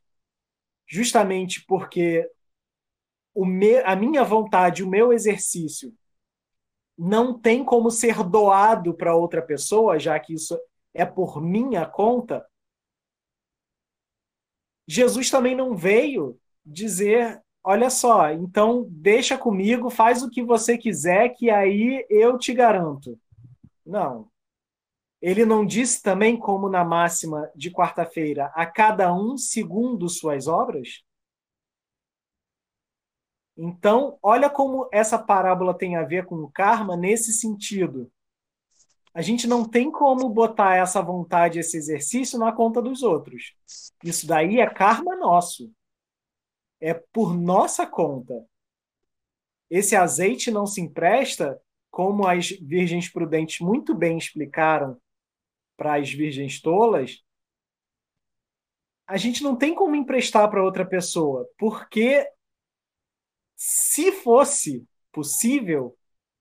justamente 0.88 1.64
porque 1.66 2.30
me, 3.36 3.78
a 3.80 3.96
minha 3.96 4.24
vontade, 4.24 4.84
o 4.84 4.90
meu 4.90 5.14
exercício, 5.14 5.94
não 6.98 7.38
tem 7.38 7.64
como 7.64 7.92
ser 7.92 8.24
doado 8.24 8.94
para 8.96 9.16
outra 9.16 9.42
pessoa, 9.42 10.00
já 10.00 10.20
que 10.20 10.34
isso 10.34 10.60
é 10.94 11.06
por 11.06 11.40
minha 11.42 11.86
conta. 11.86 12.44
Jesus 14.88 15.30
também 15.30 15.56
não 15.56 15.76
veio 15.76 16.40
dizer 16.66 17.42
olha 17.68 17.90
só, 17.90 18.32
então 18.32 18.88
deixa 18.90 19.38
comigo, 19.38 19.90
faz 19.90 20.24
o 20.24 20.30
que 20.30 20.42
você 20.42 20.78
quiser, 20.78 21.30
que 21.36 21.50
aí 21.50 22.06
eu 22.10 22.38
te 22.38 22.54
garanto. 22.54 23.20
Não. 23.86 24.30
Ele 25.22 25.46
não 25.46 25.66
disse 25.66 26.02
também, 26.02 26.38
como 26.38 26.70
na 26.70 26.84
máxima 26.84 27.50
de 27.56 27.72
quarta-feira, 27.72 28.52
a 28.54 28.66
cada 28.66 29.14
um 29.14 29.38
segundo 29.38 30.08
suas 30.08 30.48
obras? 30.48 31.04
Então, 33.58 34.20
olha 34.22 34.50
como 34.50 34.88
essa 34.92 35.18
parábola 35.18 35.76
tem 35.76 35.96
a 35.96 36.04
ver 36.04 36.26
com 36.26 36.36
o 36.36 36.52
karma 36.52 36.96
nesse 36.96 37.34
sentido. 37.34 38.12
A 39.12 39.22
gente 39.24 39.48
não 39.48 39.68
tem 39.68 39.92
como 39.92 40.30
botar 40.30 40.76
essa 40.76 41.02
vontade, 41.02 41.58
esse 41.58 41.76
exercício 41.76 42.38
na 42.38 42.52
conta 42.52 42.80
dos 42.80 43.02
outros. 43.02 43.56
Isso 44.04 44.28
daí 44.28 44.60
é 44.60 44.70
karma 44.70 45.16
nosso 45.16 45.72
é 46.80 46.94
por 46.94 47.36
nossa 47.36 47.86
conta. 47.86 48.46
Esse 49.70 49.96
azeite 49.96 50.50
não 50.52 50.66
se 50.66 50.82
empresta 50.82 51.60
como 51.92 52.28
as 52.28 52.50
virgens 52.50 53.10
prudentes 53.10 53.60
muito 53.60 53.94
bem 53.94 54.18
explicaram 54.18 55.00
para 55.78 55.96
as 55.96 56.12
virgens 56.12 56.60
tolas, 56.60 57.24
a 59.08 59.16
gente 59.16 59.42
não 59.42 59.56
tem 59.56 59.74
como 59.74 59.96
emprestar 59.96 60.50
para 60.50 60.64
outra 60.64 60.86
pessoa, 60.86 61.48
porque 61.58 62.30
se 63.56 64.12
fosse 64.12 64.86
possível, 65.12 65.98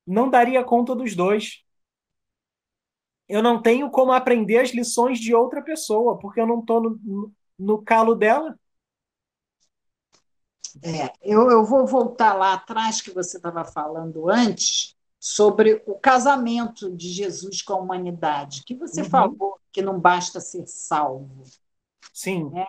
não 0.07 0.29
daria 0.29 0.65
conta 0.65 0.95
dos 0.95 1.15
dois. 1.15 1.65
Eu 3.29 3.43
não 3.43 3.61
tenho 3.61 3.91
como 3.91 4.13
aprender 4.13 4.59
as 4.59 4.71
lições 4.71 5.19
de 5.19 5.35
outra 5.35 5.63
pessoa, 5.63 6.19
porque 6.19 6.41
eu 6.41 6.47
não 6.47 6.61
estou 6.61 6.81
no, 6.81 7.33
no 7.59 7.83
calo 7.83 8.15
dela. 8.15 8.59
É, 10.83 11.13
eu, 11.23 11.51
eu 11.51 11.65
vou 11.65 11.87
voltar 11.87 12.35
lá 12.35 12.55
atrás 12.55 13.01
que 13.01 13.11
você 13.11 13.37
estava 13.39 13.65
falando 13.65 14.29
antes 14.29 14.96
sobre 15.19 15.83
o 15.87 15.95
casamento 15.95 16.95
de 16.95 17.09
Jesus 17.09 17.63
com 17.63 17.75
a 17.75 17.81
humanidade, 17.81 18.63
que 18.65 18.75
você 18.75 19.03
uhum. 19.03 19.11
falou 19.11 19.61
que 19.73 19.83
não 19.83 19.99
basta 19.99 20.41
ser 20.41 20.67
salvo. 20.67 21.43
Sim. 22.13 22.51
Né? 22.51 22.67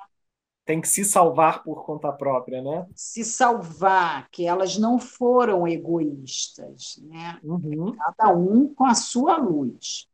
Tem 0.65 0.81
que 0.81 0.87
se 0.89 1.05
salvar 1.05 1.63
por 1.63 1.85
conta 1.85 2.11
própria, 2.11 2.61
né? 2.61 2.85
Se 2.93 3.23
salvar, 3.23 4.29
que 4.29 4.45
elas 4.45 4.77
não 4.77 4.99
foram 4.99 5.65
egoístas, 5.65 6.97
né? 7.03 7.39
Uhum. 7.41 7.95
Cada 7.95 8.33
um 8.33 8.73
com 8.73 8.85
a 8.85 8.93
sua 8.93 9.37
luz. 9.37 10.09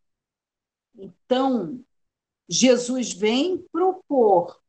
Então, 0.96 1.84
Jesus 2.48 3.14
vem 3.14 3.58
propor 3.72 4.60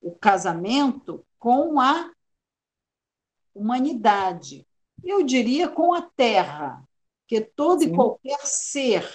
o 0.00 0.10
casamento 0.12 1.24
com 1.38 1.80
a 1.80 2.10
humanidade. 3.54 4.66
Eu 5.04 5.22
diria 5.22 5.68
com 5.68 5.92
a 5.92 6.02
terra, 6.02 6.82
que 7.28 7.42
todo 7.42 7.82
Sim. 7.82 7.92
e 7.92 7.94
qualquer 7.94 8.40
ser. 8.46 9.06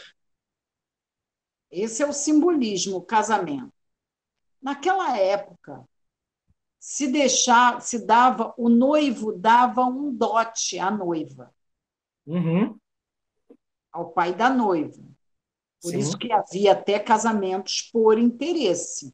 Esse 1.72 2.04
é 2.04 2.08
o 2.08 2.14
simbolismo, 2.14 2.98
o 2.98 3.02
casamento. 3.02 3.74
Naquela 4.62 5.18
época, 5.18 5.84
se 6.80 7.12
deixar, 7.12 7.82
se 7.82 8.06
dava, 8.06 8.54
o 8.56 8.70
noivo 8.70 9.34
dava 9.34 9.84
um 9.84 10.16
dote 10.16 10.78
à 10.78 10.92
noiva. 10.92 11.54
Uhum. 12.26 12.80
Ao 13.92 14.12
pai 14.12 14.34
da 14.34 14.50
noiva. 14.50 15.04
Por 15.82 15.92
Sim. 15.92 15.98
isso 15.98 16.18
que 16.18 16.32
havia 16.32 16.74
até 16.74 17.00
casamentos 17.00 17.82
por 17.92 18.20
interesse. 18.20 19.14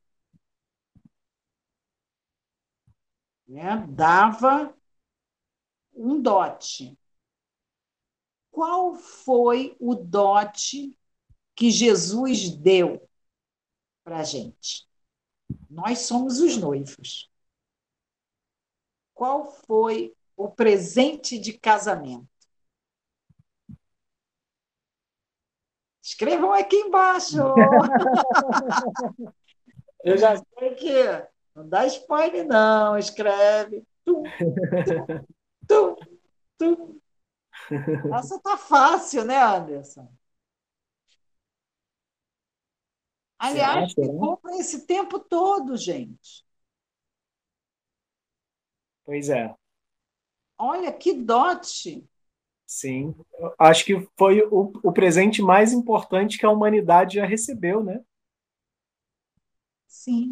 Né? 3.47 3.87
Dava 3.87 4.75
um 5.93 6.21
dote. 6.21 6.99
Qual 8.59 8.93
foi 8.93 9.73
o 9.79 9.95
dote 9.95 10.93
que 11.55 11.71
Jesus 11.71 12.49
deu 12.49 13.01
para 14.03 14.17
a 14.17 14.23
gente? 14.23 14.85
Nós 15.69 15.99
somos 15.99 16.41
os 16.41 16.57
noivos. 16.57 17.31
Qual 19.13 19.49
foi 19.65 20.13
o 20.35 20.49
presente 20.49 21.39
de 21.39 21.57
casamento? 21.57 22.27
Escrevam 26.03 26.51
aqui 26.51 26.75
embaixo. 26.75 27.37
Eu 30.03 30.17
já 30.17 30.35
sei 30.35 30.75
que 30.75 30.93
não 31.55 31.65
dá 31.65 31.85
spoiler, 31.85 32.45
não. 32.45 32.97
Escreve. 32.97 33.87
Tum, 34.03 34.23
tum, 34.85 35.05
tum, 35.65 35.95
tum. 36.57 36.98
Essa 38.13 38.39
tá 38.39 38.57
fácil, 38.57 39.25
né, 39.25 39.37
Anderson? 39.37 40.07
Aliás, 43.37 43.93
ficou 43.93 44.37
para 44.37 44.57
esse 44.57 44.85
tempo 44.85 45.19
todo, 45.19 45.77
gente. 45.77 46.45
Pois 49.05 49.29
é. 49.29 49.55
Olha 50.57 50.91
que 50.91 51.13
dote. 51.13 52.05
Sim, 52.67 53.15
acho 53.57 53.83
que 53.85 54.07
foi 54.15 54.41
o, 54.43 54.71
o 54.83 54.91
presente 54.91 55.41
mais 55.41 55.73
importante 55.73 56.37
que 56.37 56.45
a 56.45 56.51
humanidade 56.51 57.15
já 57.15 57.25
recebeu, 57.25 57.83
né? 57.83 58.01
Sim. 59.87 60.29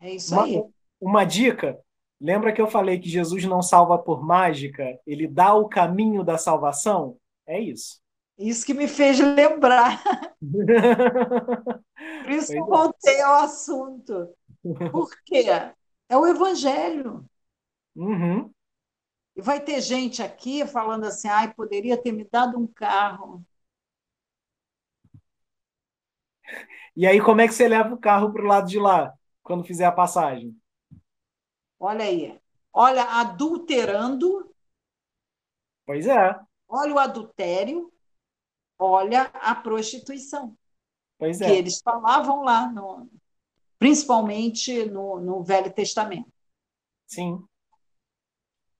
É. 0.00 0.08
é. 0.08 0.14
isso 0.14 0.34
uma, 0.34 0.44
aí. 0.44 0.64
Uma 1.00 1.24
dica: 1.24 1.78
lembra 2.20 2.52
que 2.52 2.60
eu 2.60 2.66
falei 2.66 2.98
que 2.98 3.08
Jesus 3.08 3.44
não 3.44 3.62
salva 3.62 3.98
por 3.98 4.24
mágica, 4.24 4.98
ele 5.06 5.26
dá 5.26 5.54
o 5.54 5.68
caminho 5.68 6.24
da 6.24 6.38
salvação? 6.38 7.16
É 7.46 7.60
isso. 7.60 8.00
Isso 8.38 8.64
que 8.64 8.74
me 8.74 8.86
fez 8.86 9.18
lembrar. 9.18 10.00
Por 12.22 12.30
isso 12.30 12.52
que 12.52 12.58
eu 12.58 12.64
é. 12.64 12.68
voltei 12.68 13.20
ao 13.20 13.42
assunto. 13.42 14.32
Por 14.92 15.10
quê? 15.24 15.46
É 16.08 16.16
o 16.16 16.26
Evangelho. 16.26 17.24
Uhum. 17.96 18.52
E 19.36 19.42
vai 19.42 19.60
ter 19.60 19.80
gente 19.80 20.22
aqui 20.22 20.66
falando 20.66 21.04
assim: 21.04 21.28
ai, 21.28 21.52
poderia 21.52 21.96
ter 21.96 22.12
me 22.12 22.24
dado 22.24 22.58
um 22.58 22.66
carro. 22.66 23.44
E 26.96 27.06
aí, 27.06 27.20
como 27.20 27.40
é 27.40 27.46
que 27.46 27.54
você 27.54 27.68
leva 27.68 27.94
o 27.94 27.98
carro 27.98 28.32
para 28.32 28.42
o 28.42 28.46
lado 28.46 28.68
de 28.68 28.78
lá, 28.78 29.14
quando 29.42 29.64
fizer 29.64 29.84
a 29.84 29.92
passagem? 29.92 30.57
Olha 31.78 32.04
aí. 32.04 32.38
Olha, 32.72 33.04
adulterando. 33.04 34.54
Pois 35.86 36.06
é. 36.06 36.38
Olha 36.68 36.94
o 36.94 36.98
adultério 36.98 37.92
olha 38.78 39.22
a 39.34 39.54
prostituição. 39.54 40.56
Pois 41.18 41.40
é. 41.40 41.46
Que 41.46 41.52
eles 41.52 41.80
falavam 41.82 42.42
lá, 42.42 42.70
no, 42.70 43.10
principalmente 43.78 44.84
no, 44.84 45.18
no 45.20 45.42
Velho 45.42 45.72
Testamento. 45.72 46.32
Sim. 47.06 47.42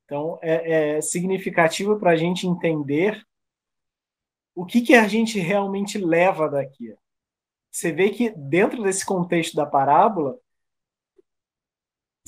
Então, 0.05 0.39
é, 0.41 0.97
é 0.97 1.01
significativo 1.01 1.99
para 1.99 2.13
a 2.13 2.17
gente 2.17 2.47
entender 2.47 3.23
o 4.55 4.65
que, 4.65 4.81
que 4.81 4.95
a 4.95 5.07
gente 5.07 5.39
realmente 5.39 5.99
leva 5.99 6.49
daqui. 6.49 6.97
Você 7.71 7.93
vê 7.93 8.11
que, 8.11 8.31
dentro 8.31 8.83
desse 8.83 9.05
contexto 9.05 9.55
da 9.55 9.67
parábola, 9.67 10.39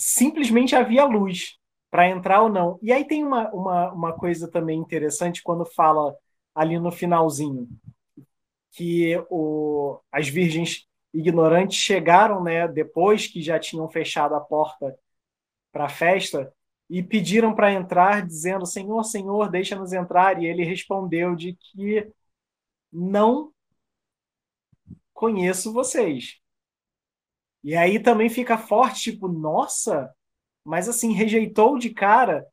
simplesmente 0.01 0.74
havia 0.74 1.05
luz 1.05 1.59
para 1.90 2.09
entrar 2.09 2.40
ou 2.42 2.48
não. 2.48 2.78
E 2.82 2.90
aí 2.90 3.05
tem 3.07 3.22
uma, 3.22 3.51
uma, 3.51 3.92
uma 3.92 4.12
coisa 4.14 4.48
também 4.51 4.78
interessante 4.78 5.42
quando 5.42 5.66
fala 5.66 6.16
ali 6.55 6.78
no 6.78 6.90
finalzinho, 6.90 7.68
que 8.72 9.14
o, 9.28 10.01
as 10.11 10.28
virgens 10.28 10.86
ignorantes 11.12 11.76
chegaram, 11.76 12.42
né, 12.42 12.66
depois 12.66 13.26
que 13.26 13.42
já 13.42 13.59
tinham 13.59 13.88
fechado 13.90 14.34
a 14.34 14.40
porta 14.40 14.96
para 15.70 15.84
a 15.84 15.88
festa, 15.88 16.53
e 16.88 17.03
pediram 17.03 17.55
para 17.55 17.72
entrar, 17.72 18.26
dizendo: 18.26 18.66
Senhor, 18.66 19.05
Senhor, 19.05 19.48
deixa-nos 19.51 19.92
entrar. 19.92 20.42
E 20.42 20.46
ele 20.46 20.64
respondeu 20.64 21.36
de 21.36 21.55
que 21.55 22.11
não 22.92 23.53
conheço 25.12 25.72
vocês. 25.72 26.39
E 27.62 27.76
aí 27.76 28.00
também 28.00 28.28
fica 28.28 28.56
forte, 28.56 29.12
tipo, 29.12 29.28
nossa, 29.28 30.12
mas 30.64 30.88
assim, 30.88 31.12
rejeitou 31.12 31.78
de 31.78 31.90
cara 31.90 32.46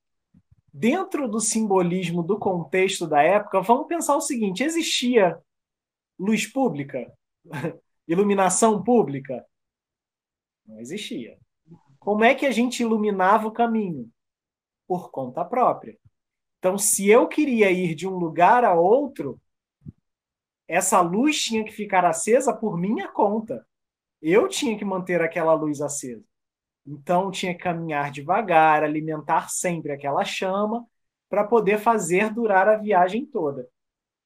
dentro 0.74 1.28
do 1.28 1.40
simbolismo 1.40 2.22
do 2.22 2.38
contexto 2.38 3.08
da 3.08 3.22
época, 3.22 3.62
vamos 3.62 3.88
pensar 3.88 4.16
o 4.16 4.22
seguinte: 4.22 4.64
existia 4.64 5.40
luz 6.20 6.46
pública? 6.46 7.12
Iluminação 8.08 8.84
pública? 8.84 9.46
Não 10.66 10.80
existia. 10.80 11.38
Como 12.00 12.24
é 12.24 12.36
que 12.36 12.46
a 12.46 12.52
gente 12.52 12.82
iluminava 12.82 13.48
o 13.48 13.52
caminho? 13.52 14.10
Por 14.88 15.12
conta 15.12 15.44
própria. 15.44 15.98
Então, 16.60 16.78
se 16.78 17.10
eu 17.10 17.28
queria 17.28 17.70
ir 17.70 17.96
de 17.96 18.08
um 18.08 18.18
lugar 18.18 18.64
a 18.64 18.74
outro, 18.74 19.40
essa 20.68 21.02
luz 21.02 21.42
tinha 21.42 21.64
que 21.64 21.72
ficar 21.72 22.06
acesa 22.06 22.54
por 22.54 22.78
minha 22.78 23.08
conta. 23.10 23.66
Eu 24.22 24.48
tinha 24.48 24.78
que 24.78 24.86
manter 24.86 25.22
aquela 25.22 25.54
luz 25.54 25.82
acesa. 25.82 26.24
Então 26.86 27.30
tinha 27.30 27.54
que 27.54 27.64
caminhar 27.64 28.12
devagar, 28.12 28.84
alimentar 28.84 29.50
sempre 29.50 29.92
aquela 29.92 30.24
chama 30.24 30.86
para 31.30 31.44
poder 31.44 31.80
fazer 31.80 32.34
durar 32.34 32.70
a 32.70 32.78
viagem 32.78 33.26
toda. 33.26 33.68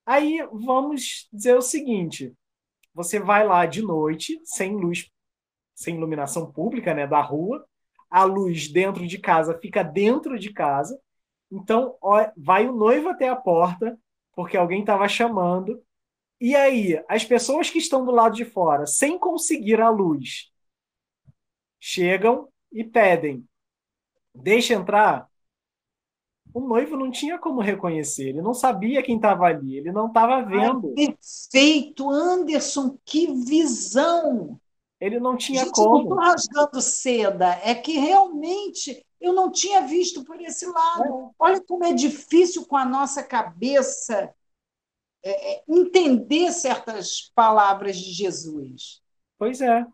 Aí 0.06 0.40
vamos 0.54 1.28
dizer 1.34 1.56
o 1.56 1.62
seguinte: 1.62 2.34
você 2.94 3.20
vai 3.20 3.46
lá 3.46 3.66
de 3.66 3.82
noite, 3.82 4.40
sem 4.44 4.76
luz, 4.76 5.10
sem 5.74 5.96
iluminação 5.96 6.52
pública, 6.52 6.94
né, 6.94 7.08
da 7.08 7.22
rua, 7.22 7.66
a 8.10 8.24
luz 8.24 8.72
dentro 8.72 9.08
de 9.08 9.18
casa 9.18 9.58
fica 9.60 9.84
dentro 9.84 10.38
de 10.38 10.54
casa. 10.54 11.00
Então 11.52 11.98
ó, 12.02 12.30
vai 12.38 12.68
o 12.68 12.74
noivo 12.74 13.10
até 13.10 13.30
a 13.30 13.36
porta, 13.36 13.98
porque 14.34 14.58
alguém 14.58 14.82
estava 14.82 15.08
chamando. 15.08 15.82
E 16.42 16.56
aí, 16.56 17.00
as 17.08 17.24
pessoas 17.24 17.70
que 17.70 17.78
estão 17.78 18.04
do 18.04 18.10
lado 18.10 18.36
de 18.36 18.44
fora, 18.44 18.88
sem 18.88 19.20
conseguir 19.20 19.80
a 19.80 19.90
luz, 19.90 20.52
chegam 21.80 22.48
e 22.72 22.84
pedem: 22.84 23.48
deixa 24.34 24.74
entrar. 24.74 25.30
o 26.52 26.60
noivo 26.62 26.98
não 26.98 27.12
tinha 27.12 27.38
como 27.38 27.62
reconhecer, 27.62 28.30
ele 28.30 28.42
não 28.42 28.56
sabia 28.56 29.04
quem 29.04 29.18
estava 29.18 29.46
ali, 29.46 29.78
ele 29.78 29.92
não 29.92 30.08
estava 30.08 30.42
vendo. 30.42 30.96
Ai, 30.98 31.16
perfeito, 31.16 32.10
Anderson, 32.10 32.98
que 33.06 33.28
visão! 33.46 34.60
Ele 35.00 35.20
não 35.20 35.38
tinha 35.38 35.64
Gente, 35.64 35.74
como. 35.74 35.94
Não 35.94 36.02
estou 36.02 36.18
rasgando 36.18 36.82
seda, 36.82 37.60
é 37.64 37.76
que 37.76 38.00
realmente 38.00 39.06
eu 39.20 39.32
não 39.32 39.52
tinha 39.52 39.82
visto 39.82 40.24
por 40.24 40.42
esse 40.42 40.66
lado. 40.66 41.04
É. 41.04 41.30
Olha 41.38 41.62
como 41.62 41.84
é 41.84 41.94
difícil 41.94 42.66
com 42.66 42.76
a 42.78 42.86
nossa 42.86 43.22
cabeça 43.22 44.34
é, 45.24 45.56
é 45.56 45.64
entender 45.68 46.52
certas 46.52 47.32
palavras 47.36 47.98
de 47.98 48.12
Jesus. 48.12 49.02
Pois 49.38 49.62
é. 49.62 49.86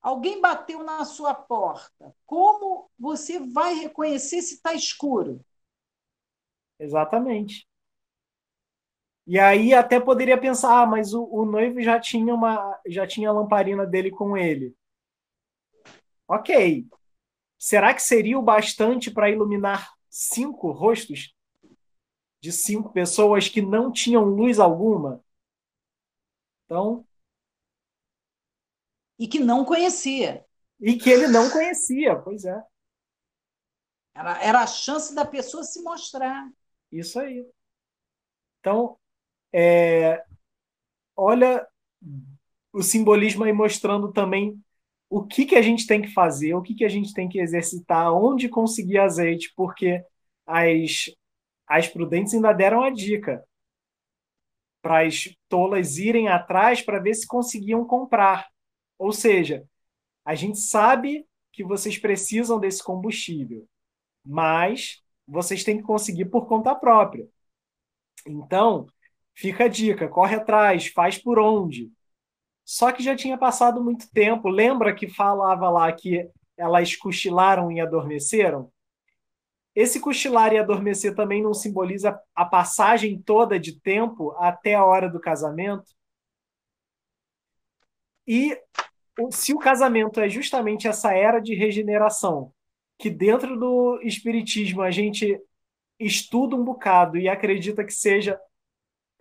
Alguém 0.00 0.40
bateu 0.40 0.82
na 0.82 1.04
sua 1.04 1.34
porta. 1.34 2.14
Como 2.24 2.90
você 2.98 3.40
vai 3.40 3.74
reconhecer 3.74 4.40
se 4.42 4.54
está 4.54 4.72
escuro? 4.72 5.44
Exatamente. 6.78 7.66
E 9.26 9.38
aí 9.38 9.74
até 9.74 10.00
poderia 10.00 10.40
pensar, 10.40 10.82
ah, 10.82 10.86
mas 10.86 11.12
o, 11.12 11.22
o 11.24 11.44
noivo 11.44 11.82
já 11.82 12.00
tinha 12.00 12.34
uma, 12.34 12.80
já 12.86 13.06
tinha 13.06 13.28
a 13.28 13.32
lamparina 13.32 13.84
dele 13.84 14.10
com 14.10 14.36
ele. 14.36 14.74
Ok. 16.26 16.86
Será 17.58 17.92
que 17.92 18.00
seria 18.00 18.38
o 18.38 18.42
bastante 18.42 19.10
para 19.10 19.28
iluminar 19.30 19.92
cinco 20.08 20.70
rostos 20.70 21.34
de 22.40 22.52
cinco 22.52 22.92
pessoas 22.92 23.48
que 23.48 23.60
não 23.60 23.90
tinham 23.92 24.24
luz 24.24 24.58
alguma? 24.58 25.22
Então. 26.64 27.04
E 29.18 29.26
que 29.26 29.38
não 29.40 29.64
conhecia. 29.64 30.44
E 30.80 30.96
que 30.96 31.10
ele 31.10 31.26
não 31.26 31.50
conhecia, 31.50 32.16
pois 32.16 32.44
é. 32.44 32.62
Era, 34.14 34.42
era 34.42 34.60
a 34.60 34.66
chance 34.66 35.14
da 35.14 35.24
pessoa 35.24 35.62
se 35.64 35.82
mostrar. 35.82 36.48
Isso 36.90 37.18
aí. 37.18 37.44
Então, 38.60 38.98
é, 39.52 40.24
olha 41.16 41.66
o 42.72 42.82
simbolismo 42.82 43.44
aí 43.44 43.52
mostrando 43.52 44.12
também 44.12 44.60
o 45.10 45.24
que, 45.24 45.46
que 45.46 45.54
a 45.56 45.62
gente 45.62 45.86
tem 45.86 46.02
que 46.02 46.12
fazer, 46.12 46.54
o 46.54 46.62
que, 46.62 46.74
que 46.74 46.84
a 46.84 46.88
gente 46.88 47.14
tem 47.14 47.28
que 47.28 47.40
exercitar, 47.40 48.12
onde 48.12 48.48
conseguir 48.48 48.98
azeite, 48.98 49.52
porque 49.56 50.04
as, 50.46 51.06
as 51.68 51.86
prudentes 51.86 52.34
ainda 52.34 52.52
deram 52.52 52.82
a 52.82 52.90
dica 52.90 53.44
para 54.80 55.06
as 55.06 55.28
tolas 55.48 55.98
irem 55.98 56.28
atrás 56.28 56.80
para 56.80 56.98
ver 57.00 57.14
se 57.14 57.26
conseguiam 57.26 57.84
comprar. 57.84 58.48
Ou 58.98 59.12
seja, 59.12 59.64
a 60.24 60.34
gente 60.34 60.58
sabe 60.58 61.26
que 61.52 61.64
vocês 61.64 61.98
precisam 61.98 62.58
desse 62.58 62.82
combustível, 62.82 63.68
mas 64.24 65.02
vocês 65.26 65.62
têm 65.62 65.78
que 65.78 65.82
conseguir 65.82 66.26
por 66.26 66.46
conta 66.46 66.74
própria. 66.74 67.28
Então, 68.26 68.86
fica 69.34 69.64
a 69.64 69.68
dica, 69.68 70.08
corre 70.08 70.36
atrás, 70.36 70.88
faz 70.88 71.18
por 71.18 71.38
onde. 71.38 71.90
Só 72.64 72.92
que 72.92 73.02
já 73.02 73.16
tinha 73.16 73.38
passado 73.38 73.82
muito 73.82 74.10
tempo. 74.10 74.48
Lembra 74.48 74.94
que 74.94 75.08
falava 75.08 75.70
lá 75.70 75.90
que 75.92 76.28
elas 76.56 76.94
cochilaram 76.96 77.72
e 77.72 77.80
adormeceram? 77.80 78.70
Esse 79.78 80.00
cochilar 80.00 80.52
e 80.52 80.58
adormecer 80.58 81.14
também 81.14 81.40
não 81.40 81.54
simboliza 81.54 82.20
a 82.34 82.44
passagem 82.44 83.22
toda 83.22 83.60
de 83.60 83.80
tempo 83.80 84.32
até 84.32 84.74
a 84.74 84.84
hora 84.84 85.08
do 85.08 85.20
casamento? 85.20 85.86
E 88.26 88.60
se 89.30 89.54
o 89.54 89.58
casamento 89.60 90.18
é 90.18 90.28
justamente 90.28 90.88
essa 90.88 91.14
era 91.14 91.38
de 91.38 91.54
regeneração, 91.54 92.52
que 92.98 93.08
dentro 93.08 93.56
do 93.56 94.00
espiritismo 94.02 94.82
a 94.82 94.90
gente 94.90 95.40
estuda 95.96 96.56
um 96.56 96.64
bocado 96.64 97.16
e 97.16 97.28
acredita 97.28 97.84
que 97.84 97.92
seja 97.92 98.36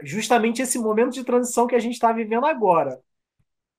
justamente 0.02 0.60
esse 0.60 0.80
momento 0.80 1.14
de 1.14 1.24
transição 1.24 1.68
que 1.68 1.76
a 1.76 1.80
gente 1.80 1.94
está 1.94 2.12
vivendo 2.12 2.48
agora. 2.48 3.00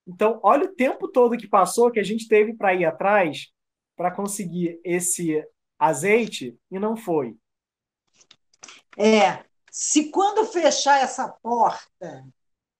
Então, 0.06 0.38
olha 0.44 0.66
o 0.66 0.74
tempo 0.76 1.08
todo 1.08 1.36
que 1.36 1.48
passou 1.48 1.90
que 1.90 1.98
a 1.98 2.04
gente 2.04 2.28
teve 2.28 2.54
para 2.54 2.72
ir 2.72 2.84
atrás 2.84 3.48
para 3.96 4.12
conseguir 4.12 4.80
esse 4.84 5.44
azeite 5.78 6.58
e 6.70 6.78
não 6.78 6.96
foi. 6.96 7.36
É, 8.96 9.44
se 9.70 10.10
quando 10.10 10.44
fechar 10.44 11.00
essa 11.00 11.28
porta, 11.28 12.26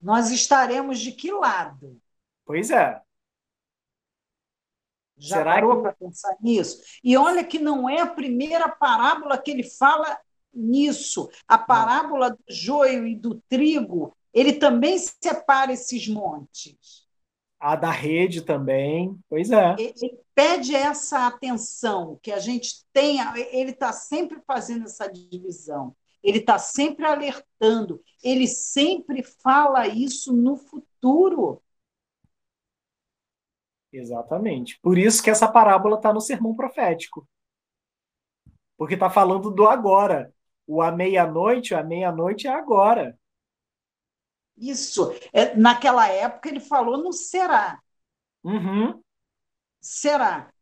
nós 0.01 0.31
estaremos 0.31 0.99
de 0.99 1.13
que 1.13 1.31
lado? 1.31 2.01
Pois 2.45 2.71
é. 2.71 3.01
Já 5.17 5.39
Será 5.39 5.55
parou 5.55 5.77
que... 5.77 5.83
para 5.83 5.93
pensar 5.93 6.37
nisso? 6.41 6.81
E 7.03 7.17
olha 7.17 7.45
que 7.45 7.59
não 7.59 7.89
é 7.89 8.01
a 8.01 8.07
primeira 8.07 8.69
parábola 8.69 9.39
que 9.39 9.51
ele 9.51 9.65
fala 9.65 10.19
nisso. 10.53 11.29
A 11.47 11.59
parábola 11.59 12.31
do 12.31 12.45
joio 12.49 13.07
e 13.07 13.17
do 13.17 13.41
trigo, 13.49 14.17
ele 14.33 14.55
também 14.55 14.99
separa 14.99 15.73
esses 15.73 16.09
montes. 16.09 17.08
A 17.61 17.75
da 17.75 17.91
rede 17.91 18.43
também, 18.43 19.19
pois 19.29 19.51
é. 19.51 19.75
Ele 19.79 20.21
pede 20.35 20.75
essa 20.75 21.27
atenção, 21.27 22.19
que 22.23 22.31
a 22.31 22.39
gente 22.39 22.85
tenha. 22.93 23.33
Ele 23.51 23.73
está 23.73 23.93
sempre 23.93 24.41
fazendo 24.47 24.85
essa 24.85 25.09
divisão, 25.09 25.95
ele 26.23 26.39
está 26.39 26.59
sempre 26.59 27.05
alertando, 27.05 28.01
ele 28.23 28.47
sempre 28.47 29.25
fala 29.25 29.89
isso 29.89 30.33
no 30.33 30.57
futuro. 30.57 31.61
Exatamente. 33.93 34.79
Por 34.81 34.97
isso 34.99 35.23
que 35.23 35.31
essa 35.31 35.51
parábola 35.51 35.97
está 35.97 36.13
no 36.13 36.21
sermão 36.21 36.55
profético. 36.55 37.27
Porque 38.77 38.95
está 38.95 39.11
falando 39.11 39.51
do 39.51 39.67
agora. 39.67 40.33
O 40.67 40.83
à 40.83 40.93
meia-noite, 40.93 41.75
a 41.75 41.83
meia-noite 41.83 42.47
é 42.47 42.51
agora. 42.51 43.19
Isso. 44.61 45.13
É, 45.33 45.57
naquela 45.57 46.09
época 46.09 46.49
ele 46.49 46.61
falou 46.61 46.99
no 46.99 47.13
será. 47.13 47.81
Uhum. 48.43 49.01
Será. 49.81 50.53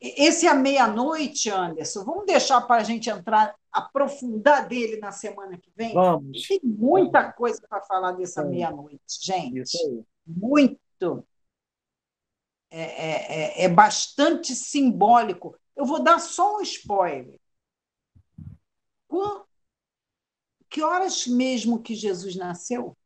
Esse 0.00 0.46
à 0.46 0.54
meia-noite, 0.54 1.50
Anderson, 1.50 2.04
vamos 2.04 2.26
deixar 2.26 2.60
para 2.60 2.82
a 2.82 2.84
gente 2.84 3.10
entrar, 3.10 3.54
aprofundar 3.70 4.68
dele 4.68 4.98
na 4.98 5.10
semana 5.10 5.58
que 5.58 5.72
vem? 5.74 5.92
Vamos. 5.92 6.46
Tem 6.46 6.60
muita 6.62 7.20
vamos. 7.22 7.36
coisa 7.36 7.60
para 7.68 7.82
falar 7.82 8.12
dessa 8.12 8.44
meia-noite, 8.44 9.02
gente. 9.20 9.62
Isso 9.62 9.78
aí. 9.78 10.04
Muito. 10.24 11.26
É, 12.70 12.80
é, 12.80 13.62
é, 13.62 13.64
é 13.64 13.68
bastante 13.68 14.54
simbólico. 14.54 15.58
Eu 15.74 15.84
vou 15.84 16.00
dar 16.00 16.20
só 16.20 16.58
um 16.58 16.60
spoiler. 16.60 17.40
Com... 19.08 19.44
Que 20.72 20.80
horas 20.80 21.26
mesmo 21.26 21.82
que 21.82 21.94
Jesus 21.94 22.34
nasceu? 22.34 22.96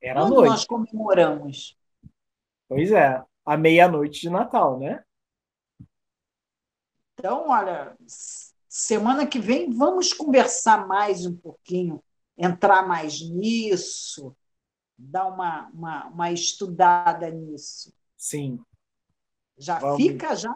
Era 0.00 0.20
Quando 0.20 0.36
noite. 0.36 0.50
nós 0.50 0.64
comemoramos? 0.64 1.76
Pois 2.68 2.92
é, 2.92 3.20
a 3.44 3.56
meia-noite 3.56 4.20
de 4.20 4.30
Natal, 4.30 4.78
né? 4.78 5.04
Então, 7.14 7.48
olha, 7.48 7.96
semana 8.68 9.26
que 9.26 9.40
vem 9.40 9.72
vamos 9.72 10.12
conversar 10.12 10.86
mais 10.86 11.26
um 11.26 11.36
pouquinho, 11.36 12.00
entrar 12.36 12.86
mais 12.86 13.20
nisso, 13.20 14.32
dar 14.96 15.26
uma, 15.26 15.66
uma, 15.70 16.06
uma 16.06 16.30
estudada 16.30 17.28
nisso. 17.32 17.92
Sim. 18.16 18.60
Já 19.56 19.80
Vamos. 19.80 19.96
fica 19.96 20.36
já. 20.36 20.54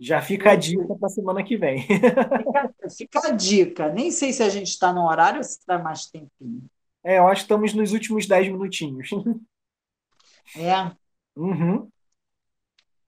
Já 0.00 0.22
fica 0.22 0.52
a 0.52 0.56
dica 0.56 0.94
para 0.94 1.06
a 1.06 1.10
semana 1.10 1.42
que 1.42 1.56
vem. 1.56 1.82
Fica, 1.82 2.74
fica, 2.96 3.28
a 3.28 3.30
dica. 3.32 3.92
Nem 3.92 4.10
sei 4.10 4.32
se 4.32 4.42
a 4.42 4.48
gente 4.48 4.68
está 4.68 4.92
no 4.92 5.06
horário 5.06 5.38
ou 5.38 5.44
se 5.44 5.58
está 5.58 5.78
mais 5.78 6.06
tempinho. 6.06 6.62
É, 7.02 7.18
eu 7.18 7.26
acho 7.26 7.42
que 7.42 7.44
estamos 7.44 7.74
nos 7.74 7.92
últimos 7.92 8.26
dez 8.26 8.46
minutinhos. 8.48 9.10
É. 10.56 10.96
Uhum. 11.36 11.90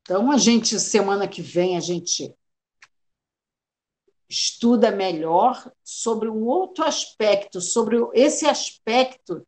Então, 0.02 0.30
a 0.30 0.36
gente, 0.36 0.78
semana 0.78 1.26
que 1.26 1.40
vem, 1.40 1.74
a 1.74 1.80
gente 1.80 2.34
estuda 4.28 4.90
melhor 4.90 5.72
sobre 5.82 6.28
um 6.28 6.44
outro 6.44 6.84
aspecto, 6.84 7.62
sobre 7.62 7.96
esse 8.12 8.46
aspecto 8.46 9.46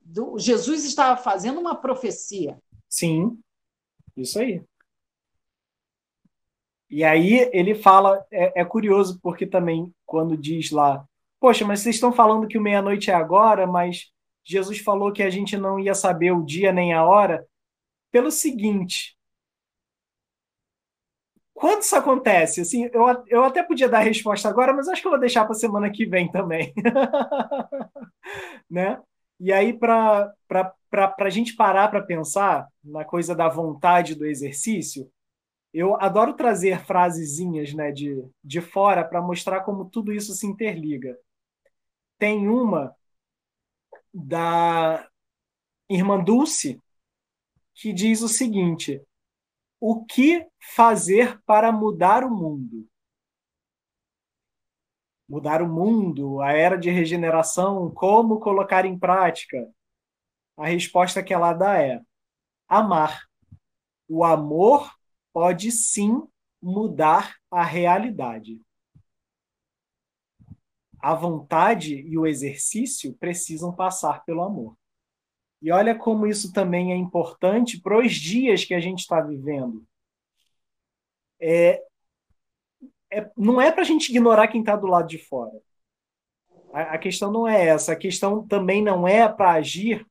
do, 0.00 0.38
Jesus 0.38 0.84
estava 0.84 1.20
fazendo 1.20 1.58
uma 1.58 1.74
profecia. 1.74 2.58
Sim, 2.88 3.38
isso 4.16 4.38
aí. 4.38 4.62
E 6.88 7.02
aí 7.02 7.50
ele 7.52 7.74
fala, 7.74 8.24
é, 8.30 8.60
é, 8.60 8.64
curioso 8.64 9.18
porque 9.22 9.46
também 9.46 9.92
quando 10.04 10.36
diz 10.36 10.70
lá, 10.70 11.04
poxa, 11.40 11.64
mas 11.64 11.80
vocês 11.80 11.96
estão 11.96 12.12
falando 12.12 12.46
que 12.46 12.58
o 12.58 12.62
meia-noite 12.62 13.10
é 13.10 13.14
agora, 13.14 13.66
mas 13.66 14.12
Jesus 14.44 14.78
falou 14.78 15.12
que 15.12 15.22
a 15.22 15.30
gente 15.30 15.56
não 15.56 15.78
ia 15.78 15.94
saber 15.94 16.32
o 16.32 16.44
dia 16.44 16.72
nem 16.72 16.92
a 16.92 17.04
hora, 17.04 17.44
pelo 18.12 18.30
seguinte. 18.30 19.16
Quando 21.52 21.82
isso 21.82 21.96
acontece? 21.96 22.60
Assim, 22.60 22.88
eu, 22.92 23.24
eu 23.28 23.42
até 23.42 23.62
podia 23.62 23.88
dar 23.88 23.98
a 23.98 24.02
resposta 24.02 24.48
agora, 24.48 24.74
mas 24.74 24.88
acho 24.88 25.00
que 25.00 25.08
eu 25.08 25.12
vou 25.12 25.20
deixar 25.20 25.44
para 25.44 25.52
a 25.52 25.58
semana 25.58 25.90
que 25.90 26.04
vem 26.04 26.30
também. 26.30 26.72
né? 28.70 29.00
E 29.40 29.52
aí, 29.52 29.72
para 29.72 30.32
a 31.18 31.30
gente 31.30 31.56
parar 31.56 31.88
para 31.88 32.02
pensar 32.02 32.68
na 32.84 33.04
coisa 33.04 33.34
da 33.34 33.48
vontade 33.48 34.14
do 34.14 34.26
exercício, 34.26 35.10
Eu 35.72 36.00
adoro 36.00 36.34
trazer 36.34 36.84
frasezinhas 36.84 37.74
né, 37.74 37.92
de, 37.92 38.24
de 38.42 38.60
fora 38.60 39.04
para 39.04 39.20
mostrar 39.20 39.60
como 39.60 39.84
tudo 39.88 40.12
isso 40.12 40.32
se 40.32 40.46
interliga. 40.46 41.18
Tem 42.18 42.48
uma 42.48 42.94
da 44.12 45.06
irmã 45.88 46.22
Dulce 46.22 46.80
que 47.74 47.92
diz 47.92 48.22
o 48.22 48.28
seguinte: 48.28 49.02
O 49.78 50.04
que 50.04 50.46
fazer 50.74 51.40
para 51.44 51.70
mudar 51.70 52.24
o 52.24 52.30
mundo? 52.30 52.88
Mudar 55.28 55.60
o 55.60 55.68
mundo, 55.68 56.40
a 56.40 56.52
era 56.52 56.76
de 56.76 56.88
regeneração, 56.88 57.90
como 57.90 58.40
colocar 58.40 58.84
em 58.84 58.98
prática? 58.98 59.68
A 60.56 60.66
resposta 60.66 61.22
que 61.22 61.34
ela 61.34 61.52
dá 61.52 61.80
é: 61.82 62.00
amar. 62.68 63.26
O 64.08 64.24
amor 64.24 64.90
pode 65.36 65.70
sim 65.70 66.26
mudar 66.62 67.36
a 67.50 67.62
realidade. 67.62 68.58
A 70.98 71.14
vontade 71.14 71.94
e 71.94 72.16
o 72.16 72.26
exercício 72.26 73.12
precisam 73.12 73.70
passar 73.70 74.24
pelo 74.24 74.42
amor. 74.42 74.78
E 75.60 75.70
olha 75.70 75.94
como 75.94 76.26
isso 76.26 76.54
também 76.54 76.90
é 76.90 76.96
importante 76.96 77.78
para 77.78 77.98
os 77.98 78.14
dias 78.14 78.64
que 78.64 78.72
a 78.72 78.80
gente 78.80 79.00
está 79.00 79.20
vivendo. 79.20 79.86
É, 81.38 81.84
é, 83.12 83.30
não 83.36 83.60
é 83.60 83.70
para 83.70 83.82
a 83.82 83.86
gente 83.86 84.08
ignorar 84.08 84.48
quem 84.48 84.62
está 84.62 84.74
do 84.74 84.86
lado 84.86 85.06
de 85.06 85.18
fora. 85.18 85.60
A, 86.72 86.94
a, 86.94 86.98
questão 86.98 87.30
não 87.30 87.46
é 87.46 87.66
essa. 87.66 87.92
A 87.92 87.96
questão 87.96 88.48
também 88.48 88.82
não 88.82 89.06
é 89.06 89.30
para 89.30 89.52
agir 89.52 90.06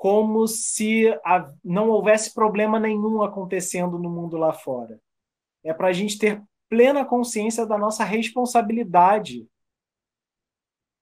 como 0.00 0.48
se 0.48 1.08
a, 1.22 1.52
não 1.62 1.90
houvesse 1.90 2.32
problema 2.32 2.80
nenhum 2.80 3.20
acontecendo 3.20 3.98
no 3.98 4.08
mundo 4.08 4.38
lá 4.38 4.50
fora. 4.50 4.98
É 5.62 5.74
para 5.74 5.88
a 5.88 5.92
gente 5.92 6.16
ter 6.16 6.42
plena 6.70 7.04
consciência 7.04 7.66
da 7.66 7.76
nossa 7.76 8.02
responsabilidade. 8.02 9.46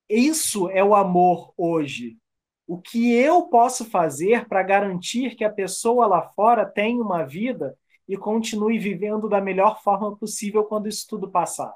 Isso 0.08 0.68
é 0.70 0.82
o 0.82 0.96
amor 0.96 1.54
hoje. 1.56 2.18
O 2.66 2.76
que 2.76 3.12
eu 3.12 3.44
posso 3.44 3.84
fazer 3.84 4.48
para 4.48 4.64
garantir 4.64 5.36
que 5.36 5.44
a 5.44 5.52
pessoa 5.52 6.04
lá 6.08 6.30
fora 6.30 6.66
tenha 6.66 7.00
uma 7.00 7.22
vida 7.22 7.78
e 8.08 8.16
continue 8.16 8.80
vivendo 8.80 9.28
da 9.28 9.40
melhor 9.40 9.80
forma 9.80 10.16
possível 10.16 10.64
quando 10.64 10.88
isso 10.88 11.06
tudo 11.08 11.30
passar? 11.30 11.72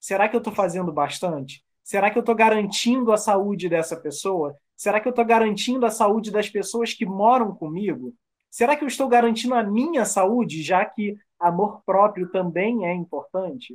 Será 0.00 0.28
que 0.28 0.34
eu 0.34 0.38
estou 0.38 0.52
fazendo 0.52 0.92
bastante? 0.92 1.64
Será 1.84 2.10
que 2.10 2.18
eu 2.18 2.22
estou 2.22 2.34
garantindo 2.34 3.12
a 3.12 3.16
saúde 3.16 3.68
dessa 3.68 3.96
pessoa? 3.96 4.58
Será 4.76 5.00
que 5.00 5.08
eu 5.08 5.10
estou 5.10 5.24
garantindo 5.24 5.86
a 5.86 5.90
saúde 5.90 6.30
das 6.30 6.50
pessoas 6.50 6.92
que 6.92 7.06
moram 7.06 7.54
comigo? 7.54 8.14
Será 8.50 8.76
que 8.76 8.84
eu 8.84 8.88
estou 8.88 9.08
garantindo 9.08 9.54
a 9.54 9.62
minha 9.62 10.04
saúde, 10.04 10.62
já 10.62 10.84
que 10.84 11.18
amor 11.40 11.82
próprio 11.84 12.30
também 12.30 12.86
é 12.86 12.92
importante? 12.92 13.74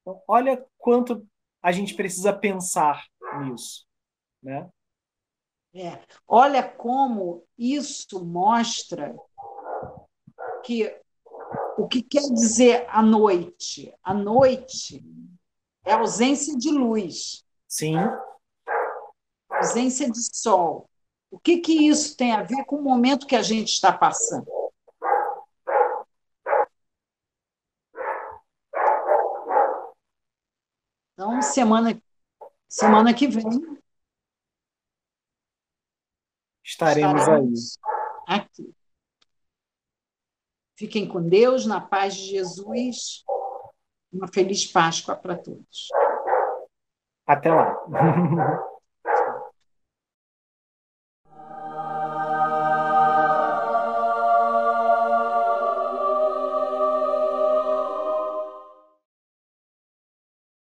Então, 0.00 0.22
olha 0.28 0.64
quanto 0.78 1.26
a 1.60 1.72
gente 1.72 1.94
precisa 1.94 2.32
pensar 2.32 3.04
nisso, 3.40 3.84
né? 4.42 4.68
É. 5.74 6.00
Olha 6.26 6.62
como 6.62 7.44
isso 7.58 8.24
mostra 8.24 9.14
que 10.64 10.96
o 11.76 11.86
que 11.86 12.02
quer 12.02 12.22
dizer 12.32 12.86
a 12.88 13.02
noite? 13.02 13.92
A 14.02 14.14
noite 14.14 15.04
é 15.84 15.92
ausência 15.92 16.56
de 16.56 16.70
luz. 16.70 17.44
Sim 17.66 17.96
ausência 19.58 20.10
de 20.10 20.36
sol. 20.36 20.88
O 21.30 21.38
que, 21.38 21.58
que 21.58 21.88
isso 21.88 22.16
tem 22.16 22.32
a 22.32 22.42
ver 22.42 22.64
com 22.64 22.76
o 22.76 22.82
momento 22.82 23.26
que 23.26 23.36
a 23.36 23.42
gente 23.42 23.68
está 23.68 23.92
passando? 23.92 24.46
Então, 31.12 31.42
semana, 31.42 32.00
semana 32.68 33.12
que 33.12 33.26
vem. 33.26 33.44
Estaremos, 36.64 37.20
estaremos 37.20 37.78
aí. 38.28 38.38
Aqui. 38.38 38.74
Fiquem 40.76 41.08
com 41.08 41.28
Deus, 41.28 41.66
na 41.66 41.80
paz 41.80 42.14
de 42.14 42.26
Jesus. 42.26 43.24
Uma 44.12 44.28
feliz 44.28 44.64
Páscoa 44.64 45.16
para 45.16 45.36
todos. 45.36 45.88
Até 47.26 47.52
lá. 47.52 47.76